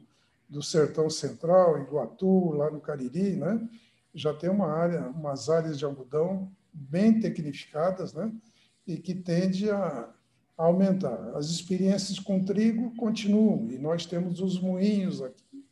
do 0.48 0.62
Sertão 0.62 1.08
Central, 1.08 1.80
Iguatu, 1.80 2.50
lá 2.50 2.70
no 2.70 2.80
Cariri, 2.80 3.36
né? 3.36 3.66
já 4.14 4.34
tem 4.34 4.50
uma 4.50 4.70
área, 4.70 5.08
umas 5.08 5.48
áreas 5.48 5.78
de 5.78 5.84
algodão 5.84 6.52
bem 6.72 7.18
tecnificadas, 7.20 8.12
né? 8.12 8.30
e 8.86 8.96
que 8.96 9.14
tende 9.14 9.70
a 9.70 10.12
aumentar. 10.66 11.32
As 11.34 11.46
experiências 11.46 12.18
com 12.18 12.44
trigo 12.44 12.94
continuam, 12.96 13.70
e 13.70 13.78
nós 13.78 14.06
temos 14.06 14.40
os 14.40 14.60
moinhos 14.60 15.22
aqui. 15.22 15.64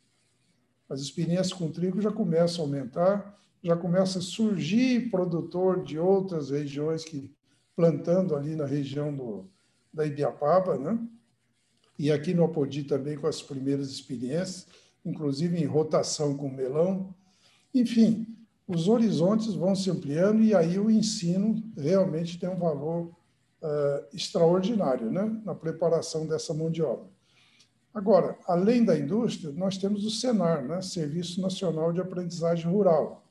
As 0.89 0.99
experiências 0.99 1.53
com 1.53 1.71
trigo 1.71 2.01
já 2.01 2.11
começam 2.11 2.63
a 2.63 2.67
aumentar, 2.67 3.39
já 3.63 3.77
começa 3.77 4.19
a 4.19 4.21
surgir 4.21 5.09
produtor 5.09 5.83
de 5.83 5.97
outras 5.97 6.49
regiões 6.49 7.05
que 7.05 7.31
plantando 7.75 8.35
ali 8.35 8.55
na 8.55 8.65
região 8.65 9.13
do, 9.15 9.45
da 9.93 10.05
Ibiapaba, 10.05 10.77
né? 10.77 10.99
E 11.97 12.11
aqui 12.11 12.33
no 12.33 12.43
Apodi 12.43 12.83
também 12.83 13.17
com 13.17 13.27
as 13.27 13.41
primeiras 13.41 13.89
experiências, 13.89 14.67
inclusive 15.05 15.57
em 15.57 15.65
rotação 15.65 16.35
com 16.35 16.49
melão. 16.49 17.13
Enfim, 17.73 18.27
os 18.67 18.87
horizontes 18.87 19.53
vão 19.53 19.75
se 19.75 19.89
ampliando 19.89 20.43
e 20.43 20.55
aí 20.55 20.79
o 20.79 20.89
ensino 20.89 21.63
realmente 21.77 22.39
tem 22.39 22.49
um 22.49 22.57
valor 22.57 23.15
uh, 23.61 24.05
extraordinário 24.15 25.11
né, 25.11 25.39
na 25.45 25.55
preparação 25.55 26.25
dessa 26.25 26.53
mão 26.53 26.69
de 26.69 26.81
obra. 26.81 27.09
Agora, 27.93 28.37
além 28.47 28.85
da 28.85 28.97
indústria, 28.97 29.51
nós 29.51 29.77
temos 29.77 30.05
o 30.05 30.09
Senar, 30.09 30.63
né, 30.63 30.81
Serviço 30.81 31.41
Nacional 31.41 31.91
de 31.91 31.99
Aprendizagem 31.99 32.71
Rural. 32.71 33.25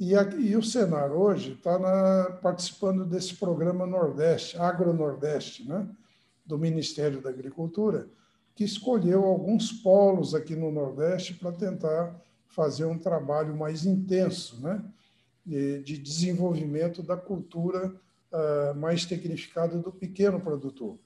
E, 0.00 0.14
aqui, 0.14 0.36
e 0.36 0.56
o 0.56 0.62
Senar 0.62 1.12
hoje 1.12 1.52
está 1.52 2.38
participando 2.42 3.04
desse 3.04 3.34
programa 3.36 3.86
Nordeste, 3.86 4.56
Agro-Nordeste, 4.56 5.68
né, 5.68 5.86
do 6.44 6.58
Ministério 6.58 7.20
da 7.20 7.30
Agricultura, 7.30 8.08
que 8.54 8.64
escolheu 8.64 9.24
alguns 9.24 9.70
polos 9.72 10.34
aqui 10.34 10.56
no 10.56 10.70
Nordeste 10.70 11.34
para 11.34 11.52
tentar 11.52 12.14
fazer 12.48 12.84
um 12.84 12.98
trabalho 12.98 13.56
mais 13.56 13.84
intenso 13.84 14.62
né, 14.62 14.82
de, 15.44 15.82
de 15.82 15.98
desenvolvimento 15.98 17.02
da 17.02 17.16
cultura 17.16 17.94
uh, 18.34 18.74
mais 18.74 19.06
tecnificada 19.06 19.78
do 19.78 19.92
pequeno 19.92 20.40
produtor. 20.40 20.98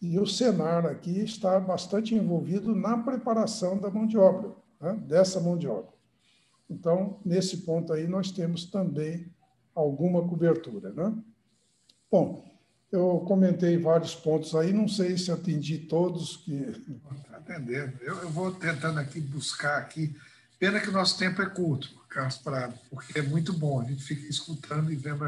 E 0.00 0.18
o 0.18 0.26
Senar 0.26 0.86
aqui 0.86 1.20
está 1.20 1.60
bastante 1.60 2.14
envolvido 2.14 2.74
na 2.74 2.98
preparação 2.98 3.78
da 3.78 3.90
mão 3.90 4.06
de 4.06 4.18
obra, 4.18 4.52
né, 4.80 4.94
dessa 5.06 5.40
mão 5.40 5.56
de 5.56 5.68
obra. 5.68 5.94
Então, 6.68 7.20
nesse 7.24 7.58
ponto 7.58 7.92
aí, 7.92 8.08
nós 8.08 8.30
temos 8.30 8.64
também 8.64 9.26
alguma 9.74 10.26
cobertura. 10.26 10.92
Né? 10.92 11.14
Bom, 12.10 12.44
eu 12.90 13.20
comentei 13.26 13.78
vários 13.78 14.14
pontos 14.14 14.54
aí, 14.54 14.72
não 14.72 14.88
sei 14.88 15.16
se 15.16 15.30
atendi 15.30 15.78
todos 15.78 16.38
que. 16.38 16.72
Atendendo. 17.32 17.96
Eu, 18.00 18.16
eu, 18.16 18.30
vou 18.30 18.50
tentando 18.52 18.98
aqui 18.98 19.20
buscar 19.20 19.78
aqui 19.78 20.16
Pena 20.58 20.80
que 20.80 20.88
o 20.88 20.92
nosso 20.92 21.18
tempo 21.18 21.42
é 21.42 21.46
curto, 21.46 21.88
Carlos 22.08 22.38
Prado, 22.38 22.78
porque 22.88 23.18
é 23.18 23.22
muito 23.22 23.52
bom. 23.52 23.80
A 23.80 23.84
gente 23.84 24.02
fica 24.02 24.26
escutando 24.26 24.90
e 24.90 24.96
vendo 24.96 25.22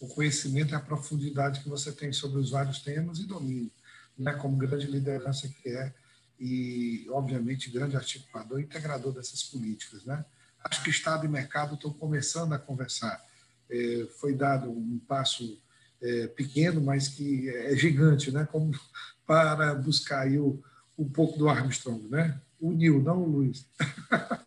o 0.00 0.06
conhecimento 0.06 0.72
e 0.72 0.74
a 0.74 0.80
profundidade 0.80 1.60
que 1.60 1.68
você 1.68 1.92
tem 1.92 2.12
sobre 2.12 2.40
os 2.40 2.50
vários 2.50 2.80
temas 2.80 3.18
e 3.18 3.26
domínio, 3.26 3.70
né, 4.18 4.32
como 4.34 4.56
grande 4.56 4.86
liderança 4.86 5.48
que 5.48 5.68
é 5.68 5.92
e, 6.38 7.06
obviamente, 7.10 7.70
grande 7.70 7.96
articulador 7.96 8.60
e 8.60 8.64
integrador 8.64 9.12
dessas 9.12 9.42
políticas. 9.42 10.04
Né? 10.04 10.24
Acho 10.62 10.82
que 10.82 10.90
Estado 10.90 11.24
e 11.24 11.28
mercado 11.28 11.74
estão 11.74 11.92
começando 11.92 12.52
a 12.52 12.58
conversar. 12.58 13.24
É, 13.70 14.06
foi 14.20 14.34
dado 14.34 14.70
um 14.70 15.00
passo 15.08 15.58
é, 16.00 16.26
pequeno, 16.28 16.80
mas 16.80 17.08
que 17.08 17.48
é 17.48 17.74
gigante, 17.74 18.30
né? 18.30 18.46
como 18.50 18.72
para 19.26 19.74
buscar 19.74 20.20
aí 20.20 20.38
o, 20.38 20.62
um 20.98 21.08
pouco 21.08 21.38
do 21.38 21.48
Armstrong, 21.48 22.06
né? 22.08 22.40
o 22.60 22.72
Nil, 22.72 23.02
não 23.02 23.22
o 23.22 23.28
Luiz. 23.28 23.66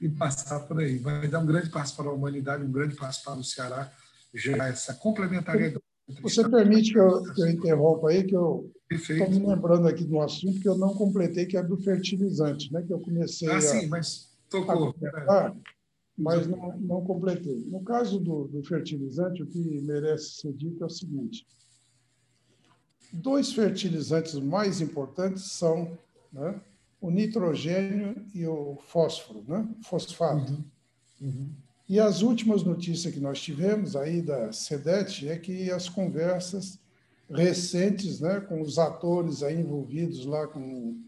e 0.00 0.08
passar 0.08 0.60
por 0.60 0.80
aí. 0.80 0.98
Vai 0.98 1.28
dar 1.28 1.40
um 1.40 1.46
grande 1.46 1.68
passo 1.68 1.94
para 1.96 2.08
a 2.08 2.12
humanidade, 2.12 2.64
um 2.64 2.72
grande 2.72 2.94
passo 2.94 3.22
para 3.22 3.38
o 3.38 3.44
Ceará, 3.44 3.92
já 4.34 4.68
essa 4.68 4.94
complementariedade. 4.94 5.82
Você 6.22 6.48
permite 6.48 6.92
que 6.92 6.98
eu, 6.98 7.22
que 7.32 7.42
eu 7.42 7.48
interrompa 7.48 8.08
aí, 8.08 8.24
que 8.24 8.34
eu 8.34 8.70
estou 8.90 9.30
me 9.30 9.38
lembrando 9.46 9.86
aqui 9.86 10.04
de 10.04 10.12
um 10.12 10.20
assunto 10.20 10.60
que 10.60 10.68
eu 10.68 10.76
não 10.76 10.94
completei, 10.94 11.46
que 11.46 11.56
é 11.56 11.62
do 11.62 11.76
fertilizante, 11.76 12.72
né? 12.72 12.82
que 12.82 12.92
eu 12.92 12.98
comecei 12.98 13.48
ah, 13.48 13.56
a, 13.56 13.60
sim, 13.60 13.86
mas 13.86 14.36
tocou. 14.48 14.88
a 14.88 14.92
comentar, 14.92 15.56
mas 16.18 16.46
não, 16.46 16.78
não 16.78 17.04
completei. 17.04 17.64
No 17.66 17.82
caso 17.82 18.18
do, 18.18 18.48
do 18.48 18.62
fertilizante, 18.64 19.42
o 19.42 19.46
que 19.46 19.80
merece 19.82 20.40
ser 20.40 20.52
dito 20.52 20.82
é 20.82 20.86
o 20.86 20.90
seguinte, 20.90 21.46
dois 23.12 23.52
fertilizantes 23.52 24.34
mais 24.34 24.80
importantes 24.80 25.52
são 25.52 25.96
né, 26.32 26.60
o 27.00 27.10
nitrogênio 27.10 28.26
e 28.34 28.46
o 28.46 28.76
fósforo, 28.88 29.44
né? 29.46 29.68
fosfato. 29.84 30.52
Uhum. 30.52 30.64
Uhum. 31.20 31.50
E 31.90 31.98
as 31.98 32.22
últimas 32.22 32.62
notícias 32.62 33.12
que 33.12 33.18
nós 33.18 33.40
tivemos 33.40 33.96
aí 33.96 34.22
da 34.22 34.52
SEDET 34.52 35.28
é 35.28 35.36
que 35.36 35.72
as 35.72 35.88
conversas 35.88 36.78
recentes 37.28 38.20
né, 38.20 38.38
com 38.38 38.62
os 38.62 38.78
atores 38.78 39.42
aí 39.42 39.60
envolvidos 39.60 40.24
lá 40.24 40.46
com, 40.46 41.02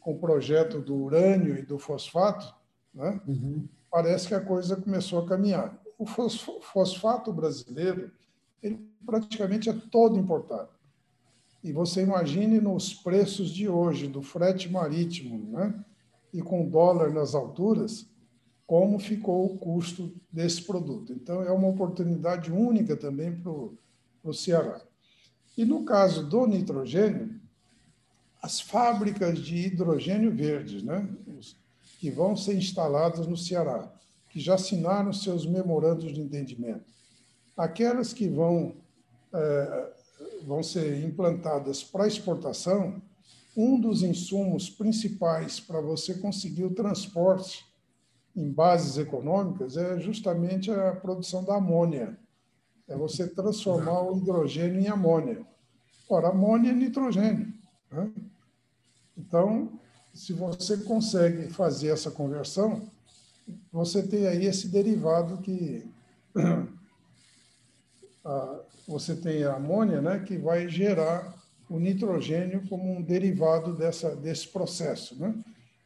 com 0.00 0.14
o 0.14 0.18
projeto 0.18 0.80
do 0.80 0.96
urânio 0.96 1.56
e 1.56 1.62
do 1.62 1.78
fosfato, 1.78 2.52
né, 2.92 3.20
uhum. 3.24 3.68
parece 3.88 4.26
que 4.26 4.34
a 4.34 4.40
coisa 4.40 4.74
começou 4.74 5.20
a 5.20 5.28
caminhar. 5.28 5.80
O 5.96 6.04
fosfato 6.04 7.32
brasileiro 7.32 8.10
ele 8.60 8.84
praticamente 9.06 9.70
é 9.70 9.80
todo 9.92 10.18
importado. 10.18 10.70
E 11.62 11.70
você 11.72 12.02
imagine 12.02 12.60
nos 12.60 12.92
preços 12.92 13.50
de 13.50 13.68
hoje 13.68 14.08
do 14.08 14.22
frete 14.22 14.68
marítimo, 14.68 15.52
né? 15.52 15.84
E 16.34 16.42
com 16.42 16.68
dólar 16.68 17.10
nas 17.10 17.32
alturas, 17.32 18.08
como 18.66 18.98
ficou 18.98 19.46
o 19.46 19.58
custo 19.58 20.12
desse 20.30 20.62
produto. 20.62 21.12
Então, 21.12 21.42
é 21.42 21.52
uma 21.52 21.68
oportunidade 21.68 22.50
única 22.50 22.96
também 22.96 23.34
para 23.34 23.50
o 23.50 24.34
Ceará. 24.34 24.80
E 25.56 25.64
no 25.64 25.84
caso 25.84 26.28
do 26.28 26.46
nitrogênio, 26.46 27.40
as 28.42 28.60
fábricas 28.60 29.38
de 29.38 29.56
hidrogênio 29.56 30.34
verde, 30.34 30.84
né? 30.84 31.08
que 31.98 32.10
vão 32.10 32.36
ser 32.36 32.56
instaladas 32.56 33.26
no 33.26 33.36
Ceará, 33.36 33.92
que 34.30 34.40
já 34.40 34.54
assinaram 34.54 35.12
seus 35.12 35.46
memorandos 35.46 36.12
de 36.12 36.20
entendimento, 36.20 36.84
aquelas 37.56 38.12
que 38.12 38.28
vão 38.28 38.74
é, 39.32 39.92
vão 40.46 40.62
ser 40.62 41.04
implantadas 41.04 41.82
para 41.82 42.06
exportação, 42.06 43.02
um 43.56 43.80
dos 43.80 44.02
insumos 44.02 44.70
principais 44.70 45.58
para 45.58 45.80
você 45.80 46.14
conseguir 46.14 46.64
o 46.64 46.74
transporte 46.74 47.64
em 48.36 48.52
bases 48.52 48.98
econômicas 48.98 49.76
é 49.76 49.98
justamente 49.98 50.70
a 50.70 50.92
produção 50.92 51.42
da 51.42 51.56
amônia. 51.56 52.18
É 52.86 52.94
você 52.94 53.26
transformar 53.26 54.02
o 54.02 54.18
hidrogênio 54.18 54.80
em 54.80 54.88
amônia. 54.88 55.44
Ora, 56.08 56.28
amônia 56.28 56.70
é 56.70 56.74
nitrogênio. 56.74 57.52
Né? 57.90 58.12
Então, 59.16 59.80
se 60.14 60.32
você 60.32 60.76
consegue 60.76 61.48
fazer 61.48 61.88
essa 61.88 62.10
conversão, 62.10 62.88
você 63.72 64.02
tem 64.02 64.26
aí 64.26 64.44
esse 64.44 64.68
derivado 64.68 65.38
que 65.38 65.90
você 68.86 69.16
tem 69.16 69.44
a 69.44 69.54
amônia, 69.54 70.00
né, 70.00 70.18
que 70.20 70.36
vai 70.36 70.68
gerar 70.68 71.34
o 71.68 71.78
nitrogênio 71.78 72.62
como 72.68 72.92
um 72.92 73.02
derivado 73.02 73.74
dessa, 73.74 74.14
desse 74.14 74.48
processo. 74.48 75.18
Né? 75.18 75.34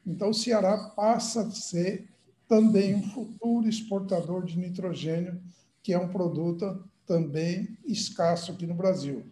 Então, 0.06 0.30
o 0.30 0.34
Ceará 0.34 0.92
passa 0.96 1.42
a 1.42 1.50
ser 1.50 2.08
também 2.50 2.96
um 2.96 3.02
futuro 3.10 3.68
exportador 3.68 4.44
de 4.44 4.58
nitrogênio, 4.58 5.40
que 5.84 5.92
é 5.92 5.98
um 5.98 6.08
produto 6.08 6.84
também 7.06 7.78
escasso 7.86 8.50
aqui 8.50 8.66
no 8.66 8.74
Brasil. 8.74 9.24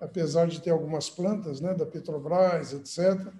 Apesar 0.00 0.48
de 0.48 0.58
ter 0.58 0.70
algumas 0.70 1.10
plantas 1.10 1.60
né, 1.60 1.74
da 1.74 1.84
Petrobras, 1.84 2.72
etc., 2.72 3.30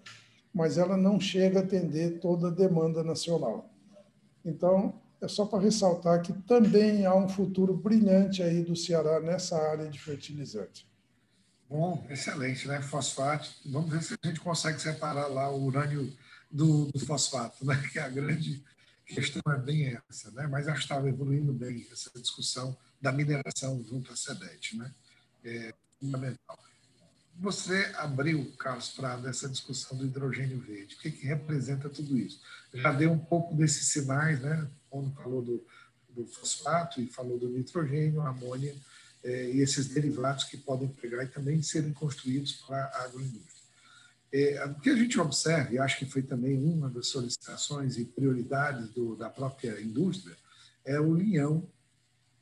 mas 0.52 0.76
ela 0.76 0.98
não 0.98 1.18
chega 1.18 1.60
a 1.60 1.62
atender 1.62 2.20
toda 2.20 2.48
a 2.48 2.50
demanda 2.50 3.02
nacional. 3.02 3.70
Então, 4.44 5.00
é 5.18 5.26
só 5.26 5.46
para 5.46 5.62
ressaltar 5.62 6.20
que 6.20 6.34
também 6.42 7.06
há 7.06 7.14
um 7.14 7.26
futuro 7.26 7.74
brilhante 7.74 8.42
aí 8.42 8.62
do 8.62 8.76
Ceará 8.76 9.18
nessa 9.18 9.56
área 9.56 9.88
de 9.88 9.98
fertilizante. 9.98 10.86
Bom, 11.70 12.06
excelente, 12.10 12.68
né? 12.68 12.82
Fosfato. 12.82 13.48
Vamos 13.64 13.88
ver 13.88 14.02
se 14.02 14.14
a 14.22 14.28
gente 14.28 14.40
consegue 14.40 14.78
separar 14.78 15.28
lá 15.28 15.50
o 15.50 15.64
urânio 15.64 16.12
do, 16.50 16.92
do 16.92 17.00
fosfato, 17.00 17.64
né? 17.64 17.82
Que 17.90 17.98
é 17.98 18.02
a 18.02 18.10
grande 18.10 18.62
questão 19.14 19.42
é 19.52 19.58
bem 19.58 20.00
essa, 20.08 20.30
né? 20.32 20.46
mas 20.46 20.68
acho 20.68 20.78
que 20.78 20.84
estava 20.84 21.08
evoluindo 21.08 21.52
bem 21.52 21.86
essa 21.90 22.10
discussão 22.18 22.76
da 23.00 23.12
mineração 23.12 23.82
junto 23.84 24.12
à 24.12 24.16
SEDET. 24.16 24.76
Né? 24.76 24.92
É 25.44 25.74
fundamental. 26.00 26.58
Você 27.38 27.92
abriu, 27.96 28.52
Carlos 28.58 28.90
Prado, 28.90 29.26
essa 29.26 29.48
discussão 29.48 29.96
do 29.96 30.04
hidrogênio 30.04 30.60
verde. 30.60 30.94
O 30.94 30.98
que, 30.98 31.10
que 31.10 31.26
representa 31.26 31.88
tudo 31.88 32.16
isso? 32.16 32.40
Já 32.74 32.92
deu 32.92 33.10
um 33.10 33.18
pouco 33.18 33.54
desses 33.54 33.88
sinais, 33.88 34.40
né? 34.40 34.68
quando 34.90 35.12
falou 35.14 35.42
do, 35.42 35.64
do 36.10 36.26
fosfato 36.26 37.00
e 37.00 37.06
falou 37.06 37.38
do 37.38 37.48
nitrogênio, 37.48 38.20
amônia 38.20 38.76
é, 39.24 39.50
e 39.50 39.60
esses 39.60 39.88
derivados 39.88 40.44
que 40.44 40.56
podem 40.56 40.88
pegar 40.88 41.24
e 41.24 41.28
também 41.28 41.62
serem 41.62 41.92
construídos 41.92 42.52
para 42.52 42.84
a 42.86 43.04
agroindústria. 43.04 43.51
É, 44.32 44.64
o 44.64 44.80
que 44.80 44.88
a 44.88 44.96
gente 44.96 45.20
observa, 45.20 45.74
e 45.74 45.78
acho 45.78 45.98
que 45.98 46.06
foi 46.06 46.22
também 46.22 46.56
uma 46.56 46.88
das 46.88 47.08
solicitações 47.08 47.98
e 47.98 48.04
prioridades 48.04 48.88
do, 48.90 49.14
da 49.14 49.28
própria 49.28 49.78
indústria, 49.80 50.34
é 50.84 50.98
o 50.98 51.14
linhão 51.14 51.68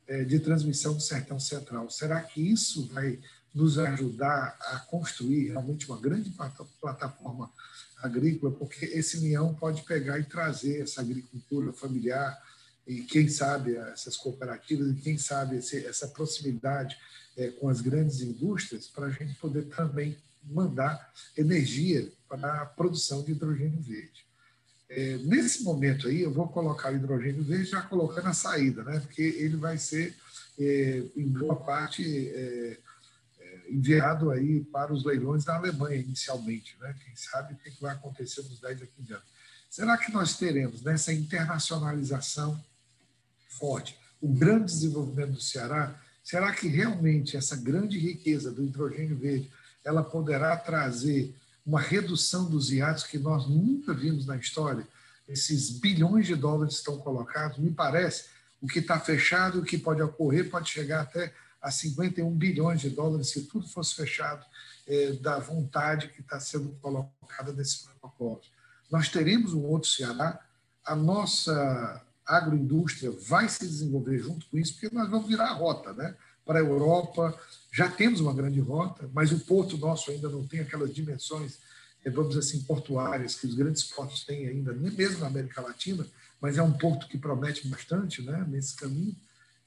é, 0.07 0.23
de 0.23 0.39
transmissão 0.39 0.93
do 0.93 1.01
Sertão 1.01 1.39
Central. 1.39 1.89
Será 1.89 2.21
que 2.21 2.41
isso 2.41 2.87
vai 2.87 3.19
nos 3.53 3.77
ajudar 3.77 4.57
a 4.61 4.79
construir 4.79 5.49
realmente 5.49 5.85
uma 5.85 5.99
grande 5.99 6.33
plataforma 6.79 7.51
agrícola? 8.01 8.53
Porque 8.53 8.85
esse 8.85 9.17
linhão 9.17 9.53
pode 9.53 9.83
pegar 9.83 10.17
e 10.17 10.23
trazer 10.23 10.81
essa 10.81 11.01
agricultura 11.01 11.73
familiar 11.73 12.41
e 12.87 13.01
quem 13.01 13.27
sabe 13.27 13.75
essas 13.75 14.15
cooperativas 14.15 14.89
e 14.89 14.95
quem 14.95 15.17
sabe 15.17 15.57
esse, 15.57 15.85
essa 15.85 16.07
proximidade 16.07 16.97
é, 17.37 17.49
com 17.49 17.69
as 17.69 17.81
grandes 17.81 18.21
indústrias 18.21 18.87
para 18.87 19.07
a 19.07 19.11
gente 19.11 19.35
poder 19.35 19.65
também 19.65 20.17
mandar 20.43 21.11
energia 21.37 22.11
para 22.27 22.61
a 22.61 22.65
produção 22.65 23.23
de 23.23 23.31
hidrogênio 23.31 23.81
verde. 23.81 24.25
É, 24.89 25.17
nesse 25.19 25.63
momento 25.63 26.07
aí, 26.07 26.21
eu 26.21 26.33
vou 26.33 26.47
colocar 26.47 26.91
o 26.91 26.95
hidrogênio 26.95 27.43
verde 27.43 27.65
já 27.65 27.81
colocando 27.81 28.27
a 28.27 28.33
saída, 28.33 28.83
né? 28.83 28.99
porque 28.99 29.21
ele 29.21 29.55
vai 29.55 29.77
ser, 29.77 30.15
é, 30.59 31.03
em 31.15 31.27
boa 31.29 31.55
parte, 31.55 32.03
é, 32.03 32.77
é 33.39 33.71
enviado 33.71 34.31
aí 34.31 34.61
para 34.65 34.93
os 34.93 35.05
leilões 35.05 35.45
da 35.45 35.55
Alemanha 35.55 35.95
inicialmente. 35.95 36.75
Né? 36.79 36.93
Quem 37.05 37.15
sabe 37.15 37.53
o 37.53 37.57
que 37.57 37.81
vai 37.81 37.93
acontecer 37.93 38.41
nos 38.41 38.59
10 38.59 38.81
a 38.81 38.85
15 38.85 39.13
anos. 39.13 39.25
Será 39.69 39.97
que 39.97 40.11
nós 40.11 40.37
teremos 40.37 40.83
nessa 40.83 41.13
internacionalização 41.13 42.61
forte, 43.47 43.97
o 44.19 44.27
grande 44.27 44.65
desenvolvimento 44.65 45.31
do 45.31 45.41
Ceará, 45.41 45.97
será 46.21 46.53
que 46.53 46.67
realmente 46.67 47.37
essa 47.37 47.55
grande 47.55 47.97
riqueza 47.97 48.51
do 48.51 48.65
hidrogênio 48.65 49.17
verde 49.17 49.49
ela 49.83 50.03
poderá 50.03 50.55
trazer 50.57 51.35
uma 51.65 51.79
redução 51.79 52.49
dos 52.49 52.71
iados 52.71 53.03
que 53.03 53.17
nós 53.17 53.47
nunca 53.47 53.93
vimos 53.93 54.25
na 54.25 54.37
história? 54.37 54.87
Esses 55.27 55.69
bilhões 55.69 56.27
de 56.27 56.35
dólares 56.35 56.75
estão 56.75 56.97
colocados, 56.97 57.57
me 57.57 57.71
parece, 57.71 58.25
o 58.61 58.67
que 58.67 58.79
está 58.79 58.99
fechado, 58.99 59.59
o 59.59 59.63
que 59.63 59.77
pode 59.77 60.01
ocorrer, 60.01 60.49
pode 60.49 60.69
chegar 60.69 61.01
até 61.01 61.33
a 61.61 61.71
51 61.71 62.31
bilhões 62.35 62.81
de 62.81 62.89
dólares, 62.89 63.29
se 63.29 63.43
tudo 63.43 63.67
fosse 63.67 63.95
fechado, 63.95 64.43
é, 64.87 65.13
da 65.13 65.37
vontade 65.39 66.09
que 66.09 66.21
está 66.21 66.39
sendo 66.39 66.69
colocada 66.81 67.53
nesse 67.53 67.83
protocolo. 67.83 68.41
Nós 68.91 69.09
teremos 69.09 69.53
um 69.53 69.63
outro 69.63 69.89
Ceará, 69.89 70.39
a 70.83 70.95
nossa 70.95 72.03
agroindústria 72.25 73.11
vai 73.11 73.47
se 73.47 73.59
desenvolver 73.59 74.19
junto 74.19 74.45
com 74.47 74.57
isso, 74.57 74.73
porque 74.73 74.93
nós 74.93 75.09
vamos 75.09 75.27
virar 75.27 75.49
a 75.49 75.53
rota 75.53 75.93
né? 75.93 76.15
para 76.45 76.59
a 76.59 76.61
Europa. 76.61 77.37
Já 77.71 77.89
temos 77.89 78.19
uma 78.19 78.33
grande 78.33 78.59
rota, 78.59 79.09
mas 79.13 79.31
o 79.31 79.39
porto 79.39 79.77
nosso 79.77 80.11
ainda 80.11 80.27
não 80.27 80.45
tem 80.45 80.59
aquelas 80.59 80.93
dimensões, 80.93 81.57
eh, 82.03 82.09
vamos 82.09 82.35
dizer 82.35 82.41
assim, 82.41 82.63
portuárias 82.63 83.35
que 83.35 83.47
os 83.47 83.55
grandes 83.55 83.83
portos 83.83 84.25
têm 84.25 84.47
ainda, 84.47 84.73
nem 84.73 84.91
mesmo 84.91 85.19
na 85.19 85.27
América 85.27 85.61
Latina, 85.61 86.05
mas 86.41 86.57
é 86.57 86.63
um 86.63 86.73
porto 86.73 87.07
que 87.07 87.17
promete 87.17 87.67
bastante 87.67 88.21
né, 88.21 88.45
nesse 88.49 88.75
caminho. 88.75 89.15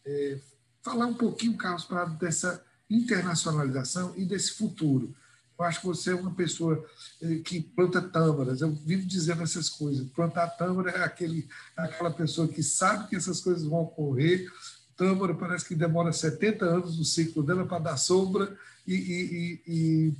É, 0.04 0.38
falar 0.82 1.06
um 1.06 1.14
pouquinho, 1.14 1.56
Carlos 1.56 1.84
Prado, 1.84 2.18
dessa 2.18 2.62
internacionalização 2.90 4.12
e 4.16 4.24
desse 4.26 4.52
futuro. 4.52 5.14
Eu 5.58 5.64
acho 5.64 5.80
que 5.80 5.86
você 5.86 6.10
é 6.10 6.14
uma 6.14 6.34
pessoa 6.34 6.84
eh, 7.22 7.36
que 7.36 7.60
planta 7.60 8.02
tâmaras. 8.02 8.60
Eu 8.60 8.72
vivo 8.72 9.06
dizendo 9.06 9.42
essas 9.42 9.70
coisas. 9.70 10.06
Plantar 10.10 10.48
tâmara 10.48 10.90
é 10.90 11.04
aquele, 11.04 11.48
aquela 11.76 12.10
pessoa 12.10 12.48
que 12.48 12.62
sabe 12.62 13.08
que 13.08 13.16
essas 13.16 13.40
coisas 13.40 13.62
vão 13.64 13.82
ocorrer. 13.82 14.50
Tâmara 14.96 15.34
parece 15.34 15.66
que 15.66 15.74
demora 15.74 16.12
70 16.12 16.64
anos 16.64 16.98
no 16.98 17.04
ciclo 17.04 17.42
dela 17.42 17.66
para 17.66 17.78
dar 17.78 17.96
sombra 17.96 18.56
e, 18.86 18.94
e, 18.94 19.62
e, 19.66 20.14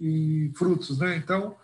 e 0.00 0.52
frutos. 0.54 0.98
Né? 0.98 1.16
Então, 1.16 1.56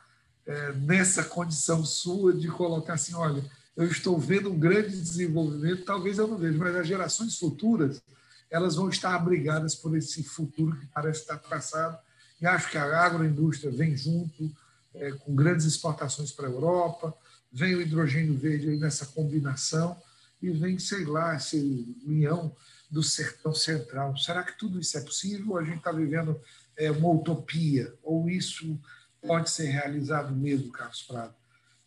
é, 0.46 0.72
nessa 0.72 1.24
condição 1.24 1.84
sua 1.84 2.32
de 2.32 2.48
colocar 2.48 2.94
assim: 2.94 3.14
olha, 3.14 3.44
eu 3.76 3.86
estou 3.86 4.18
vendo 4.18 4.50
um 4.50 4.58
grande 4.58 4.90
desenvolvimento, 4.90 5.84
talvez 5.84 6.18
eu 6.18 6.28
não 6.28 6.36
veja, 6.36 6.58
mas 6.58 6.76
as 6.76 6.86
gerações 6.86 7.38
futuras 7.38 8.02
elas 8.50 8.76
vão 8.76 8.90
estar 8.90 9.14
abrigadas 9.14 9.74
por 9.74 9.96
esse 9.96 10.22
futuro 10.22 10.76
que 10.76 10.86
parece 10.86 11.20
estar 11.20 11.38
traçado 11.38 11.96
e 12.42 12.46
acho 12.46 12.70
que 12.70 12.76
a 12.76 13.00
agroindústria 13.00 13.70
vem 13.70 13.96
junto, 13.96 14.50
é, 14.94 15.12
com 15.12 15.32
grandes 15.32 15.64
exportações 15.64 16.32
para 16.32 16.48
a 16.48 16.50
Europa, 16.50 17.14
vem 17.52 17.76
o 17.76 17.80
hidrogênio 17.80 18.36
verde 18.36 18.66
nessa 18.76 19.06
combinação, 19.06 19.96
e 20.42 20.50
vem, 20.50 20.78
sei 20.78 21.04
lá, 21.04 21.36
esse 21.36 21.58
linhão 22.04 22.54
do 22.90 23.02
sertão 23.02 23.54
central. 23.54 24.16
Será 24.16 24.42
que 24.42 24.58
tudo 24.58 24.80
isso 24.80 24.98
é 24.98 25.00
possível 25.00 25.50
ou 25.50 25.58
a 25.58 25.64
gente 25.64 25.78
está 25.78 25.92
vivendo 25.92 26.38
é, 26.76 26.90
uma 26.90 27.10
utopia? 27.10 27.94
Ou 28.02 28.28
isso 28.28 28.78
pode 29.26 29.48
ser 29.50 29.66
realizado 29.66 30.34
mesmo, 30.34 30.72
Carlos 30.72 31.02
Prado? 31.02 31.34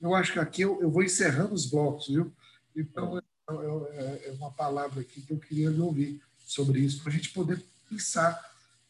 Eu 0.01 0.15
acho 0.15 0.33
que 0.33 0.39
aqui 0.39 0.61
eu, 0.61 0.81
eu 0.81 0.89
vou 0.89 1.03
encerrando 1.03 1.53
os 1.53 1.65
blocos, 1.65 2.07
viu? 2.07 2.33
Então, 2.75 3.17
é, 3.17 3.23
é, 3.51 4.29
é 4.29 4.31
uma 4.39 4.51
palavra 4.51 5.01
aqui 5.01 5.21
que 5.21 5.31
eu 5.31 5.37
queria 5.37 5.69
lhe 5.69 5.79
ouvir 5.79 6.21
sobre 6.45 6.79
isso, 6.79 7.01
para 7.01 7.11
a 7.11 7.15
gente 7.15 7.29
poder 7.31 7.63
pensar 7.89 8.39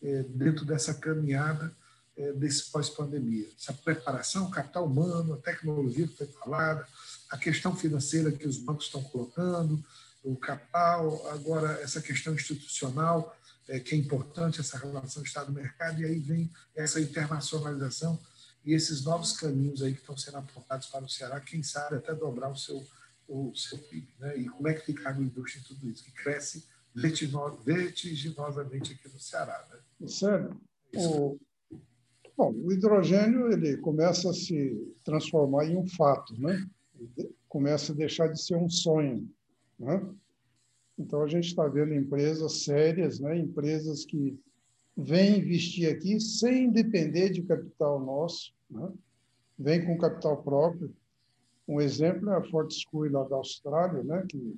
é, 0.02 0.24
dentro 0.24 0.64
dessa 0.66 0.94
caminhada 0.94 1.76
é, 2.18 2.32
desse 2.34 2.72
pós-pandemia. 2.72 3.48
Essa 3.60 3.74
preparação, 3.74 4.50
capital 4.50 4.86
humano, 4.86 5.34
a 5.34 5.38
tecnologia 5.38 6.08
que 6.08 6.16
foi 6.16 6.28
falada, 6.28 6.88
a 7.30 7.38
questão 7.38 7.76
financeira 7.76 8.32
que 8.32 8.48
os 8.48 8.58
bancos 8.58 8.86
estão 8.86 9.04
colocando, 9.04 9.84
o 10.24 10.36
capital, 10.36 11.30
agora 11.30 11.80
essa 11.82 12.02
questão 12.02 12.34
institucional, 12.34 13.36
é, 13.68 13.80
que 13.80 13.96
é 13.96 13.98
importante, 13.98 14.60
essa 14.60 14.78
relação 14.78 15.24
Estado-mercado, 15.24 16.02
e 16.02 16.06
aí 16.06 16.20
vem 16.20 16.52
essa 16.76 17.00
internacionalização 17.00 18.20
e 18.66 18.74
esses 18.74 19.04
novos 19.04 19.34
caminhos 19.34 19.84
aí 19.84 19.94
que 19.94 20.00
estão 20.00 20.18
sendo 20.18 20.38
apontados 20.38 20.88
para 20.88 21.06
o 21.06 21.10
Ceará, 21.10 21.40
quem 21.40 21.62
sabe 21.62 21.98
até 21.98 22.14
dobrar 22.16 22.50
o 22.50 22.56
seu, 22.56 22.86
o 23.28 23.56
seu 23.56 23.78
PIB. 23.78 24.08
Né? 24.20 24.38
E 24.40 24.50
como 24.50 24.68
é 24.68 24.74
que 24.74 24.86
fica 24.86 25.08
a 25.08 25.12
agroindústria 25.12 25.62
em 25.62 25.64
tudo 25.64 25.88
isso? 25.88 26.04
Que 26.04 26.12
cresce 26.12 26.66
vertiginosamente 27.64 28.94
aqui 28.94 29.14
no 29.14 29.20
Ceará. 29.20 29.64
Né? 30.00 30.08
Sério? 30.08 30.60
O, 30.96 31.38
bom, 32.36 32.52
o 32.54 32.72
hidrogênio 32.72 33.52
ele 33.52 33.78
começa 33.78 34.32
a 34.32 34.34
se 34.34 34.96
transformar 35.04 35.66
em 35.66 35.78
um 35.78 35.88
fato, 35.88 36.34
né? 36.40 36.68
Começa 37.48 37.92
a 37.92 37.96
deixar 37.96 38.28
de 38.28 38.42
ser 38.42 38.56
um 38.56 38.70
sonho. 38.70 39.30
Né? 39.80 40.08
Então, 40.98 41.22
a 41.22 41.28
gente 41.28 41.48
está 41.48 41.68
vendo 41.68 41.94
empresas 41.94 42.64
sérias, 42.64 43.20
né? 43.20 43.38
empresas 43.38 44.06
que 44.06 44.40
vêm 44.98 45.40
investir 45.40 45.90
aqui 45.90 46.20
sem 46.20 46.72
depender 46.72 47.30
de 47.30 47.44
capital 47.44 48.00
nosso, 48.00 48.54
né? 48.70 48.92
vem 49.58 49.86
com 49.86 49.98
capital 49.98 50.42
próprio. 50.42 50.94
Um 51.68 51.82
exemplo 51.82 52.30
é 52.30 52.38
a 52.38 52.44
Fortescue 52.44 53.10
lá 53.10 53.24
da 53.24 53.36
Austrália, 53.36 54.04
né? 54.04 54.26
que 54.30 54.58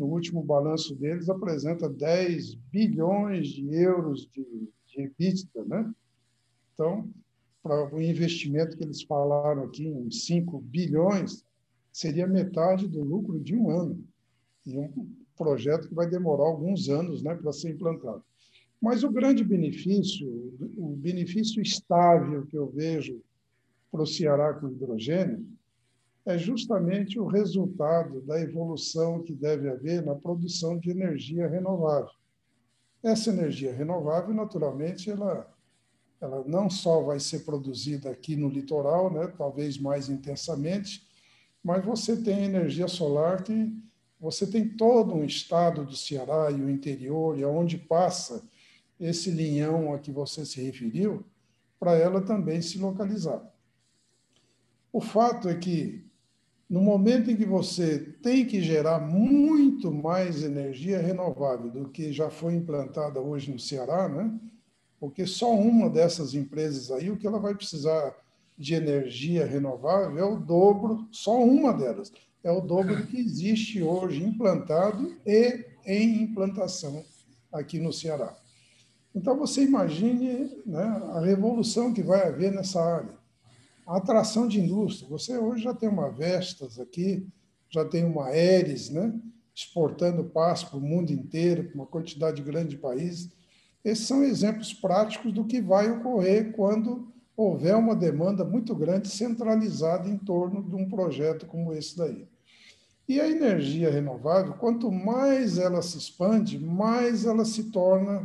no 0.00 0.06
último 0.06 0.42
balanço 0.42 0.94
deles, 0.96 1.28
apresenta 1.28 1.88
10 1.88 2.54
bilhões 2.54 3.48
de 3.48 3.74
euros 3.74 4.26
de, 4.26 4.44
de 4.86 5.02
EBITDA, 5.02 5.64
né? 5.66 5.92
Então, 6.72 7.08
para 7.62 7.94
o 7.94 8.00
investimento 8.00 8.76
que 8.76 8.82
eles 8.82 9.02
falaram 9.02 9.64
aqui, 9.64 9.86
em 9.86 10.10
5 10.10 10.58
bilhões, 10.60 11.44
seria 11.92 12.26
metade 12.26 12.86
do 12.86 13.02
lucro 13.02 13.38
de 13.40 13.56
um 13.56 13.70
ano. 13.70 14.04
E 14.66 14.76
um 14.76 15.14
projeto 15.36 15.88
que 15.88 15.94
vai 15.94 16.08
demorar 16.08 16.44
alguns 16.44 16.88
anos 16.88 17.22
né, 17.22 17.34
para 17.34 17.52
ser 17.52 17.70
implantado. 17.70 18.22
Mas 18.80 19.02
o 19.04 19.10
grande 19.10 19.44
benefício, 19.44 20.26
o 20.76 20.96
benefício 20.96 21.60
estável 21.60 22.46
que 22.46 22.56
eu 22.56 22.66
vejo 22.70 23.20
para 23.90 24.02
o 24.02 24.06
Ceará 24.06 24.54
com 24.54 24.68
hidrogênio, 24.68 25.46
é 26.24 26.38
justamente 26.38 27.18
o 27.18 27.26
resultado 27.26 28.20
da 28.22 28.40
evolução 28.40 29.22
que 29.22 29.34
deve 29.34 29.68
haver 29.68 30.04
na 30.04 30.14
produção 30.14 30.78
de 30.78 30.90
energia 30.90 31.48
renovável. 31.48 32.10
Essa 33.02 33.30
energia 33.30 33.72
renovável, 33.72 34.34
naturalmente, 34.34 35.10
ela, 35.10 35.50
ela 36.20 36.44
não 36.46 36.68
só 36.68 37.02
vai 37.02 37.18
ser 37.18 37.40
produzida 37.40 38.10
aqui 38.10 38.36
no 38.36 38.48
litoral, 38.48 39.12
né, 39.12 39.26
talvez 39.36 39.78
mais 39.78 40.08
intensamente, 40.08 41.06
mas 41.62 41.84
você 41.84 42.16
tem 42.16 42.44
energia 42.44 42.88
solar 42.88 43.42
que 43.42 43.72
você 44.18 44.46
tem 44.46 44.68
todo 44.68 45.14
um 45.14 45.24
estado 45.24 45.84
do 45.84 45.96
Ceará 45.96 46.50
e 46.50 46.60
o 46.60 46.68
interior, 46.68 47.38
e 47.38 47.42
aonde 47.42 47.78
passa 47.78 48.42
esse 48.98 49.30
linhão 49.30 49.94
a 49.94 49.98
que 49.98 50.10
você 50.10 50.44
se 50.44 50.60
referiu, 50.60 51.24
para 51.78 51.96
ela 51.96 52.20
também 52.20 52.60
se 52.60 52.78
localizar. 52.78 53.42
O 54.92 55.00
fato 55.00 55.48
é 55.48 55.54
que 55.54 56.04
no 56.68 56.80
momento 56.80 57.30
em 57.30 57.36
que 57.36 57.44
você 57.44 57.98
tem 58.22 58.44
que 58.44 58.62
gerar 58.62 59.00
muito 59.00 59.90
mais 59.90 60.42
energia 60.42 61.00
renovável 61.00 61.70
do 61.70 61.88
que 61.88 62.12
já 62.12 62.30
foi 62.30 62.54
implantada 62.54 63.20
hoje 63.20 63.50
no 63.50 63.58
Ceará, 63.58 64.08
né? 64.08 64.38
Porque 65.00 65.26
só 65.26 65.52
uma 65.52 65.88
dessas 65.88 66.34
empresas 66.34 66.90
aí, 66.90 67.10
o 67.10 67.16
que 67.16 67.26
ela 67.26 67.40
vai 67.40 67.54
precisar 67.54 68.14
de 68.60 68.74
energia 68.74 69.46
renovável 69.46 70.18
é 70.18 70.24
o 70.24 70.36
dobro, 70.36 71.08
só 71.10 71.42
uma 71.42 71.72
delas, 71.72 72.12
é 72.44 72.52
o 72.52 72.60
dobro 72.60 72.94
do 72.94 73.06
que 73.06 73.18
existe 73.18 73.82
hoje 73.82 74.22
implantado 74.22 75.16
e 75.26 75.64
em 75.86 76.22
implantação 76.22 77.02
aqui 77.50 77.78
no 77.78 77.90
Ceará. 77.90 78.36
Então, 79.14 79.36
você 79.38 79.62
imagine 79.64 80.62
né, 80.66 80.84
a 81.14 81.20
revolução 81.20 81.94
que 81.94 82.02
vai 82.02 82.28
haver 82.28 82.52
nessa 82.52 82.80
área 82.80 83.18
a 83.86 83.96
atração 83.96 84.46
de 84.46 84.60
indústria. 84.60 85.08
Você 85.08 85.36
hoje 85.36 85.64
já 85.64 85.74
tem 85.74 85.88
uma 85.88 86.10
Vestas 86.10 86.78
aqui, 86.78 87.26
já 87.68 87.84
tem 87.84 88.04
uma 88.04 88.26
Aeres, 88.26 88.88
né? 88.88 89.12
exportando 89.52 90.22
paz 90.22 90.62
para 90.62 90.78
o 90.78 90.80
mundo 90.80 91.10
inteiro, 91.10 91.64
para 91.64 91.74
uma 91.74 91.86
quantidade 91.86 92.40
grande 92.40 92.70
de 92.70 92.78
países. 92.78 93.30
Esses 93.84 94.06
são 94.06 94.22
exemplos 94.22 94.72
práticos 94.72 95.32
do 95.32 95.44
que 95.44 95.60
vai 95.60 95.90
ocorrer 95.90 96.52
quando 96.52 97.12
houver 97.42 97.76
uma 97.76 97.94
demanda 97.94 98.44
muito 98.44 98.74
grande 98.74 99.08
centralizada 99.08 100.08
em 100.08 100.16
torno 100.16 100.62
de 100.62 100.74
um 100.74 100.88
projeto 100.88 101.46
como 101.46 101.72
esse 101.72 101.96
daí. 101.96 102.28
E 103.08 103.20
a 103.20 103.28
energia 103.28 103.90
renovável, 103.90 104.54
quanto 104.54 104.90
mais 104.90 105.58
ela 105.58 105.82
se 105.82 105.98
expande, 105.98 106.58
mais 106.58 107.24
ela 107.24 107.44
se 107.44 107.70
torna 107.70 108.22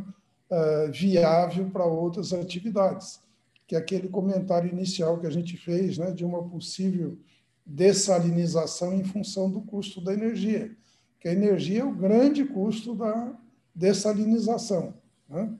uh, 0.50 0.92
viável 0.92 1.68
para 1.70 1.84
outras 1.84 2.32
atividades 2.32 3.20
que 3.66 3.74
é 3.74 3.78
aquele 3.78 4.08
comentário 4.08 4.70
inicial 4.70 5.18
que 5.18 5.26
a 5.26 5.30
gente 5.30 5.56
fez, 5.56 5.98
né, 5.98 6.12
de 6.12 6.24
uma 6.24 6.42
possível 6.48 7.18
dessalinização 7.64 8.94
em 8.94 9.02
função 9.02 9.50
do 9.50 9.60
custo 9.60 10.00
da 10.00 10.14
energia, 10.14 10.74
que 11.18 11.28
a 11.28 11.32
energia 11.32 11.80
é 11.80 11.84
o 11.84 11.92
grande 11.92 12.44
custo 12.44 12.94
da 12.94 13.36
dessalinização. 13.74 14.94
Né? 15.28 15.52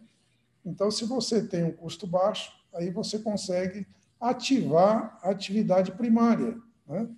Então, 0.65 0.91
se 0.91 1.05
você 1.05 1.45
tem 1.45 1.65
um 1.65 1.73
custo 1.73 2.07
baixo, 2.07 2.53
aí 2.77 2.91
você 2.91 3.19
consegue 3.19 3.87
ativar 4.21 5.19
a 5.23 5.31
atividade 5.31 5.93
primária, 5.93 6.57
né? 6.87 7.09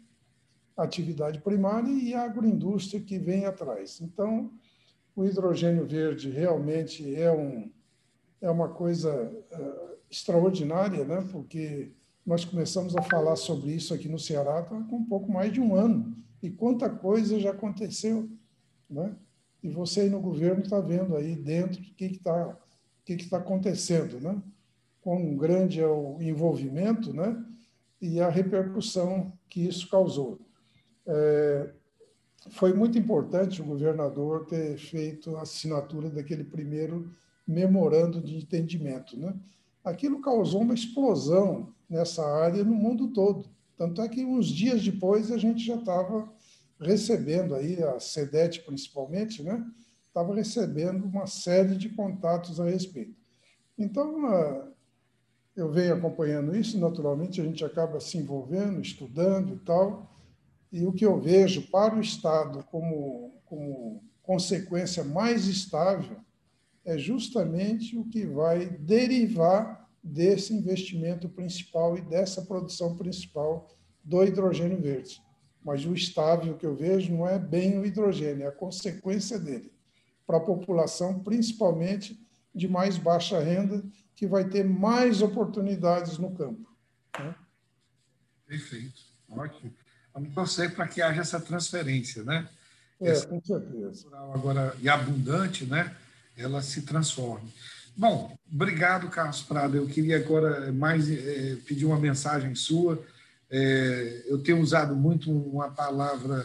atividade 0.77 1.41
primária 1.41 1.91
e 1.91 2.15
a 2.15 2.23
agroindústria 2.23 3.03
que 3.03 3.19
vem 3.19 3.45
atrás. 3.45 4.01
Então, 4.01 4.51
o 5.15 5.25
hidrogênio 5.25 5.85
verde 5.85 6.31
realmente 6.31 7.15
é, 7.17 7.31
um, 7.33 7.71
é 8.41 8.49
uma 8.49 8.69
coisa 8.69 9.13
uh, 9.53 9.97
extraordinária, 10.09 11.05
né? 11.05 11.27
porque 11.33 11.91
nós 12.25 12.45
começamos 12.45 12.95
a 12.97 13.03
falar 13.03 13.37
sobre 13.37 13.73
isso 13.73 13.93
aqui 13.93 14.09
no 14.09 14.19
Ceará 14.19 14.63
tá 14.63 14.81
com 14.83 14.97
um 14.97 15.05
pouco 15.05 15.33
mais 15.33 15.53
de 15.53 15.61
um 15.61 15.75
ano. 15.75 16.15
E 16.43 16.51
quanta 16.51 16.89
coisa 16.89 17.41
já 17.41 17.51
aconteceu. 17.51 18.29
Né? 18.89 19.17
E 19.63 19.69
você 19.69 20.03
aí 20.03 20.11
no 20.11 20.21
governo 20.21 20.63
está 20.63 20.79
vendo 20.79 21.17
aí 21.17 21.35
dentro 21.35 21.81
o 21.81 21.85
que 21.95 22.05
está 22.05 22.57
que 23.05 23.17
que 23.17 23.29
tá 23.29 23.39
acontecendo. 23.39 24.21
Né? 24.21 24.41
Quão 25.01 25.37
grande 25.37 25.81
é 25.81 25.87
o 25.87 26.21
envolvimento 26.21 27.13
né? 27.13 27.45
e 28.01 28.21
a 28.21 28.29
repercussão 28.29 29.33
que 29.49 29.67
isso 29.67 29.89
causou. 29.89 30.39
É, 31.07 31.73
foi 32.51 32.73
muito 32.73 32.99
importante 32.99 33.61
o 33.61 33.65
governador 33.65 34.47
ter 34.47 34.77
feito 34.79 35.37
a 35.37 35.43
assinatura 35.43 36.11
daquele 36.11 36.45
primeiro 36.45 37.11
memorando 37.47 38.21
de 38.21 38.37
entendimento, 38.37 39.19
né? 39.19 39.35
aquilo 39.83 40.21
causou 40.21 40.63
uma 40.63 40.75
explosão 40.75 41.73
nessa 41.89 42.25
área 42.25 42.63
no 42.63 42.75
mundo 42.75 43.09
todo. 43.09 43.49
Tanto 43.77 44.03
é 44.03 44.09
que 44.09 44.25
uns 44.25 44.49
dias 44.49 44.83
depois 44.83 45.31
a 45.31 45.39
gente 45.39 45.65
já 45.65 45.77
estava 45.77 46.29
recebendo 46.81 47.55
aí, 47.55 47.83
a 47.83 47.99
SEDET 47.99 48.63
principalmente, 48.63 49.43
né? 49.43 49.65
Estava 50.07 50.35
recebendo 50.35 51.05
uma 51.05 51.27
série 51.27 51.77
de 51.77 51.89
contatos 51.91 52.61
a 52.61 52.65
respeito. 52.65 53.17
Então, 53.77 54.75
eu 55.59 55.73
venho 55.73 55.95
acompanhando 55.95 56.57
isso, 56.57 56.79
naturalmente 56.79 57.41
a 57.41 57.45
gente 57.45 57.65
acaba 57.65 57.99
se 57.99 58.17
envolvendo, 58.17 58.81
estudando 58.81 59.55
e 59.55 59.59
tal, 59.59 60.09
e 60.71 60.87
o 60.87 60.93
que 60.93 61.05
eu 61.05 61.19
vejo 61.21 61.69
para 61.69 61.97
o 61.97 62.01
Estado 62.01 62.63
como, 62.71 63.33
como 63.45 64.05
consequência 64.23 65.03
mais 65.03 65.49
estável 65.49 66.17
é 66.85 66.97
justamente 66.97 67.99
o 67.99 68.05
que 68.05 68.25
vai 68.25 68.67
derivar 68.67 69.89
desse 70.01 70.55
investimento 70.55 71.29
principal 71.29 71.99
e 71.99 72.03
dessa 72.03 72.43
produção 72.43 72.97
principal 72.97 73.69
do 74.05 74.23
hidrogênio 74.23 74.81
verde. 74.81 75.21
Mas 75.65 75.85
o 75.85 75.93
estável 75.93 76.57
que 76.57 76.65
eu 76.65 76.77
vejo 76.77 77.13
não 77.13 77.27
é 77.27 77.37
bem 77.37 77.79
o 77.79 77.85
hidrogênio, 77.85 78.45
é 78.45 78.47
a 78.47 78.53
consequência 78.53 79.41
dele 79.41 79.73
para 80.25 80.37
a 80.37 80.41
população, 80.41 81.19
principalmente 81.19 82.17
de 82.55 82.69
mais 82.69 82.97
baixa 82.97 83.41
renda, 83.41 83.83
que 84.19 84.27
vai 84.27 84.45
ter 84.45 84.65
mais 84.65 85.23
oportunidades 85.23 86.19
no 86.19 86.35
campo. 86.35 86.69
Né? 87.17 87.33
Perfeito, 88.49 89.01
ótimo. 89.31 89.73
Vamos 90.13 90.35
torcer 90.35 90.75
para 90.75 90.89
que 90.89 91.01
haja 91.01 91.21
essa 91.21 91.41
transferência, 91.41 92.25
né? 92.25 92.49
É, 93.01 93.11
essa 93.11 93.29
com 93.29 93.41
certeza. 93.41 94.09
Agora, 94.35 94.75
e 94.81 94.89
abundante, 94.89 95.65
né? 95.65 95.95
ela 96.37 96.61
se 96.63 96.83
transforme. 96.83 97.49
Bom, 97.97 98.37
obrigado, 98.53 99.09
Carlos 99.09 99.41
Prado. 99.41 99.77
Eu 99.77 99.87
queria 99.87 100.17
agora 100.17 100.73
mais 100.73 101.09
é, 101.09 101.57
pedir 101.65 101.85
uma 101.85 102.01
mensagem 102.01 102.57
sua. 102.57 103.01
É, 103.49 104.25
eu 104.27 104.43
tenho 104.43 104.59
usado 104.59 104.97
muito 104.97 105.31
uma 105.31 105.71
palavra, 105.71 106.45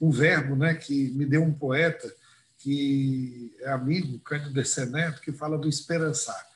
um 0.00 0.12
verbo, 0.12 0.54
né, 0.54 0.74
que 0.74 1.10
me 1.10 1.26
deu 1.26 1.42
um 1.42 1.52
poeta 1.52 2.08
que 2.58 3.56
é 3.60 3.70
amigo, 3.70 4.20
Cândido 4.20 4.52
Dessé 4.52 4.86
Neto, 4.86 5.20
que 5.20 5.32
fala 5.32 5.58
do 5.58 5.68
esperançar. 5.68 6.48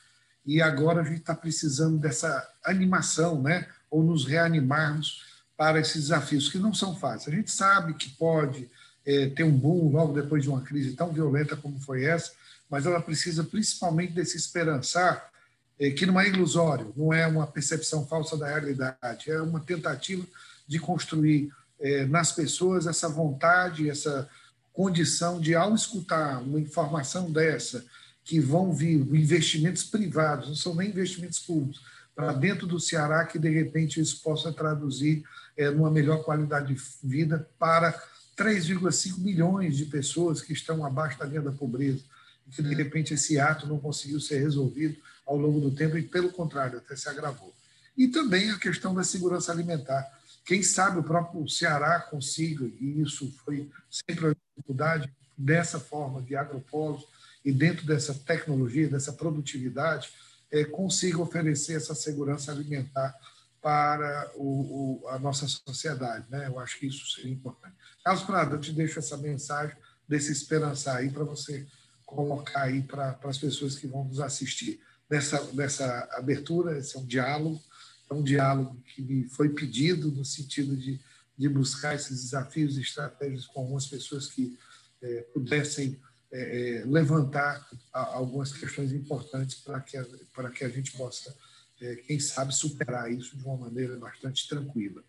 E 0.45 0.61
agora 0.61 1.03
a 1.03 1.05
gente 1.05 1.21
está 1.21 1.35
precisando 1.35 1.99
dessa 1.99 2.49
animação, 2.65 3.41
né, 3.41 3.67
ou 3.91 4.03
nos 4.03 4.25
reanimarmos 4.25 5.23
para 5.57 5.79
esses 5.79 6.03
desafios 6.03 6.49
que 6.49 6.59
não 6.59 6.75
são 6.75 6.97
fáceis. 6.97 7.29
A 7.29 7.37
gente 7.37 7.51
sabe 7.51 7.95
que 7.95 8.11
pode 8.11 8.69
é, 9.07 9.29
ter 9.29 9.45
um 9.45 9.57
boom 9.57 9.93
logo 9.93 10.13
depois 10.13 10.43
de 10.43 10.49
uma 10.49 10.63
crise 10.63 10.95
tão 10.95 11.13
violenta 11.13 11.57
como 11.57 11.79
foi 11.79 12.05
essa, 12.05 12.33
mas 12.73 12.87
ela 12.87 13.03
precisa 13.03 13.45
principalmente 13.45 14.15
desse 14.15 14.37
esperançar, 14.37 15.31
eh, 15.79 15.91
que 15.91 16.07
não 16.07 16.19
é 16.19 16.27
ilusório, 16.27 16.91
não 16.97 17.13
é 17.13 17.27
uma 17.27 17.47
percepção 17.47 18.07
falsa 18.07 18.35
da 18.35 18.47
realidade, 18.47 19.31
é 19.31 19.43
uma 19.43 19.61
tentativa 19.61 20.27
de 20.67 20.79
construir 20.79 21.53
eh, 21.79 22.07
nas 22.07 22.33
pessoas 22.33 22.87
essa 22.87 23.11
vontade, 23.11 23.91
essa 23.91 24.27
condição 24.73 25.39
de, 25.39 25.55
ao 25.55 25.75
escutar 25.75 26.41
uma 26.41 26.59
informação 26.59 27.31
dessa, 27.31 27.85
que 28.25 28.41
vão 28.41 28.73
vir 28.73 29.01
investimentos 29.15 29.85
privados, 29.85 30.49
não 30.49 30.57
são 30.57 30.75
nem 30.75 30.91
investimentos 30.91 31.39
públicos, 31.39 31.83
para 32.15 32.33
dentro 32.33 32.67
do 32.67 32.79
Ceará, 32.79 33.25
que 33.25 33.39
de 33.39 33.49
repente 33.49 34.01
isso 34.01 34.23
possa 34.23 34.53
traduzir 34.53 35.25
é, 35.57 35.71
numa 35.71 35.91
melhor 35.91 36.23
qualidade 36.23 36.75
de 36.75 36.81
vida 37.03 37.49
para 37.59 37.93
3,5 38.37 39.19
milhões 39.19 39.77
de 39.77 39.87
pessoas 39.87 40.41
que 40.41 40.53
estão 40.53 40.85
abaixo 40.85 41.19
da 41.19 41.25
linha 41.25 41.43
da 41.43 41.53
pobreza 41.53 42.03
que 42.51 42.63
de 42.63 42.75
repente 42.75 43.15
esse 43.15 43.39
ato 43.39 43.67
não 43.67 43.79
conseguiu 43.79 44.21
ser 44.21 44.39
resolvido 44.39 44.97
ao 45.27 45.37
longo 45.37 45.61
do 45.61 45.71
tempo 45.71 45.97
e, 45.97 46.03
pelo 46.03 46.31
contrário, 46.31 46.79
até 46.79 46.97
se 46.97 47.09
agravou. 47.09 47.53
E 47.97 48.09
também 48.09 48.51
a 48.51 48.59
questão 48.59 48.95
da 48.95 49.05
segurança 49.05 49.53
alimentar. 49.53 50.07
Quem 50.45 50.63
sabe 50.63 50.99
o 50.99 51.03
próprio 51.03 51.49
Ceará 51.49 52.01
consiga, 52.01 52.65
e 52.65 53.01
isso 53.01 53.33
foi 53.45 53.71
sempre 53.91 54.27
uma 54.27 54.37
dificuldade, 54.57 55.13
dessa 55.37 55.81
forma 55.81 56.21
de 56.23 56.37
agropolos 56.37 57.05
e 57.45 57.53
dentro 57.53 57.87
dessa 57.87 58.15
tecnologia, 58.15 58.89
dessa 58.89 59.13
produtividade, 59.13 60.11
é, 60.51 60.65
consiga 60.65 61.21
oferecer 61.21 61.75
essa 61.75 61.95
segurança 61.95 62.53
alimentar 62.53 63.15
para 63.61 64.31
o, 64.35 65.03
o, 65.05 65.09
a 65.09 65.19
nossa 65.19 65.47
sociedade. 65.47 66.27
Né? 66.29 66.47
Eu 66.47 66.59
acho 66.59 66.79
que 66.79 66.87
isso 66.87 67.07
seria 67.13 67.33
importante. 67.33 67.75
Carlos 68.05 68.25
Prado, 68.25 68.57
eu 68.57 68.61
te 68.61 68.73
deixo 68.73 68.99
essa 68.99 69.17
mensagem 69.17 69.77
desse 70.07 70.33
esperançar 70.33 70.97
aí 70.97 71.11
para 71.11 71.25
você 71.25 71.67
colocar 72.05 72.63
aí 72.63 72.83
para 72.83 73.19
as 73.25 73.39
pessoas 73.39 73.77
que 73.77 73.87
vão 73.87 74.05
nos 74.05 74.21
assistir. 74.21 74.81
Nessa, 75.09 75.43
nessa 75.53 76.09
abertura, 76.13 76.79
esse 76.79 76.97
é 76.97 77.01
um 77.01 77.07
diálogo, 77.07 77.63
é 78.11 78.15
um 78.15 78.23
diálogo 78.23 78.83
que 78.95 79.01
me 79.01 79.29
foi 79.29 79.51
pedido 79.51 80.11
no 80.11 80.25
sentido 80.25 80.77
de, 80.77 81.01
de 81.37 81.49
buscar 81.49 81.95
esses 81.95 82.25
desafios 82.25 82.77
e 82.77 82.83
estratégias 82.83 83.47
com 83.47 83.61
algumas 83.61 83.87
pessoas 83.87 84.27
que 84.27 84.59
é, 85.01 85.23
pudessem 85.33 86.01
é, 86.33 86.81
é 86.81 86.85
levantar 86.85 87.69
algumas 87.93 88.53
questões 88.53 88.93
importantes 88.93 89.57
para 89.61 89.81
que, 89.81 89.97
a, 89.97 90.07
para 90.35 90.51
que 90.51 90.65
a 90.65 90.69
gente 90.69 90.93
possa, 90.97 91.35
é, 91.81 91.97
quem 91.97 92.19
sabe, 92.19 92.55
superar 92.55 93.13
isso 93.13 93.37
de 93.37 93.45
uma 93.45 93.57
maneira 93.57 93.97
bastante 93.97 94.49
tranquila. 94.49 95.03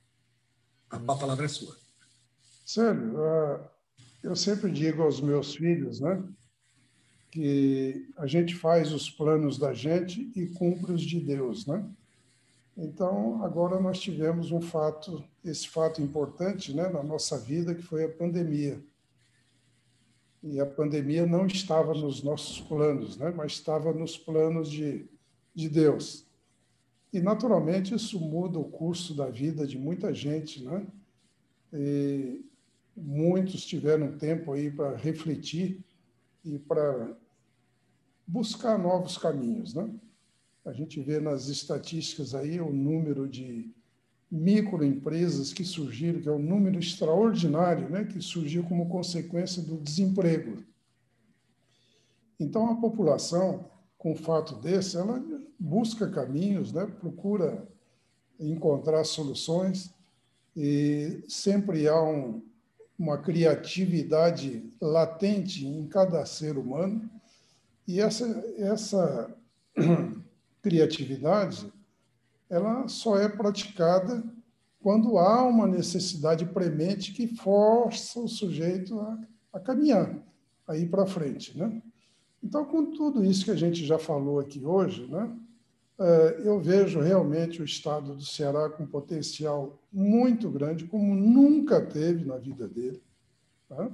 A 0.90 1.00
palavra 1.00 1.46
é 1.46 1.48
sua. 1.48 1.76
Sério, 2.66 3.18
ah, 3.24 3.72
eu 4.22 4.36
sempre 4.36 4.72
digo 4.72 5.02
aos 5.02 5.20
meus 5.20 5.56
filhos, 5.56 6.00
né? 6.00 6.24
que 7.34 8.08
a 8.16 8.28
gente 8.28 8.54
faz 8.54 8.94
os 8.94 9.10
planos 9.10 9.58
da 9.58 9.74
gente 9.74 10.32
e 10.36 10.46
cumpre 10.50 10.94
os 10.94 11.02
de 11.02 11.20
Deus, 11.20 11.66
né? 11.66 11.84
Então, 12.78 13.44
agora 13.44 13.80
nós 13.80 14.00
tivemos 14.00 14.52
um 14.52 14.62
fato, 14.62 15.24
esse 15.44 15.68
fato 15.68 16.00
importante 16.00 16.76
né, 16.76 16.88
na 16.90 17.02
nossa 17.02 17.40
vida, 17.40 17.74
que 17.74 17.82
foi 17.82 18.04
a 18.04 18.10
pandemia. 18.10 18.80
E 20.44 20.60
a 20.60 20.66
pandemia 20.66 21.26
não 21.26 21.48
estava 21.48 21.94
nos 21.94 22.22
nossos 22.22 22.60
planos, 22.60 23.18
né, 23.18 23.32
mas 23.32 23.54
estava 23.54 23.94
nos 23.94 24.18
planos 24.18 24.70
de, 24.70 25.06
de 25.56 25.70
Deus. 25.70 26.28
E, 27.14 27.22
naturalmente, 27.22 27.94
isso 27.94 28.20
muda 28.20 28.60
o 28.60 28.66
curso 28.66 29.14
da 29.14 29.30
vida 29.30 29.66
de 29.66 29.78
muita 29.78 30.14
gente, 30.14 30.64
né? 30.64 30.86
E 31.72 32.44
muitos 32.98 33.66
tiveram 33.66 34.18
tempo 34.18 34.52
aí 34.52 34.70
para 34.72 34.98
refletir 34.98 35.84
e 36.44 36.58
para 36.58 37.16
buscar 38.26 38.78
novos 38.78 39.18
caminhos, 39.18 39.74
né? 39.74 39.94
A 40.66 40.74
gente 40.74 41.00
vê 41.02 41.20
nas 41.20 41.50
estatísticas 41.50 42.34
aí 42.34 42.60
o 42.60 42.72
número 42.72 43.28
de 43.28 43.72
microempresas 44.34 45.54
que 45.54 45.64
surgiram, 45.64 46.20
que 46.20 46.28
é 46.28 46.32
um 46.32 46.40
número 46.40 46.80
extraordinário, 46.80 47.88
né, 47.88 48.04
que 48.04 48.20
surgiu 48.20 48.64
como 48.64 48.90
consequência 48.90 49.62
do 49.62 49.78
desemprego. 49.78 50.64
Então, 52.40 52.72
a 52.72 52.76
população, 52.76 53.70
com 53.96 54.14
um 54.14 54.16
fato 54.16 54.56
desse, 54.56 54.98
ela 54.98 55.24
busca 55.60 56.10
caminhos, 56.10 56.74
né, 56.74 56.88
procura 57.00 57.68
encontrar 58.40 59.04
soluções, 59.04 59.94
e 60.56 61.24
sempre 61.28 61.88
há 61.88 62.02
um, 62.02 62.42
uma 62.98 63.20
criatividade 63.20 64.68
latente 64.82 65.64
em 65.64 65.86
cada 65.86 66.26
ser 66.26 66.58
humano, 66.58 67.08
e 67.88 68.02
essa, 68.02 68.26
essa 68.58 69.38
criatividade, 70.64 71.72
ela 72.50 72.88
só 72.88 73.18
é 73.18 73.28
praticada 73.28 74.24
quando 74.82 75.18
há 75.18 75.44
uma 75.44 75.66
necessidade 75.66 76.46
premente 76.46 77.14
que 77.14 77.28
força 77.28 78.20
o 78.20 78.28
sujeito 78.28 79.00
a, 79.00 79.20
a 79.54 79.60
caminhar, 79.60 80.18
a 80.68 80.78
ir 80.78 80.90
para 80.90 81.06
frente, 81.06 81.58
né? 81.58 81.82
Então, 82.44 82.66
com 82.66 82.92
tudo 82.92 83.24
isso 83.24 83.46
que 83.46 83.52
a 83.52 83.56
gente 83.56 83.86
já 83.86 83.98
falou 83.98 84.40
aqui 84.40 84.66
hoje, 84.66 85.08
né, 85.08 85.34
é, 85.98 86.42
eu 86.44 86.60
vejo 86.60 87.00
realmente 87.00 87.62
o 87.62 87.66
estado 87.66 88.16
do 88.16 88.26
Ceará 88.26 88.70
com 88.70 88.86
potencial 88.86 89.80
muito 89.92 90.50
grande, 90.50 90.86
como 90.86 91.16
nunca 91.16 91.80
teve 91.80 92.26
na 92.26 92.36
vida 92.38 92.68
dele, 92.68 93.02
tá? 93.70 93.90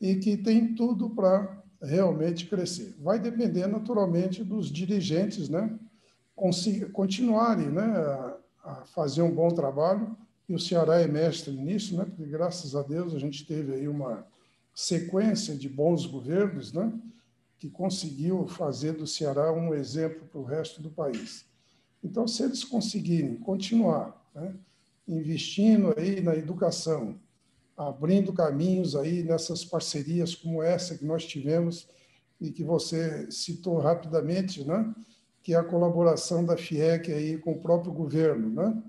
e 0.00 0.16
que 0.16 0.36
tem 0.36 0.74
tudo 0.74 1.08
para 1.08 1.62
realmente 1.80 2.46
crescer. 2.46 2.94
Vai 3.00 3.18
depender 3.18 3.66
naturalmente 3.66 4.44
dos 4.44 4.70
dirigentes, 4.70 5.48
né, 5.48 5.78
continuarem, 6.92 7.70
né, 7.70 7.82
a, 8.62 8.84
fazer 8.86 9.22
um 9.22 9.34
bom 9.34 9.50
trabalho. 9.50 10.16
E 10.48 10.54
o 10.54 10.58
Ceará 10.58 11.00
é 11.00 11.06
mestre 11.06 11.52
nisso, 11.52 11.96
né, 11.96 12.04
porque 12.04 12.26
graças 12.26 12.74
a 12.74 12.82
Deus 12.82 13.14
a 13.14 13.18
gente 13.18 13.46
teve 13.46 13.72
aí 13.72 13.88
uma 13.88 14.26
sequência 14.74 15.54
de 15.56 15.68
bons 15.68 16.06
governos, 16.06 16.72
né, 16.72 16.92
que 17.58 17.70
conseguiu 17.70 18.46
fazer 18.46 18.92
do 18.92 19.06
Ceará 19.06 19.52
um 19.52 19.72
exemplo 19.72 20.26
para 20.26 20.40
o 20.40 20.44
resto 20.44 20.82
do 20.82 20.90
país. 20.90 21.46
Então, 22.02 22.28
se 22.28 22.42
eles 22.42 22.62
conseguirem 22.62 23.36
continuar 23.36 24.22
né, 24.34 24.54
investindo 25.08 25.94
aí 25.96 26.20
na 26.20 26.34
educação, 26.34 27.18
abrindo 27.76 28.32
caminhos 28.32 28.94
aí 28.94 29.22
nessas 29.22 29.64
parcerias 29.64 30.34
como 30.34 30.62
essa 30.62 30.96
que 30.96 31.04
nós 31.04 31.24
tivemos 31.24 31.88
e 32.40 32.50
que 32.50 32.62
você 32.62 33.30
citou 33.30 33.78
rapidamente, 33.78 34.64
né? 34.64 34.94
Que 35.44 35.52
é 35.52 35.58
a 35.58 35.62
colaboração 35.62 36.42
da 36.42 36.56
FIEC 36.56 37.12
aí 37.12 37.36
com 37.36 37.52
o 37.52 37.60
próprio 37.60 37.92
governo, 37.92 38.48
né? 38.48 38.82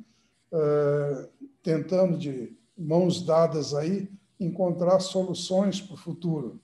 Uh, 0.54 1.30
tentando 1.62 2.18
de 2.18 2.56
mãos 2.78 3.22
dadas 3.26 3.74
aí 3.74 4.10
encontrar 4.40 5.02
soluções 5.02 5.82
para 5.82 5.96
o 5.96 5.98
futuro. 5.98 6.62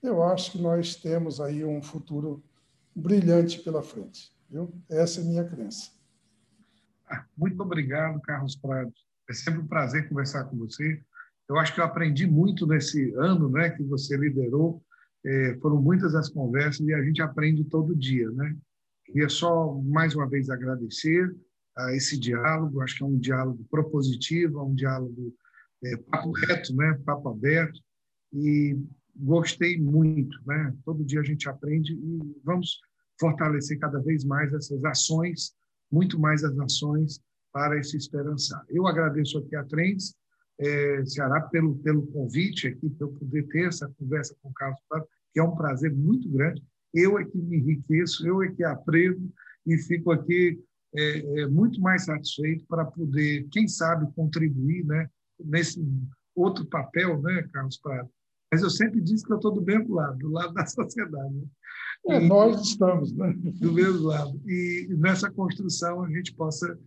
Eu 0.00 0.22
acho 0.22 0.52
que 0.52 0.58
nós 0.58 0.94
temos 0.94 1.40
aí 1.40 1.64
um 1.64 1.82
futuro 1.82 2.40
brilhante 2.94 3.58
pela 3.58 3.82
frente. 3.82 4.32
Viu? 4.48 4.72
Essa 4.88 5.20
é 5.20 5.24
a 5.24 5.26
minha 5.26 5.44
crença. 5.44 5.90
Ah, 7.10 7.24
muito 7.36 7.60
obrigado, 7.60 8.20
Carlos 8.20 8.54
Prado. 8.54 8.92
É 9.28 9.32
sempre 9.32 9.60
um 9.60 9.66
prazer 9.66 10.08
conversar 10.08 10.44
com 10.44 10.56
você. 10.56 11.02
Eu 11.48 11.58
acho 11.58 11.74
que 11.74 11.80
eu 11.80 11.84
aprendi 11.84 12.28
muito 12.28 12.64
nesse 12.64 13.12
ano 13.14 13.48
né, 13.48 13.70
que 13.70 13.82
você 13.82 14.16
liderou. 14.16 14.80
É, 15.24 15.58
foram 15.60 15.82
muitas 15.82 16.14
as 16.14 16.28
conversas 16.28 16.86
e 16.86 16.94
a 16.94 17.02
gente 17.02 17.20
aprende 17.20 17.64
todo 17.64 17.96
dia. 17.96 18.30
Né? 18.30 18.56
Queria 19.06 19.28
só, 19.28 19.72
mais 19.84 20.14
uma 20.14 20.28
vez, 20.28 20.50
agradecer 20.50 21.34
a 21.76 21.94
esse 21.94 22.18
diálogo. 22.18 22.80
Acho 22.80 22.96
que 22.96 23.04
é 23.04 23.06
um 23.06 23.18
diálogo 23.18 23.64
propositivo, 23.70 24.58
é 24.58 24.62
um 24.62 24.74
diálogo 24.74 25.34
é, 25.84 25.96
papo 25.96 26.32
reto, 26.32 26.74
né? 26.74 27.00
papo 27.04 27.28
aberto. 27.28 27.80
E 28.32 28.76
gostei 29.14 29.80
muito. 29.80 30.36
Né? 30.46 30.74
Todo 30.84 31.04
dia 31.04 31.20
a 31.20 31.24
gente 31.24 31.48
aprende 31.48 31.94
e 31.94 32.40
vamos 32.44 32.80
fortalecer 33.18 33.78
cada 33.78 34.00
vez 34.00 34.24
mais 34.24 34.52
essas 34.52 34.84
ações, 34.84 35.54
muito 35.90 36.18
mais 36.18 36.44
as 36.44 36.58
ações 36.58 37.20
para 37.52 37.78
esse 37.78 37.96
esperançar. 37.96 38.62
Eu 38.68 38.86
agradeço 38.86 39.38
aqui 39.38 39.56
a 39.56 39.64
Trends 39.64 40.14
é, 40.58 41.04
Ceará 41.06 41.40
pelo, 41.42 41.76
pelo 41.76 42.06
convite 42.08 42.68
aqui, 42.68 42.90
para 42.90 43.06
eu 43.06 43.12
poder 43.12 43.46
ter 43.48 43.68
essa 43.68 43.88
conversa 43.98 44.34
com 44.42 44.50
o 44.50 44.52
Carlos 44.52 44.80
que 45.32 45.40
é 45.40 45.42
um 45.42 45.54
prazer 45.54 45.94
muito 45.94 46.28
grande. 46.30 46.62
Eu 46.96 47.18
é 47.18 47.24
que 47.24 47.36
me 47.36 47.58
enriqueço, 47.58 48.26
eu 48.26 48.42
é 48.42 48.50
que 48.50 48.64
aprendo 48.64 49.30
e 49.66 49.76
fico 49.76 50.10
aqui 50.10 50.58
é, 50.94 51.40
é, 51.40 51.46
muito 51.46 51.80
mais 51.80 52.06
satisfeito 52.06 52.64
para 52.66 52.84
poder, 52.84 53.46
quem 53.50 53.68
sabe, 53.68 54.10
contribuir 54.14 54.84
né, 54.86 55.08
nesse 55.38 55.84
outro 56.34 56.64
papel, 56.64 57.20
né, 57.20 57.46
Carlos 57.52 57.76
Prado? 57.76 58.08
Mas 58.50 58.62
eu 58.62 58.70
sempre 58.70 59.00
disse 59.00 59.24
que 59.24 59.32
eu 59.32 59.36
estou 59.36 59.52
do 59.52 59.60
mesmo 59.60 59.94
lado, 59.94 60.18
do 60.18 60.30
lado 60.30 60.54
da 60.54 60.64
sociedade. 60.64 61.34
Né? 61.34 61.46
É, 62.08 62.20
nós 62.20 62.62
estamos, 62.62 63.12
né? 63.12 63.34
Do 63.60 63.72
mesmo 63.72 64.06
lado. 64.06 64.40
E 64.46 64.86
nessa 64.96 65.30
construção 65.30 66.04
a 66.04 66.08
gente 66.08 66.32
possa 66.34 66.78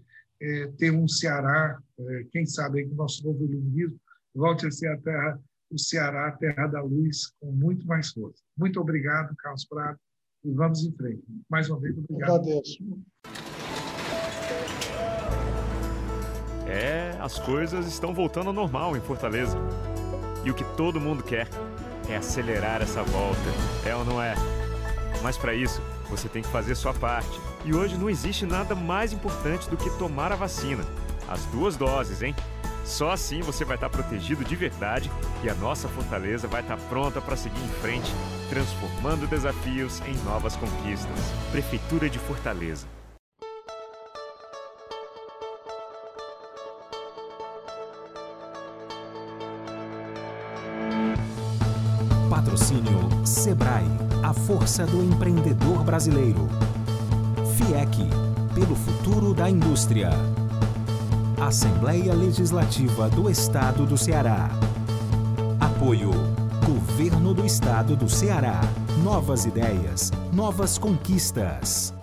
é, 0.41 0.67
ter 0.77 0.91
um 0.91 1.07
Ceará, 1.07 1.77
é, 1.99 2.25
quem 2.31 2.45
sabe, 2.45 2.85
com 2.85 2.93
o 2.93 2.97
nosso 2.97 3.23
novo 3.23 3.43
iluminismo, 3.43 3.99
volte 4.33 4.65
a 4.65 4.71
ser 4.71 4.87
a 4.87 4.97
terra, 4.97 5.39
o 5.71 5.77
Ceará, 5.77 6.27
a 6.27 6.31
terra 6.31 6.67
da 6.67 6.81
luz, 6.81 7.33
com 7.39 7.51
muito 7.51 7.85
mais 7.85 8.11
força. 8.11 8.41
Muito 8.57 8.79
obrigado, 8.79 9.35
Carlos 9.37 9.65
Prado, 9.65 9.99
e 10.43 10.51
vamos 10.51 10.83
em 10.83 10.91
frente. 10.93 11.23
Mais 11.49 11.69
uma 11.69 11.79
vez, 11.79 11.97
obrigado. 11.97 12.35
Agradeço. 12.35 12.77
É, 16.67 17.17
as 17.19 17.39
coisas 17.39 17.87
estão 17.87 18.13
voltando 18.13 18.47
ao 18.47 18.53
normal 18.53 18.95
em 18.95 19.01
Fortaleza. 19.01 19.57
E 20.45 20.51
o 20.51 20.55
que 20.55 20.63
todo 20.75 20.99
mundo 20.99 21.23
quer 21.23 21.47
é 22.07 22.15
acelerar 22.15 22.81
essa 22.81 23.03
volta, 23.03 23.39
é 23.85 23.95
ou 23.95 24.05
não 24.05 24.21
é? 24.21 24.35
Mas 25.21 25.37
para 25.37 25.53
isso, 25.53 25.81
você 26.09 26.29
tem 26.29 26.41
que 26.41 26.47
fazer 26.49 26.75
sua 26.75 26.93
parte 26.93 27.39
e 27.65 27.73
hoje 27.73 27.97
não 27.97 28.09
existe 28.09 28.45
nada 28.45 28.73
mais 28.73 29.11
importante 29.11 29.69
do 29.69 29.75
que 29.75 29.89
tomar 29.97 30.31
a 30.31 30.35
vacina. 30.35 30.83
As 31.27 31.45
duas 31.47 31.75
doses, 31.75 32.21
hein? 32.21 32.33
Só 32.89 33.11
assim 33.11 33.39
você 33.41 33.63
vai 33.63 33.77
estar 33.77 33.87
protegido 33.87 34.43
de 34.43 34.55
verdade 34.55 35.11
e 35.43 35.49
a 35.49 35.53
nossa 35.53 35.87
fortaleza 35.87 36.47
vai 36.47 36.61
estar 36.61 36.75
pronta 36.89 37.21
para 37.21 37.37
seguir 37.37 37.61
em 37.63 37.81
frente, 37.81 38.11
transformando 38.49 39.27
desafios 39.27 40.01
em 40.07 40.15
novas 40.25 40.55
conquistas. 40.55 41.13
Prefeitura 41.51 42.09
de 42.09 42.17
Fortaleza. 42.17 42.87
Patrocínio 52.27 53.07
Sebrae, 53.23 53.85
a 54.23 54.33
força 54.33 54.87
do 54.87 55.03
empreendedor 55.03 55.83
brasileiro. 55.83 56.49
FIEC, 57.55 58.09
pelo 58.55 58.75
futuro 58.75 59.35
da 59.35 59.47
indústria. 59.47 60.09
Assembleia 61.41 62.13
Legislativa 62.13 63.09
do 63.09 63.29
Estado 63.29 63.85
do 63.85 63.97
Ceará. 63.97 64.49
Apoio. 65.57 66.11
Governo 66.65 67.33
do 67.33 67.45
Estado 67.45 67.95
do 67.95 68.09
Ceará. 68.09 68.59
Novas 69.01 69.45
ideias, 69.45 70.11
novas 70.33 70.77
conquistas. 70.77 71.93